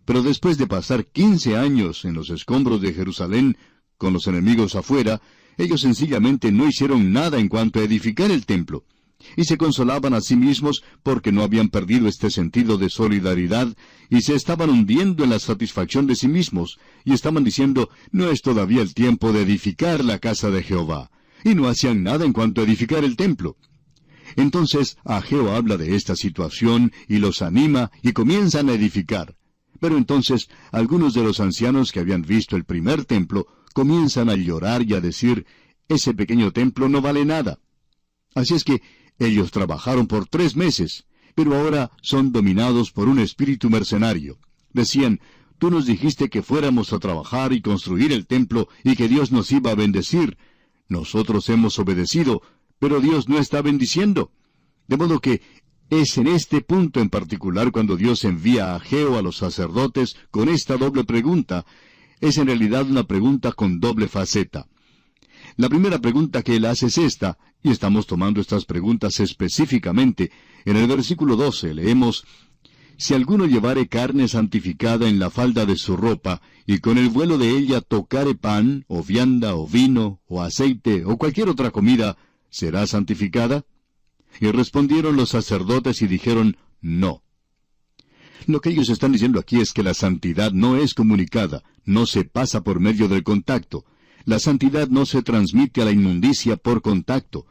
[0.05, 3.57] pero después de pasar quince años en los escombros de Jerusalén,
[3.97, 5.21] con los enemigos afuera,
[5.57, 8.85] ellos sencillamente no hicieron nada en cuanto a edificar el templo
[9.35, 13.75] y se consolaban a sí mismos porque no habían perdido este sentido de solidaridad
[14.09, 18.41] y se estaban hundiendo en la satisfacción de sí mismos y estaban diciendo, no es
[18.41, 21.11] todavía el tiempo de edificar la casa de Jehová,
[21.43, 23.57] y no hacían nada en cuanto a edificar el templo.
[24.35, 29.35] Entonces Ageo habla de esta situación y los anima y comienzan a edificar.
[29.83, 34.81] Pero entonces algunos de los ancianos que habían visto el primer templo comienzan a llorar
[34.81, 35.45] y a decir,
[35.89, 37.59] ese pequeño templo no vale nada.
[38.33, 38.81] Así es que
[39.19, 41.05] ellos trabajaron por tres meses,
[41.35, 44.39] pero ahora son dominados por un espíritu mercenario.
[44.71, 45.19] Decían,
[45.59, 49.51] tú nos dijiste que fuéramos a trabajar y construir el templo y que Dios nos
[49.51, 50.37] iba a bendecir.
[50.87, 52.41] Nosotros hemos obedecido,
[52.79, 54.31] pero Dios no está bendiciendo.
[54.87, 55.41] De modo que
[55.89, 60.49] es en este punto en particular cuando Dios envía a Geo a los sacerdotes con
[60.49, 61.65] esta doble pregunta.
[62.19, 64.67] Es en realidad una pregunta con doble faceta.
[65.55, 70.31] La primera pregunta que él hace es esta, y estamos tomando estas preguntas específicamente.
[70.65, 72.25] En el versículo 12 leemos,
[72.97, 77.37] Si alguno llevare carne santificada en la falda de su ropa, y con el vuelo
[77.37, 82.17] de ella tocare pan, o vianda, o vino, o aceite, o cualquier otra comida,
[82.49, 83.65] ¿será santificada?
[84.39, 87.23] Y respondieron los sacerdotes y dijeron, No.
[88.45, 92.25] Lo que ellos están diciendo aquí es que la santidad no es comunicada, no se
[92.25, 93.85] pasa por medio del contacto.
[94.25, 97.45] La santidad no se transmite a la inmundicia por contacto.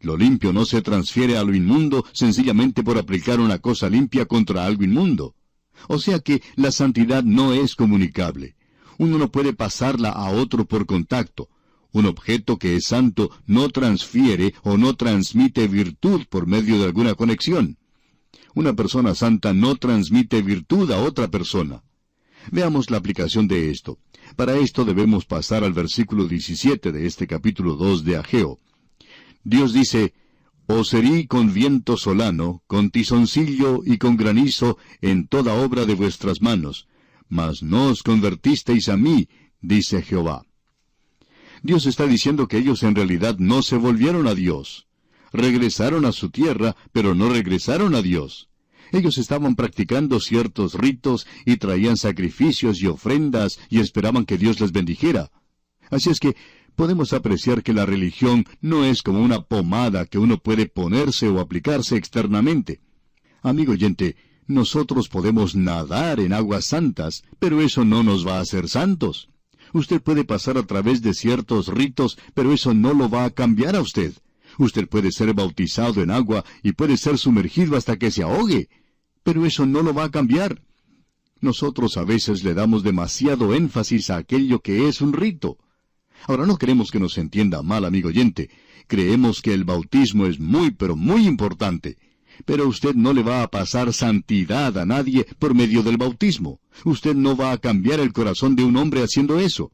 [0.00, 4.66] Lo limpio no se transfiere a lo inmundo sencillamente por aplicar una cosa limpia contra
[4.66, 5.34] algo inmundo.
[5.88, 8.56] O sea que la santidad no es comunicable.
[8.98, 11.48] Uno no puede pasarla a otro por contacto.
[11.96, 17.14] Un objeto que es santo no transfiere o no transmite virtud por medio de alguna
[17.14, 17.78] conexión.
[18.54, 21.84] Una persona santa no transmite virtud a otra persona.
[22.52, 23.98] Veamos la aplicación de esto.
[24.36, 28.60] Para esto debemos pasar al versículo 17 de este capítulo 2 de Ageo.
[29.42, 30.12] Dios dice,
[30.66, 36.42] Os herí con viento solano, con tizoncillo y con granizo en toda obra de vuestras
[36.42, 36.88] manos,
[37.30, 39.30] mas no os convertisteis a mí,
[39.62, 40.45] dice Jehová.
[41.66, 44.86] Dios está diciendo que ellos en realidad no se volvieron a Dios
[45.36, 48.48] regresaron a su tierra, pero no regresaron a Dios.
[48.92, 54.72] Ellos estaban practicando ciertos ritos y traían sacrificios y ofrendas y esperaban que Dios les
[54.72, 55.30] bendijera.
[55.90, 56.36] Así es que
[56.76, 61.40] podemos apreciar que la religión no es como una pomada que uno puede ponerse o
[61.40, 62.80] aplicarse externamente.
[63.42, 64.16] Amigo oyente,
[64.46, 69.28] nosotros podemos nadar en aguas santas, pero eso no nos va a hacer santos.
[69.76, 73.76] Usted puede pasar a través de ciertos ritos, pero eso no lo va a cambiar
[73.76, 74.14] a usted.
[74.56, 78.70] Usted puede ser bautizado en agua y puede ser sumergido hasta que se ahogue,
[79.22, 80.62] pero eso no lo va a cambiar.
[81.42, 85.58] Nosotros a veces le damos demasiado énfasis a aquello que es un rito.
[86.26, 88.48] Ahora no queremos que nos entienda mal, amigo oyente.
[88.86, 91.98] Creemos que el bautismo es muy, pero muy importante.
[92.44, 96.60] Pero usted no le va a pasar santidad a nadie por medio del bautismo.
[96.84, 99.72] Usted no va a cambiar el corazón de un hombre haciendo eso.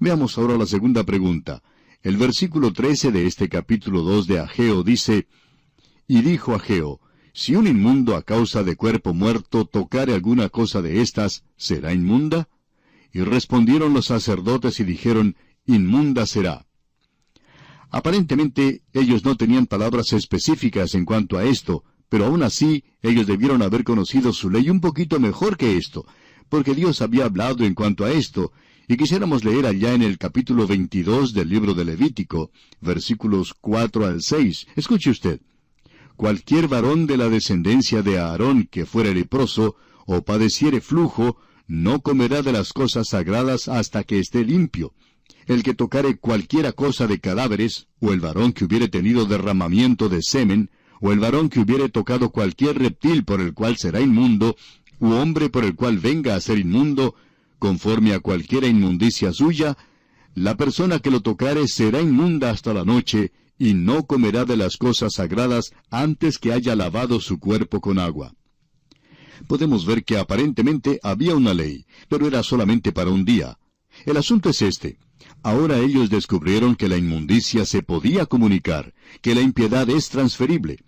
[0.00, 1.62] Veamos ahora la segunda pregunta.
[2.02, 5.26] El versículo 13 de este capítulo 2 de Ageo dice,
[6.06, 7.00] Y dijo Ageo,
[7.32, 12.48] Si un inmundo a causa de cuerpo muerto tocare alguna cosa de estas, ¿será inmunda?
[13.12, 16.65] Y respondieron los sacerdotes y dijeron, Inmunda será.
[17.90, 23.62] Aparentemente ellos no tenían palabras específicas en cuanto a esto, pero aún así ellos debieron
[23.62, 26.06] haber conocido su ley un poquito mejor que esto,
[26.48, 28.52] porque Dios había hablado en cuanto a esto,
[28.88, 34.22] y quisiéramos leer allá en el capítulo 22 del libro de Levítico, versículos 4 al
[34.22, 34.68] 6.
[34.76, 35.40] Escuche usted.
[36.14, 39.74] Cualquier varón de la descendencia de Aarón que fuere leproso,
[40.06, 44.94] o padeciere flujo, no comerá de las cosas sagradas hasta que esté limpio.
[45.46, 50.20] El que tocare cualquiera cosa de cadáveres, o el varón que hubiere tenido derramamiento de
[50.22, 54.56] semen, o el varón que hubiere tocado cualquier reptil por el cual será inmundo,
[54.98, 57.14] u hombre por el cual venga a ser inmundo,
[57.58, 59.76] conforme a cualquiera inmundicia suya,
[60.34, 64.76] la persona que lo tocare será inmunda hasta la noche, y no comerá de las
[64.76, 68.34] cosas sagradas antes que haya lavado su cuerpo con agua.
[69.46, 73.58] Podemos ver que aparentemente había una ley, pero era solamente para un día.
[74.04, 74.98] El asunto es este.
[75.42, 80.80] Ahora ellos descubrieron que la inmundicia se podía comunicar, que la impiedad es transferible.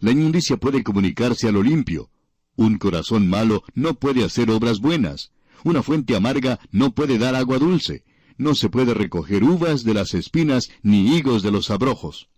[0.00, 2.10] La inmundicia puede comunicarse a lo limpio.
[2.56, 5.32] Un corazón malo no puede hacer obras buenas.
[5.64, 8.04] Una fuente amarga no puede dar agua dulce.
[8.36, 12.28] No se puede recoger uvas de las espinas ni higos de los abrojos.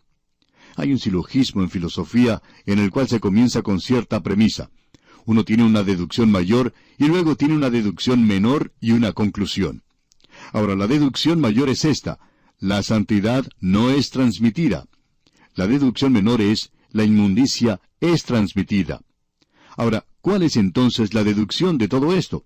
[0.76, 4.70] Hay un silogismo en filosofía en el cual se comienza con cierta premisa.
[5.24, 9.83] Uno tiene una deducción mayor y luego tiene una deducción menor y una conclusión.
[10.52, 12.18] Ahora, la deducción mayor es esta.
[12.58, 14.86] La santidad no es transmitida.
[15.54, 19.02] La deducción menor es, la inmundicia es transmitida.
[19.76, 22.44] Ahora, ¿cuál es entonces la deducción de todo esto?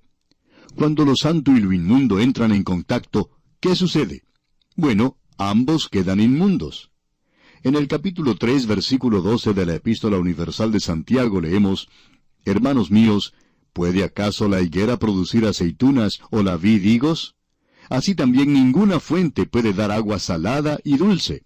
[0.74, 4.22] Cuando lo santo y lo inmundo entran en contacto, ¿qué sucede?
[4.76, 6.90] Bueno, ambos quedan inmundos.
[7.62, 11.88] En el capítulo 3, versículo 12 de la Epístola Universal de Santiago leemos,
[12.44, 13.34] Hermanos míos,
[13.72, 17.34] ¿puede acaso la higuera producir aceitunas o la vid higos?
[17.88, 21.44] Así también ninguna fuente puede dar agua salada y dulce.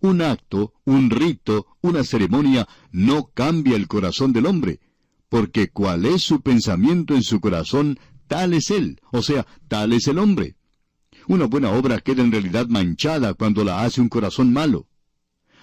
[0.00, 4.80] Un acto, un rito, una ceremonia no cambia el corazón del hombre,
[5.28, 10.06] porque cuál es su pensamiento en su corazón, tal es él, o sea, tal es
[10.06, 10.56] el hombre.
[11.28, 14.86] Una buena obra queda en realidad manchada cuando la hace un corazón malo.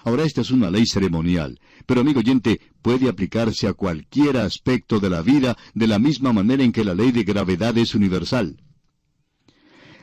[0.04, 5.08] Ahora esta es una ley ceremonial, pero amigo oyente, puede aplicarse a cualquier aspecto de
[5.08, 8.58] la vida de la misma manera en que la ley de gravedad es universal.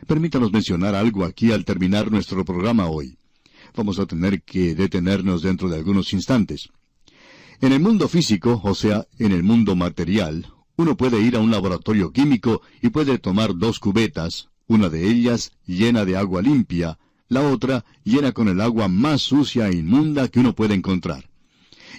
[0.07, 3.17] Permítanos mencionar algo aquí al terminar nuestro programa hoy.
[3.75, 6.69] Vamos a tener que detenernos dentro de algunos instantes.
[7.61, 10.47] En el mundo físico, o sea, en el mundo material,
[10.77, 15.51] uno puede ir a un laboratorio químico y puede tomar dos cubetas, una de ellas
[15.65, 16.97] llena de agua limpia,
[17.27, 21.29] la otra llena con el agua más sucia e inmunda que uno puede encontrar.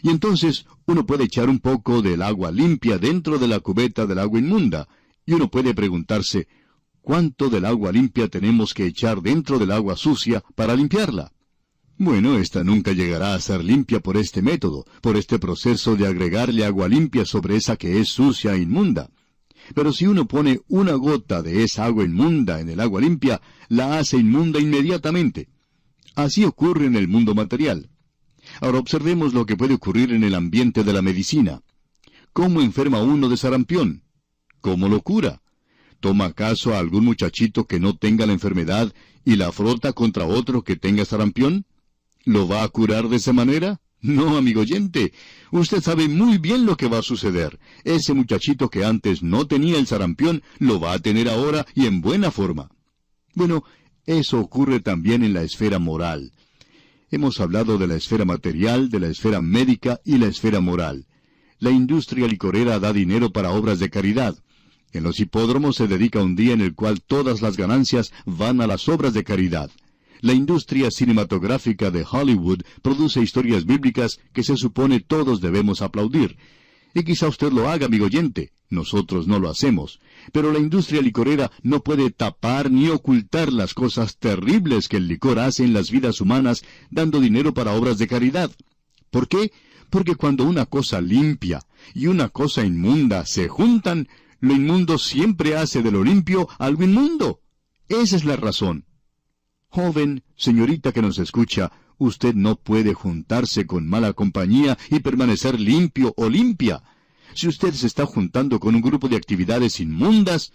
[0.02, 4.18] Y entonces uno puede echar un poco del agua limpia dentro de la cubeta del
[4.18, 4.88] agua inmunda,
[5.24, 6.48] y uno puede preguntarse,
[7.02, 11.32] ¿cuánto del agua limpia tenemos que echar dentro del agua sucia para limpiarla?
[11.98, 16.64] Bueno, esta nunca llegará a ser limpia por este método, por este proceso de agregarle
[16.64, 19.10] agua limpia sobre esa que es sucia e inmunda.
[19.74, 23.98] Pero si uno pone una gota de esa agua inmunda en el agua limpia, la
[23.98, 25.48] hace inmunda inmediatamente.
[26.14, 27.90] Así ocurre en el mundo material.
[28.60, 31.62] Ahora observemos lo que puede ocurrir en el ambiente de la medicina.
[32.32, 34.02] ¿Cómo enferma uno de sarampión?
[34.60, 35.42] ¿Cómo lo cura?
[36.02, 38.92] ¿Toma acaso a algún muchachito que no tenga la enfermedad
[39.24, 41.64] y la frota contra otro que tenga sarampión?
[42.24, 43.80] ¿Lo va a curar de esa manera?
[44.00, 45.12] No, amigo oyente.
[45.52, 47.60] Usted sabe muy bien lo que va a suceder.
[47.84, 52.00] Ese muchachito que antes no tenía el sarampión lo va a tener ahora y en
[52.00, 52.68] buena forma.
[53.34, 53.62] Bueno,
[54.04, 56.32] eso ocurre también en la esfera moral.
[57.12, 61.06] Hemos hablado de la esfera material, de la esfera médica y la esfera moral.
[61.60, 64.36] La industria licorera da dinero para obras de caridad.
[64.92, 68.66] En los hipódromos se dedica un día en el cual todas las ganancias van a
[68.66, 69.70] las obras de caridad.
[70.20, 76.36] La industria cinematográfica de Hollywood produce historias bíblicas que se supone todos debemos aplaudir.
[76.94, 78.52] Y quizá usted lo haga, amigo oyente.
[78.68, 79.98] Nosotros no lo hacemos.
[80.32, 85.38] Pero la industria licorera no puede tapar ni ocultar las cosas terribles que el licor
[85.38, 88.50] hace en las vidas humanas dando dinero para obras de caridad.
[89.10, 89.52] ¿Por qué?
[89.90, 91.60] Porque cuando una cosa limpia
[91.94, 94.08] y una cosa inmunda se juntan,
[94.42, 97.40] lo inmundo siempre hace de lo limpio algo inmundo.
[97.88, 98.84] Esa es la razón.
[99.68, 106.12] Joven, señorita que nos escucha, usted no puede juntarse con mala compañía y permanecer limpio
[106.16, 106.82] o limpia.
[107.34, 110.52] Si usted se está juntando con un grupo de actividades inmundas,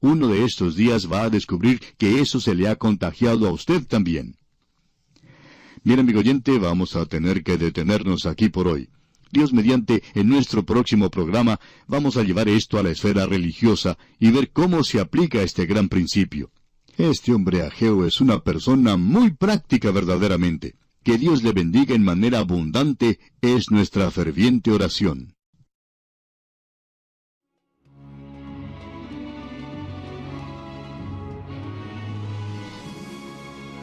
[0.00, 3.84] uno de estos días va a descubrir que eso se le ha contagiado a usted
[3.84, 4.36] también.
[5.82, 8.90] Bien, amigo oyente, vamos a tener que detenernos aquí por hoy.
[9.34, 14.30] Dios mediante, en nuestro próximo programa vamos a llevar esto a la esfera religiosa y
[14.30, 16.50] ver cómo se aplica este gran principio.
[16.96, 20.76] Este hombre Ageo es una persona muy práctica verdaderamente.
[21.02, 25.34] Que Dios le bendiga en manera abundante es nuestra ferviente oración.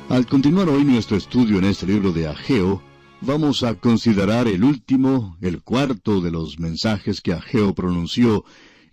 [0.07, 2.81] Al continuar hoy nuestro estudio en este libro de Ageo,
[3.22, 8.43] vamos a considerar el último, el cuarto de los mensajes que Ageo pronunció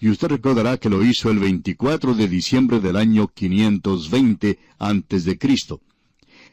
[0.01, 5.39] y usted recordará que lo hizo el 24 de diciembre del año 520 antes de
[5.39, 5.81] Cristo.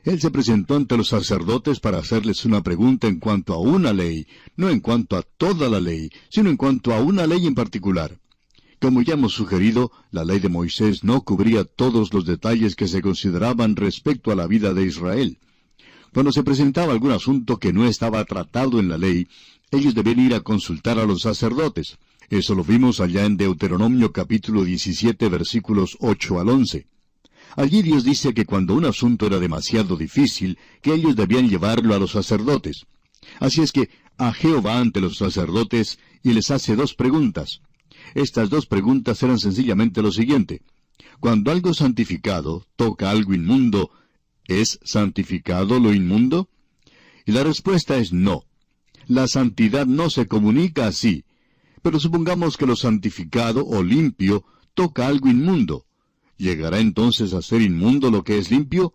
[0.03, 4.25] Él se presentó ante los sacerdotes para hacerles una pregunta en cuanto a una ley,
[4.55, 8.17] no en cuanto a toda la ley, sino en cuanto a una ley en particular.
[8.79, 13.01] Como ya hemos sugerido, la ley de Moisés no cubría todos los detalles que se
[13.01, 15.39] consideraban respecto a la vida de Israel.
[16.15, 19.27] Cuando se presentaba algún asunto que no estaba tratado en la ley,
[19.69, 21.97] ellos debían ir a consultar a los sacerdotes.
[22.29, 26.87] Eso lo vimos allá en Deuteronomio capítulo 17 versículos 8 al 11.
[27.57, 31.99] Allí Dios dice que cuando un asunto era demasiado difícil, que ellos debían llevarlo a
[31.99, 32.85] los sacerdotes.
[33.41, 37.59] Así es que a Jehová ante los sacerdotes y les hace dos preguntas.
[38.13, 40.61] Estas dos preguntas eran sencillamente lo siguiente.
[41.19, 43.91] Cuando algo santificado toca algo inmundo,
[44.47, 46.49] ¿es santificado lo inmundo?
[47.25, 48.43] Y la respuesta es no.
[49.07, 51.25] La santidad no se comunica así,
[51.81, 54.43] pero supongamos que lo santificado o limpio
[54.73, 55.85] toca algo inmundo.
[56.37, 58.93] ¿Llegará entonces a ser inmundo lo que es limpio?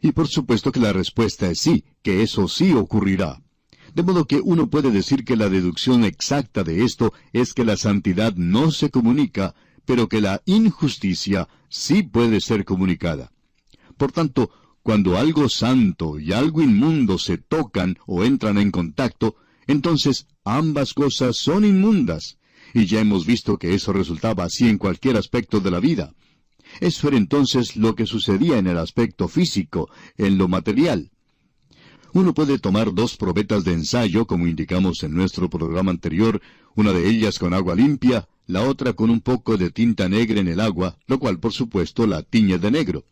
[0.00, 3.42] Y por supuesto que la respuesta es sí, que eso sí ocurrirá.
[3.94, 7.76] De modo que uno puede decir que la deducción exacta de esto es que la
[7.76, 13.32] santidad no se comunica, pero que la injusticia sí puede ser comunicada.
[13.96, 14.50] Por tanto,
[14.82, 19.36] cuando algo santo y algo inmundo se tocan o entran en contacto,
[19.66, 22.38] entonces ambas cosas son inmundas.
[22.74, 26.14] Y ya hemos visto que eso resultaba así en cualquier aspecto de la vida.
[26.80, 31.10] Eso era entonces lo que sucedía en el aspecto físico, en lo material.
[32.14, 36.40] Uno puede tomar dos probetas de ensayo, como indicamos en nuestro programa anterior,
[36.74, 40.48] una de ellas con agua limpia, la otra con un poco de tinta negra en
[40.48, 43.04] el agua, lo cual por supuesto la tiñe de negro.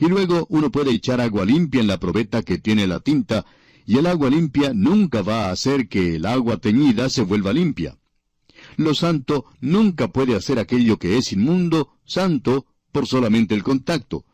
[0.00, 3.44] Y luego uno puede echar agua limpia en la probeta que tiene la tinta
[3.88, 7.96] y el agua limpia nunca va a hacer que el agua teñida se vuelva limpia.
[8.76, 14.26] Lo santo nunca puede hacer aquello que es inmundo, santo, por solamente el contacto.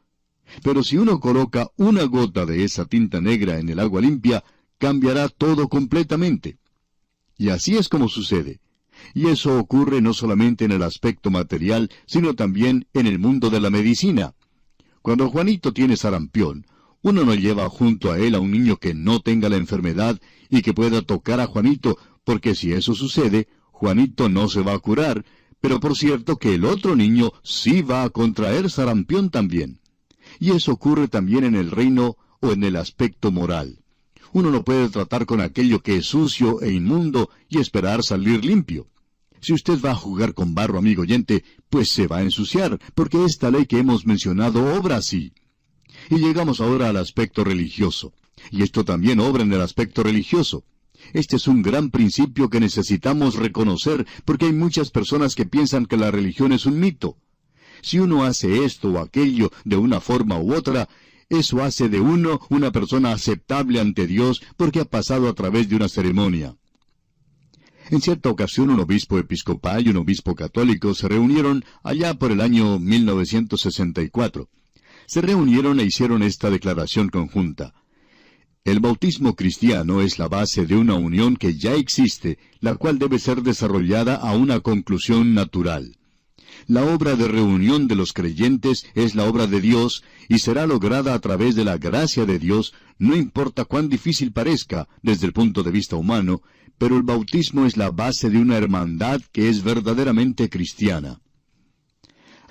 [0.64, 4.42] Pero si uno coloca una gota de esa tinta negra en el agua limpia,
[4.78, 6.58] cambiará todo completamente.
[7.38, 8.60] Y así es como sucede.
[9.14, 13.60] Y eso ocurre no solamente en el aspecto material, sino también en el mundo de
[13.60, 14.34] la medicina.
[15.04, 16.64] Cuando Juanito tiene sarampión,
[17.02, 20.18] uno no lleva junto a él a un niño que no tenga la enfermedad
[20.48, 24.78] y que pueda tocar a Juanito, porque si eso sucede, Juanito no se va a
[24.78, 25.26] curar,
[25.60, 29.78] pero por cierto que el otro niño sí va a contraer sarampión también.
[30.40, 33.80] Y eso ocurre también en el reino o en el aspecto moral.
[34.32, 38.86] Uno no puede tratar con aquello que es sucio e inmundo y esperar salir limpio.
[39.44, 43.26] Si usted va a jugar con barro, amigo oyente, pues se va a ensuciar, porque
[43.26, 45.34] esta ley que hemos mencionado obra así.
[46.08, 48.14] Y llegamos ahora al aspecto religioso.
[48.50, 50.64] Y esto también obra en el aspecto religioso.
[51.12, 55.98] Este es un gran principio que necesitamos reconocer, porque hay muchas personas que piensan que
[55.98, 57.18] la religión es un mito.
[57.82, 60.88] Si uno hace esto o aquello de una forma u otra,
[61.28, 65.76] eso hace de uno una persona aceptable ante Dios porque ha pasado a través de
[65.76, 66.56] una ceremonia.
[67.90, 72.40] En cierta ocasión un obispo episcopal y un obispo católico se reunieron allá por el
[72.40, 74.48] año 1964.
[75.06, 77.74] Se reunieron e hicieron esta declaración conjunta.
[78.64, 83.18] El bautismo cristiano es la base de una unión que ya existe, la cual debe
[83.18, 85.98] ser desarrollada a una conclusión natural.
[86.66, 91.12] La obra de reunión de los creyentes es la obra de Dios y será lograda
[91.12, 95.62] a través de la gracia de Dios, no importa cuán difícil parezca desde el punto
[95.62, 96.40] de vista humano,
[96.84, 101.18] pero el bautismo es la base de una hermandad que es verdaderamente cristiana.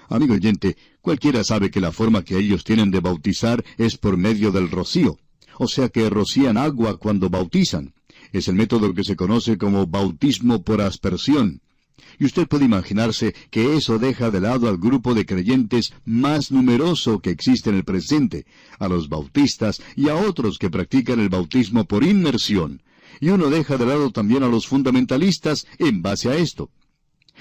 [0.09, 4.51] Amigo oyente, cualquiera sabe que la forma que ellos tienen de bautizar es por medio
[4.51, 5.19] del rocío
[5.57, 7.93] o sea que rocían agua cuando bautizan.
[8.31, 11.61] Es el método que se conoce como bautismo por aspersión.
[12.19, 17.19] Y usted puede imaginarse que eso deja de lado al grupo de creyentes más numeroso
[17.19, 18.45] que existe en el presente,
[18.79, 22.81] a los bautistas y a otros que practican el bautismo por inmersión.
[23.19, 26.69] Y uno deja de lado también a los fundamentalistas en base a esto.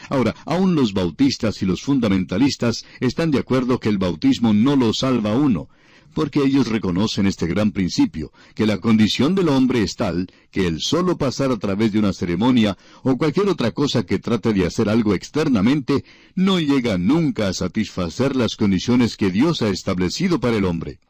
[0.09, 4.93] Ahora, aún los bautistas y los fundamentalistas están de acuerdo que el bautismo no lo
[4.93, 5.69] salva a uno,
[6.15, 10.81] porque ellos reconocen este gran principio, que la condición del hombre es tal que el
[10.81, 14.89] solo pasar a través de una ceremonia o cualquier otra cosa que trate de hacer
[14.89, 20.65] algo externamente no llega nunca a satisfacer las condiciones que Dios ha establecido para el
[20.65, 21.01] hombre.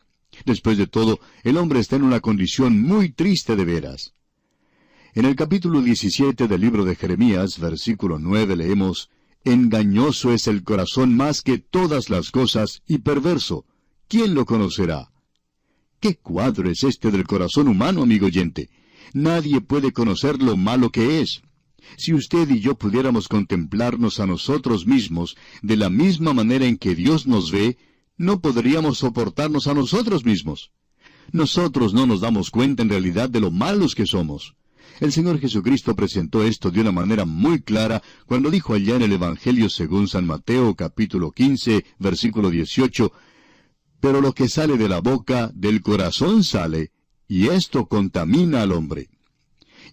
[0.47, 4.15] Después de todo, el hombre está en una condición muy triste de veras.
[5.15, 9.11] En el capítulo 17 del libro de Jeremías, versículo 9, leemos,
[9.45, 13.67] Engañoso es el corazón más que todas las cosas y perverso.
[14.09, 15.13] ¿quién lo conocerá?
[16.01, 18.71] ¿Qué cuadro es este del corazón humano, amigo oyente?
[19.13, 21.43] Nadie puede conocer lo malo que es.
[21.99, 26.95] Si usted y yo pudiéramos contemplarnos a nosotros mismos de la misma manera en que
[26.95, 27.77] Dios nos ve,
[28.17, 30.71] no podríamos soportarnos a nosotros mismos.
[31.33, 34.55] Nosotros no nos damos cuenta en realidad de lo malos que somos.
[35.01, 39.13] El Señor Jesucristo presentó esto de una manera muy clara cuando dijo allá en el
[39.13, 43.13] Evangelio según San Mateo capítulo 15 versículo 18,
[44.01, 46.91] pero lo que sale de la boca, del corazón sale,
[47.29, 49.09] y esto contamina al hombre.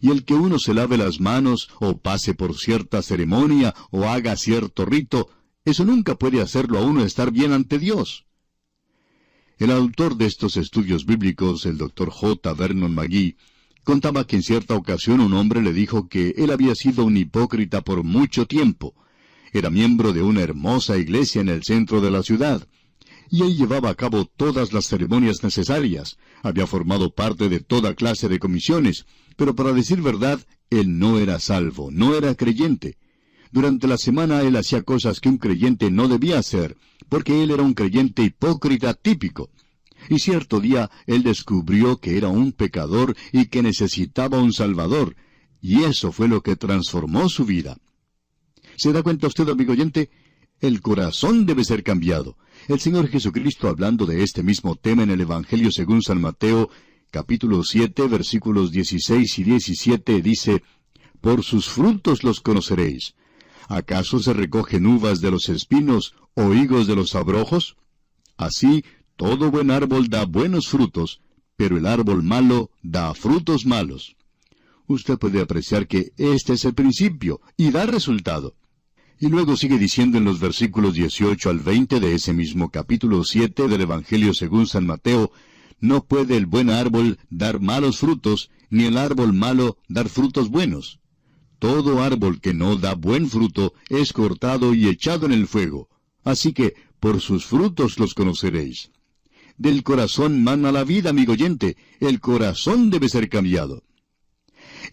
[0.02, 4.36] Y el que uno se lave las manos, o pase por cierta ceremonia, o haga
[4.36, 5.30] cierto rito,
[5.66, 8.26] eso nunca puede hacerlo a uno estar bien ante Dios.
[9.58, 12.54] El autor de estos estudios bíblicos, el doctor J.
[12.54, 13.36] Vernon McGee,
[13.90, 17.82] contaba que en cierta ocasión un hombre le dijo que él había sido un hipócrita
[17.82, 18.94] por mucho tiempo.
[19.52, 22.68] Era miembro de una hermosa iglesia en el centro de la ciudad
[23.32, 28.30] y él llevaba a cabo todas las ceremonias necesarias, había formado parte de toda clase
[28.30, 33.00] de comisiones, pero para decir verdad, él no era salvo, no era creyente.
[33.52, 36.78] Durante la semana él hacía cosas que un creyente no debía hacer,
[37.10, 39.50] porque él era un creyente hipócrita típico.
[40.08, 45.16] Y cierto día él descubrió que era un pecador y que necesitaba un Salvador,
[45.62, 47.78] y eso fue lo que transformó su vida.
[48.78, 50.10] ¿Se da cuenta usted, amigo oyente?
[50.62, 52.38] El corazón debe ser cambiado.
[52.68, 56.70] El Señor Jesucristo, hablando de este mismo tema en el Evangelio según San Mateo,
[57.12, 60.64] capítulo 7, versículos 16 y 17, dice,
[61.22, 63.16] Por sus frutos los conoceréis.
[63.68, 67.78] ¿Acaso se recogen uvas de los espinos o higos de los abrojos?
[68.36, 68.84] Así,
[69.20, 71.20] todo buen árbol da buenos frutos,
[71.58, 74.16] pero el árbol malo da frutos malos.
[74.88, 78.56] Usted puede apreciar que este es el principio y da resultado.
[79.20, 83.68] Y luego sigue diciendo en los versículos 18 al 20 de ese mismo capítulo 7
[83.68, 85.34] del Evangelio según San Mateo,
[85.82, 91.02] no puede el buen árbol dar malos frutos, ni el árbol malo dar frutos buenos.
[91.60, 95.90] Todo árbol que no da buen fruto es cortado y echado en el fuego.
[96.24, 98.92] Así que, por sus frutos los conoceréis.
[99.60, 101.76] Del corazón mana la vida, amigo oyente.
[102.00, 103.84] El corazón debe ser cambiado.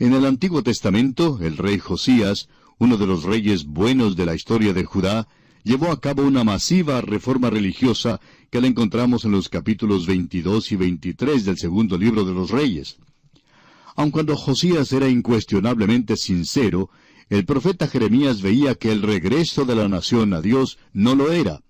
[0.01, 4.73] En el Antiguo Testamento, el rey Josías, uno de los reyes buenos de la historia
[4.73, 5.29] de Judá,
[5.63, 8.21] llevó a cabo una masiva reforma religiosa
[8.51, 12.97] que la encontramos en los capítulos 22 y 23 del segundo libro de los reyes.
[13.95, 16.91] Aun cuando Josías era incuestionablemente sincero,
[17.29, 21.61] el profeta Jeremías veía que el regreso de la nación a Dios no lo era.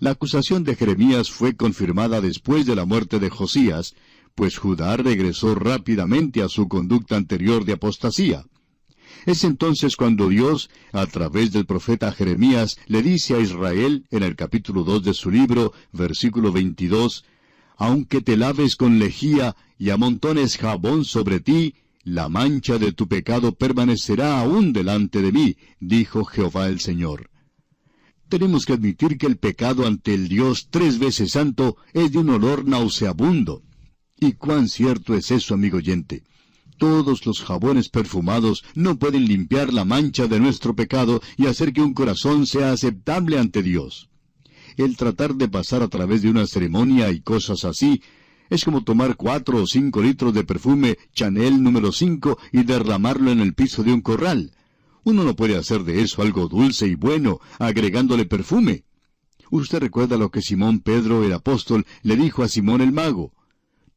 [0.00, 3.94] La acusación de Jeremías fue confirmada después de la muerte de Josías,
[4.34, 8.44] pues Judá regresó rápidamente a su conducta anterior de apostasía.
[9.26, 14.36] Es entonces cuando Dios, a través del profeta Jeremías, le dice a Israel, en el
[14.36, 17.24] capítulo 2 de su libro, versículo 22,
[17.76, 21.74] Aunque te laves con lejía y amontones jabón sobre ti,
[22.04, 27.28] la mancha de tu pecado permanecerá aún delante de mí, dijo Jehová el Señor.
[28.28, 32.28] Tenemos que admitir que el pecado ante el Dios tres veces santo es de un
[32.28, 33.62] olor nauseabundo.
[34.20, 36.24] ¿Y cuán cierto es eso, amigo oyente?
[36.76, 41.80] Todos los jabones perfumados no pueden limpiar la mancha de nuestro pecado y hacer que
[41.80, 44.10] un corazón sea aceptable ante Dios.
[44.76, 48.02] El tratar de pasar a través de una ceremonia y cosas así
[48.50, 53.40] es como tomar cuatro o cinco litros de perfume Chanel número cinco y derramarlo en
[53.40, 54.52] el piso de un corral.
[55.04, 58.84] Uno no puede hacer de eso algo dulce y bueno, agregándole perfume.
[59.50, 63.32] Usted recuerda lo que Simón Pedro el apóstol le dijo a Simón el mago.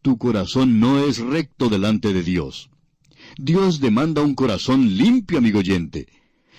[0.01, 2.69] Tu corazón no es recto delante de Dios.
[3.37, 6.07] Dios demanda un corazón limpio, amigo oyente.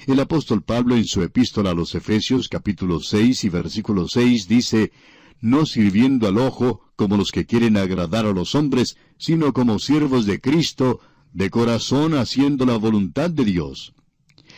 [0.07, 4.93] El apóstol Pablo en su epístola a los Efesios capítulo 6 y versículo 6 dice,
[5.41, 10.27] no sirviendo al ojo como los que quieren agradar a los hombres, sino como siervos
[10.27, 11.01] de Cristo,
[11.33, 13.95] de corazón haciendo la voluntad de Dios.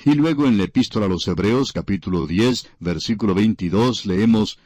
[0.05, 4.59] Y luego en la epístola a los Hebreos capítulo 10 versículo 22 leemos,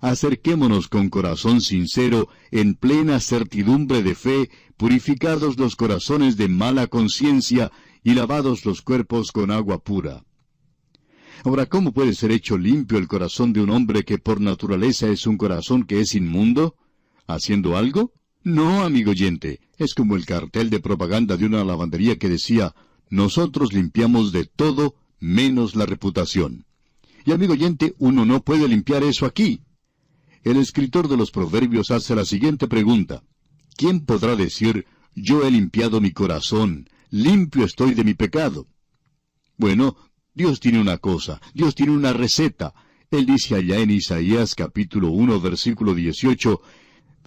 [0.00, 7.72] acerquémonos con corazón sincero, en plena certidumbre de fe, purificados los corazones de mala conciencia
[8.04, 10.22] y lavados los cuerpos con agua pura.
[11.42, 15.26] Ahora, ¿cómo puede ser hecho limpio el corazón de un hombre que por naturaleza es
[15.26, 16.76] un corazón que es inmundo?
[17.26, 18.12] ¿Haciendo algo?
[18.44, 22.74] No, amigo oyente, es como el cartel de propaganda de una lavandería que decía,
[23.10, 26.66] nosotros limpiamos de todo menos la reputación.
[27.24, 29.62] Y amigo oyente, uno no puede limpiar eso aquí
[30.44, 33.24] el escritor de los Proverbios hace la siguiente pregunta.
[33.76, 38.68] ¿Quién podrá decir, yo he limpiado mi corazón, limpio estoy de mi pecado?
[39.56, 39.96] Bueno,
[40.34, 42.74] Dios tiene una cosa, Dios tiene una receta.
[43.10, 46.60] Él dice allá en Isaías capítulo 1 versículo 18,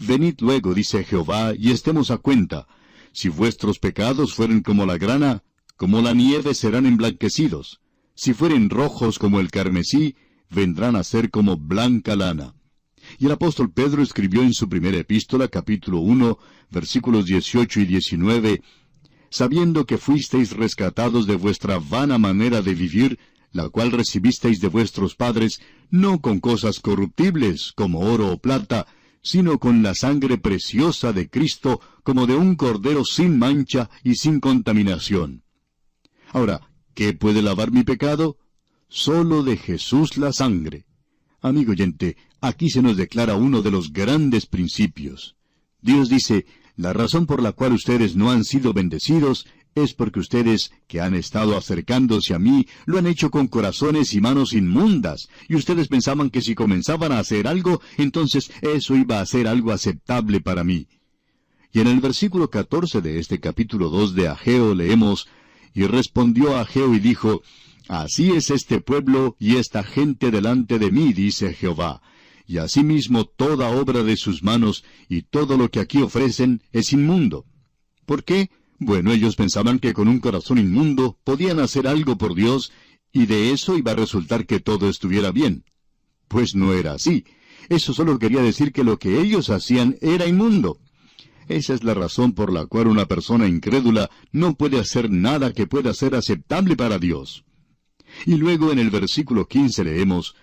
[0.01, 2.67] Venid luego, dice Jehová, y estemos a cuenta.
[3.13, 5.41] Si vuestros pecados fueren como la grana,
[5.77, 7.79] como la nieve serán emblanquecidos.
[8.15, 10.15] Si fueren rojos como el carmesí,
[10.49, 12.55] vendrán a ser como blanca lana.
[13.19, 16.37] Y el apóstol Pedro escribió en su primera epístola, capítulo 1,
[16.71, 18.61] versículos 18 y 19,
[19.29, 23.19] sabiendo que fuisteis rescatados de vuestra vana manera de vivir,
[23.51, 28.87] la cual recibisteis de vuestros padres, no con cosas corruptibles, como oro o plata,
[29.21, 34.39] sino con la sangre preciosa de Cristo, como de un cordero sin mancha y sin
[34.39, 35.43] contaminación.
[36.37, 36.61] Ahora,
[36.93, 38.37] ¿qué puede lavar mi pecado?
[38.89, 40.85] Solo de Jesús la sangre.
[41.41, 45.35] Amigo oyente, aquí se nos declara uno de los grandes principios.
[45.81, 50.71] Dios dice, la razón por la cual ustedes no han sido bendecidos es porque ustedes,
[50.85, 55.55] que han estado acercándose a mí, lo han hecho con corazones y manos inmundas, y
[55.55, 60.39] ustedes pensaban que si comenzaban a hacer algo, entonces eso iba a ser algo aceptable
[60.39, 60.87] para mí.
[61.73, 65.27] Y en el versículo 14 de este capítulo 2 de Ageo leemos,
[65.77, 67.43] y respondió Ageo y dijo,
[67.87, 72.01] Así es este pueblo y esta gente delante de mí, dice Jehová.
[72.47, 77.45] Y asimismo toda obra de sus manos y todo lo que aquí ofrecen es inmundo.
[78.07, 78.49] ¿Por qué?
[78.79, 82.71] Bueno, ellos pensaban que con un corazón inmundo podían hacer algo por Dios
[83.13, 85.63] y de eso iba a resultar que todo estuviera bien.
[86.27, 87.23] Pues no era así.
[87.69, 90.79] Eso solo quería decir que lo que ellos hacían era inmundo.
[91.47, 95.67] Esa es la razón por la cual una persona incrédula no puede hacer nada que
[95.67, 97.45] pueda ser aceptable para Dios.
[98.25, 100.35] Y luego en el versículo 15 leemos,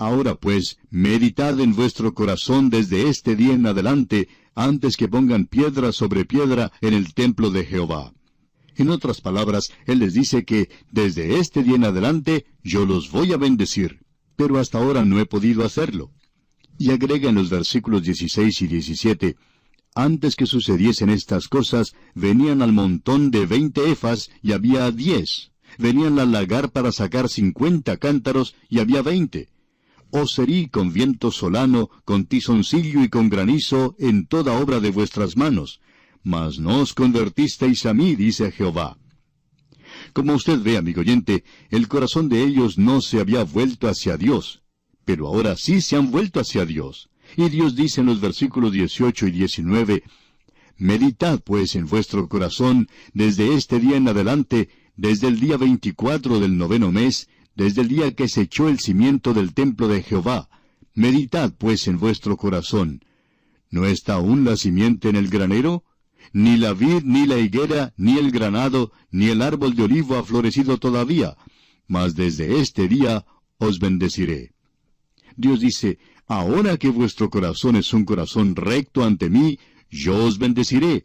[0.00, 5.92] Ahora pues, meditad en vuestro corazón desde este día en adelante, antes que pongan piedra
[5.92, 8.14] sobre piedra en el templo de Jehová.
[8.76, 13.34] En otras palabras, Él les dice que desde este día en adelante yo los voy
[13.34, 14.00] a bendecir,
[14.36, 16.12] pero hasta ahora no he podido hacerlo.
[16.78, 19.36] Y agrega en los versículos 16 y 17,
[19.94, 26.18] Antes que sucediesen estas cosas, venían al montón de veinte efas y había diez venían
[26.18, 29.48] al lagar para sacar cincuenta cántaros y había veinte.
[30.12, 35.36] os herí con viento solano, con tizoncillo y con granizo en toda obra de vuestras
[35.36, 35.80] manos.
[36.24, 38.98] Mas no os convertisteis a mí, dice Jehová.
[40.12, 44.62] Como usted ve, amigo oyente, el corazón de ellos no se había vuelto hacia Dios,
[45.04, 47.09] pero ahora sí se han vuelto hacia Dios.
[47.36, 50.02] Y Dios dice en los versículos 18 y 19,
[50.78, 56.56] Meditad pues en vuestro corazón desde este día en adelante, desde el día veinticuatro del
[56.56, 60.48] noveno mes, desde el día que se echó el cimiento del templo de Jehová.
[60.94, 63.04] Meditad pues en vuestro corazón.
[63.70, 65.84] ¿No está aún la simiente en el granero?
[66.32, 70.24] Ni la vid, ni la higuera, ni el granado, ni el árbol de olivo ha
[70.24, 71.36] florecido todavía,
[71.86, 73.24] mas desde este día
[73.58, 74.52] os bendeciré.
[75.36, 75.98] Dios dice,
[76.30, 79.58] ahora que vuestro corazón es un corazón recto ante mí,
[79.90, 81.04] yo os bendeciré.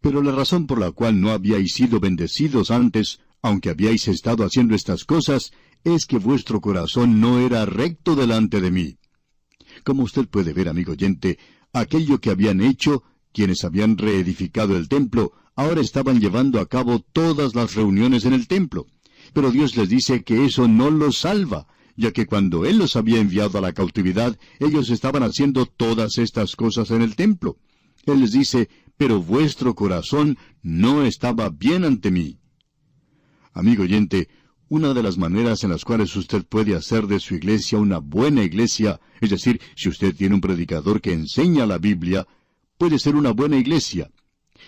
[0.00, 4.76] Pero la razón por la cual no habíais sido bendecidos antes, aunque habíais estado haciendo
[4.76, 5.50] estas cosas,
[5.82, 8.98] es que vuestro corazón no era recto delante de mí.
[9.82, 11.40] Como usted puede ver, amigo oyente,
[11.72, 17.56] aquello que habían hecho, quienes habían reedificado el templo, ahora estaban llevando a cabo todas
[17.56, 18.86] las reuniones en el templo.
[19.32, 23.20] Pero Dios les dice que eso no los salva, ya que cuando Él los había
[23.20, 27.56] enviado a la cautividad, ellos estaban haciendo todas estas cosas en el templo.
[28.06, 32.38] Él les dice, pero vuestro corazón no estaba bien ante mí.
[33.52, 34.28] Amigo oyente,
[34.68, 38.42] una de las maneras en las cuales usted puede hacer de su iglesia una buena
[38.42, 42.26] iglesia, es decir, si usted tiene un predicador que enseña la Biblia,
[42.78, 44.10] puede ser una buena iglesia.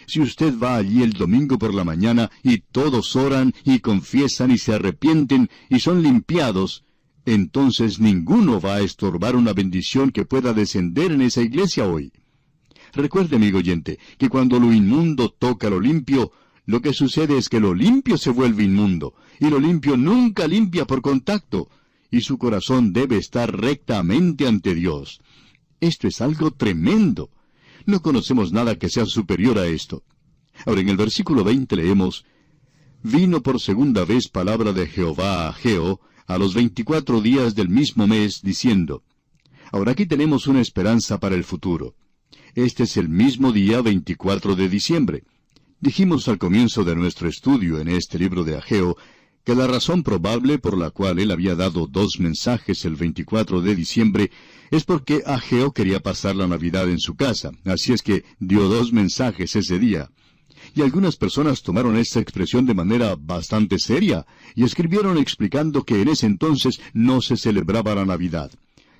[0.07, 4.59] Si usted va allí el domingo por la mañana y todos oran y confiesan y
[4.59, 6.84] se arrepienten y son limpiados,
[7.25, 12.12] entonces ninguno va a estorbar una bendición que pueda descender en esa iglesia hoy.
[12.93, 16.33] Recuerde, amigo oyente, que cuando lo inmundo toca lo limpio,
[16.67, 20.86] lo que sucede es que lo limpio se vuelve inmundo, y lo limpio nunca limpia
[20.86, 21.69] por contacto,
[22.11, 25.20] y su corazón debe estar rectamente ante Dios.
[25.81, 27.31] Esto es algo tremendo.
[27.86, 30.05] No conocemos nada que sea superior a esto.
[30.65, 32.25] Ahora en el versículo 20 leemos,
[33.03, 38.07] Vino por segunda vez palabra de Jehová a Geo, a los veinticuatro días del mismo
[38.07, 39.03] mes, diciendo,
[39.73, 41.94] Ahora aquí tenemos una esperanza para el futuro.
[42.55, 45.25] Este es el mismo día 24 de diciembre.
[45.81, 48.97] Dijimos al comienzo de nuestro estudio en este libro de Ageo
[49.44, 53.75] que la razón probable por la cual él había dado dos mensajes el 24 de
[53.75, 54.31] diciembre
[54.70, 58.93] es porque Ageo quería pasar la Navidad en su casa, así es que dio dos
[58.93, 60.11] mensajes ese día.
[60.75, 66.09] Y algunas personas tomaron esta expresión de manera bastante seria y escribieron explicando que en
[66.09, 68.51] ese entonces no se celebraba la Navidad.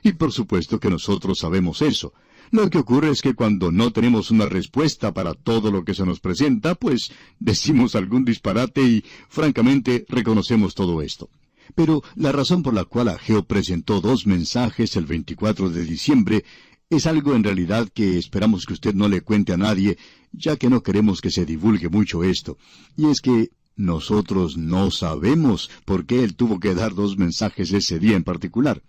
[0.03, 2.13] Y por supuesto que nosotros sabemos eso,
[2.51, 6.07] lo que ocurre es que cuando no tenemos una respuesta para todo lo que se
[6.07, 11.29] nos presenta, pues decimos algún disparate y, francamente, reconocemos todo esto.
[11.75, 16.45] Pero la razón por la cual Ageo presentó dos mensajes el 24 de diciembre
[16.91, 19.97] es algo en realidad que esperamos que usted no le cuente a nadie,
[20.37, 22.59] ya que no queremos que se divulgue mucho esto.
[22.97, 27.99] Y es que nosotros no sabemos por qué él tuvo que dar dos mensajes ese
[27.99, 28.83] día en particular.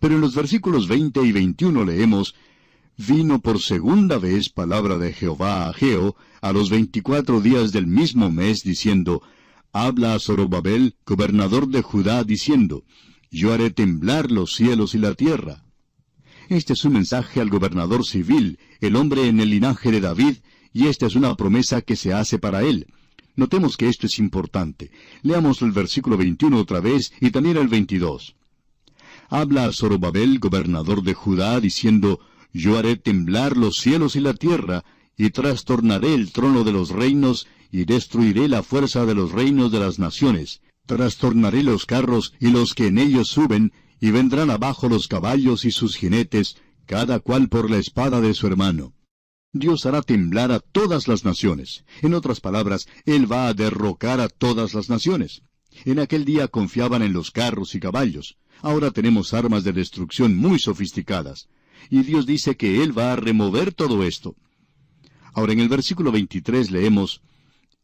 [0.00, 2.34] Pero en los versículos 20 y 21 leemos,
[2.96, 8.30] vino por segunda vez palabra de Jehová a Geo a los veinticuatro días del mismo
[8.30, 9.22] mes, diciendo,
[9.72, 12.84] Habla a Zorobabel, gobernador de Judá, diciendo,
[13.30, 15.64] Yo haré temblar los cielos y la tierra.
[16.48, 20.36] Este es un mensaje al gobernador civil, el hombre en el linaje de David,
[20.72, 22.86] y esta es una promesa que se hace para él.
[23.34, 24.90] Notemos que esto es importante.
[25.22, 28.36] Leamos el versículo 21 otra vez y también el 22.
[29.28, 32.20] Habla Zorobabel, gobernador de Judá, diciendo,
[32.52, 34.84] yo haré temblar los cielos y la tierra,
[35.16, 39.80] y trastornaré el trono de los reinos, y destruiré la fuerza de los reinos de
[39.80, 40.60] las naciones.
[40.84, 45.70] Trastornaré los carros y los que en ellos suben, y vendrán abajo los caballos y
[45.70, 48.92] sus jinetes, cada cual por la espada de su hermano.
[49.52, 51.84] Dios hará temblar a todas las naciones.
[52.00, 55.42] En otras palabras, Él va a derrocar a todas las naciones.
[55.84, 58.36] En aquel día confiaban en los carros y caballos.
[58.60, 61.48] Ahora tenemos armas de destrucción muy sofisticadas
[61.90, 64.36] y Dios dice que Él va a remover todo esto.
[65.34, 67.22] Ahora en el versículo 23 leemos,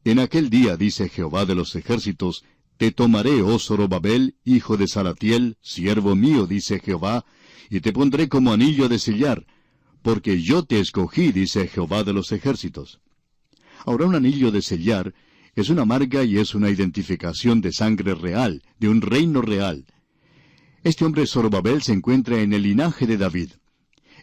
[0.05, 2.45] En aquel día, dice Jehová de los ejércitos,
[2.77, 7.25] te tomaré, oh Zorobabel, hijo de Salatiel, siervo mío, dice Jehová,
[7.69, 9.45] y te pondré como anillo de sellar,
[10.09, 12.99] porque yo te escogí, dice Jehová de los ejércitos.
[13.85, 15.13] Ahora un anillo de sellar
[15.55, 19.85] es una marca y es una identificación de sangre real, de un reino real.
[20.83, 23.51] Este hombre Zorobabel se encuentra en el linaje de David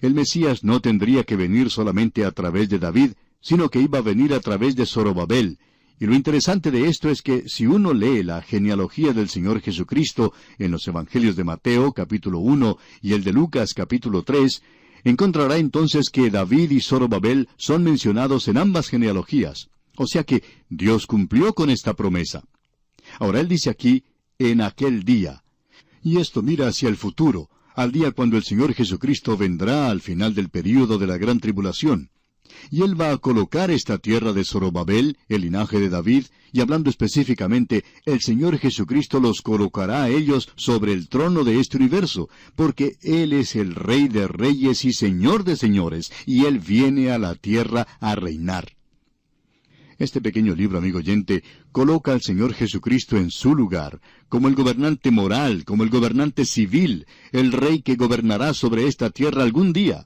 [0.02, 4.02] el Mesías no tendría que venir solamente a través de David, sino que iba a
[4.02, 5.60] venir a través de Zorobabel,
[5.98, 10.34] Y lo interesante de esto es que si uno lee la genealogía del Señor Jesucristo
[10.58, 14.62] en los Evangelios de Mateo capítulo 1 y el de Lucas capítulo 3,
[15.06, 19.70] encontrará entonces que David y Zorobabel son mencionados en ambas genealogías.
[19.96, 22.44] O sea que Dios cumplió con esta promesa.
[23.20, 24.04] Ahora él dice aquí,
[24.40, 25.44] en aquel día.
[26.04, 30.34] Y esto mira hacia el futuro, al día cuando el Señor Jesucristo vendrá al final
[30.34, 32.10] del período de la gran tribulación.
[32.72, 36.90] Y él va a colocar esta tierra de Zorobabel, el linaje de David, y hablando
[36.90, 42.98] específicamente, el Señor Jesucristo los colocará a ellos sobre el trono de este universo, porque
[43.02, 47.36] Él es el Rey de reyes y Señor de señores, y Él viene a la
[47.36, 48.76] tierra a reinar.
[49.98, 55.10] Este pequeño libro, amigo oyente, coloca al Señor Jesucristo en su lugar, como el gobernante
[55.10, 60.06] moral, como el gobernante civil, el rey que gobernará sobre esta tierra algún día.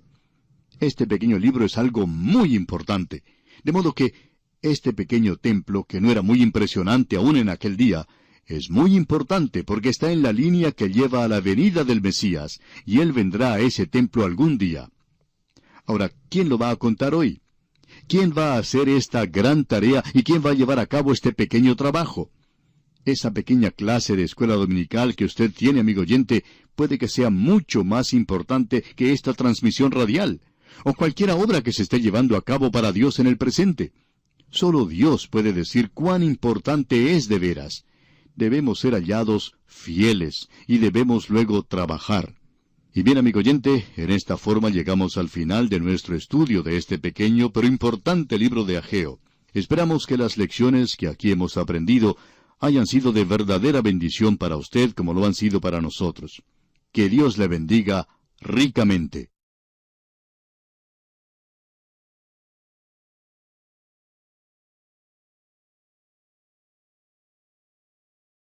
[0.79, 3.23] Este pequeño libro es algo muy importante,
[3.63, 4.13] de modo que
[4.61, 8.07] este pequeño templo, que no era muy impresionante aún en aquel día,
[8.45, 12.59] es muy importante porque está en la línea que lleva a la venida del Mesías,
[12.85, 14.89] y Él vendrá a ese templo algún día.
[15.85, 17.41] Ahora, ¿quién lo va a contar hoy?
[18.07, 21.33] ¿Quién va a hacer esta gran tarea y quién va a llevar a cabo este
[21.33, 22.31] pequeño trabajo?
[23.05, 26.43] Esa pequeña clase de escuela dominical que usted tiene, amigo oyente,
[26.75, 30.41] puede que sea mucho más importante que esta transmisión radial,
[30.83, 33.91] o cualquier obra que se esté llevando a cabo para Dios en el presente.
[34.51, 37.85] Solo Dios puede decir cuán importante es de veras.
[38.35, 42.35] Debemos ser hallados fieles y debemos luego trabajar.
[42.93, 46.97] Y bien, amigo oyente, en esta forma llegamos al final de nuestro estudio de este
[46.97, 49.19] pequeño pero importante libro de Ageo.
[49.53, 52.17] Esperamos que las lecciones que aquí hemos aprendido
[52.59, 56.43] hayan sido de verdadera bendición para usted como lo han sido para nosotros.
[56.91, 58.07] Que Dios le bendiga
[58.41, 59.29] ricamente.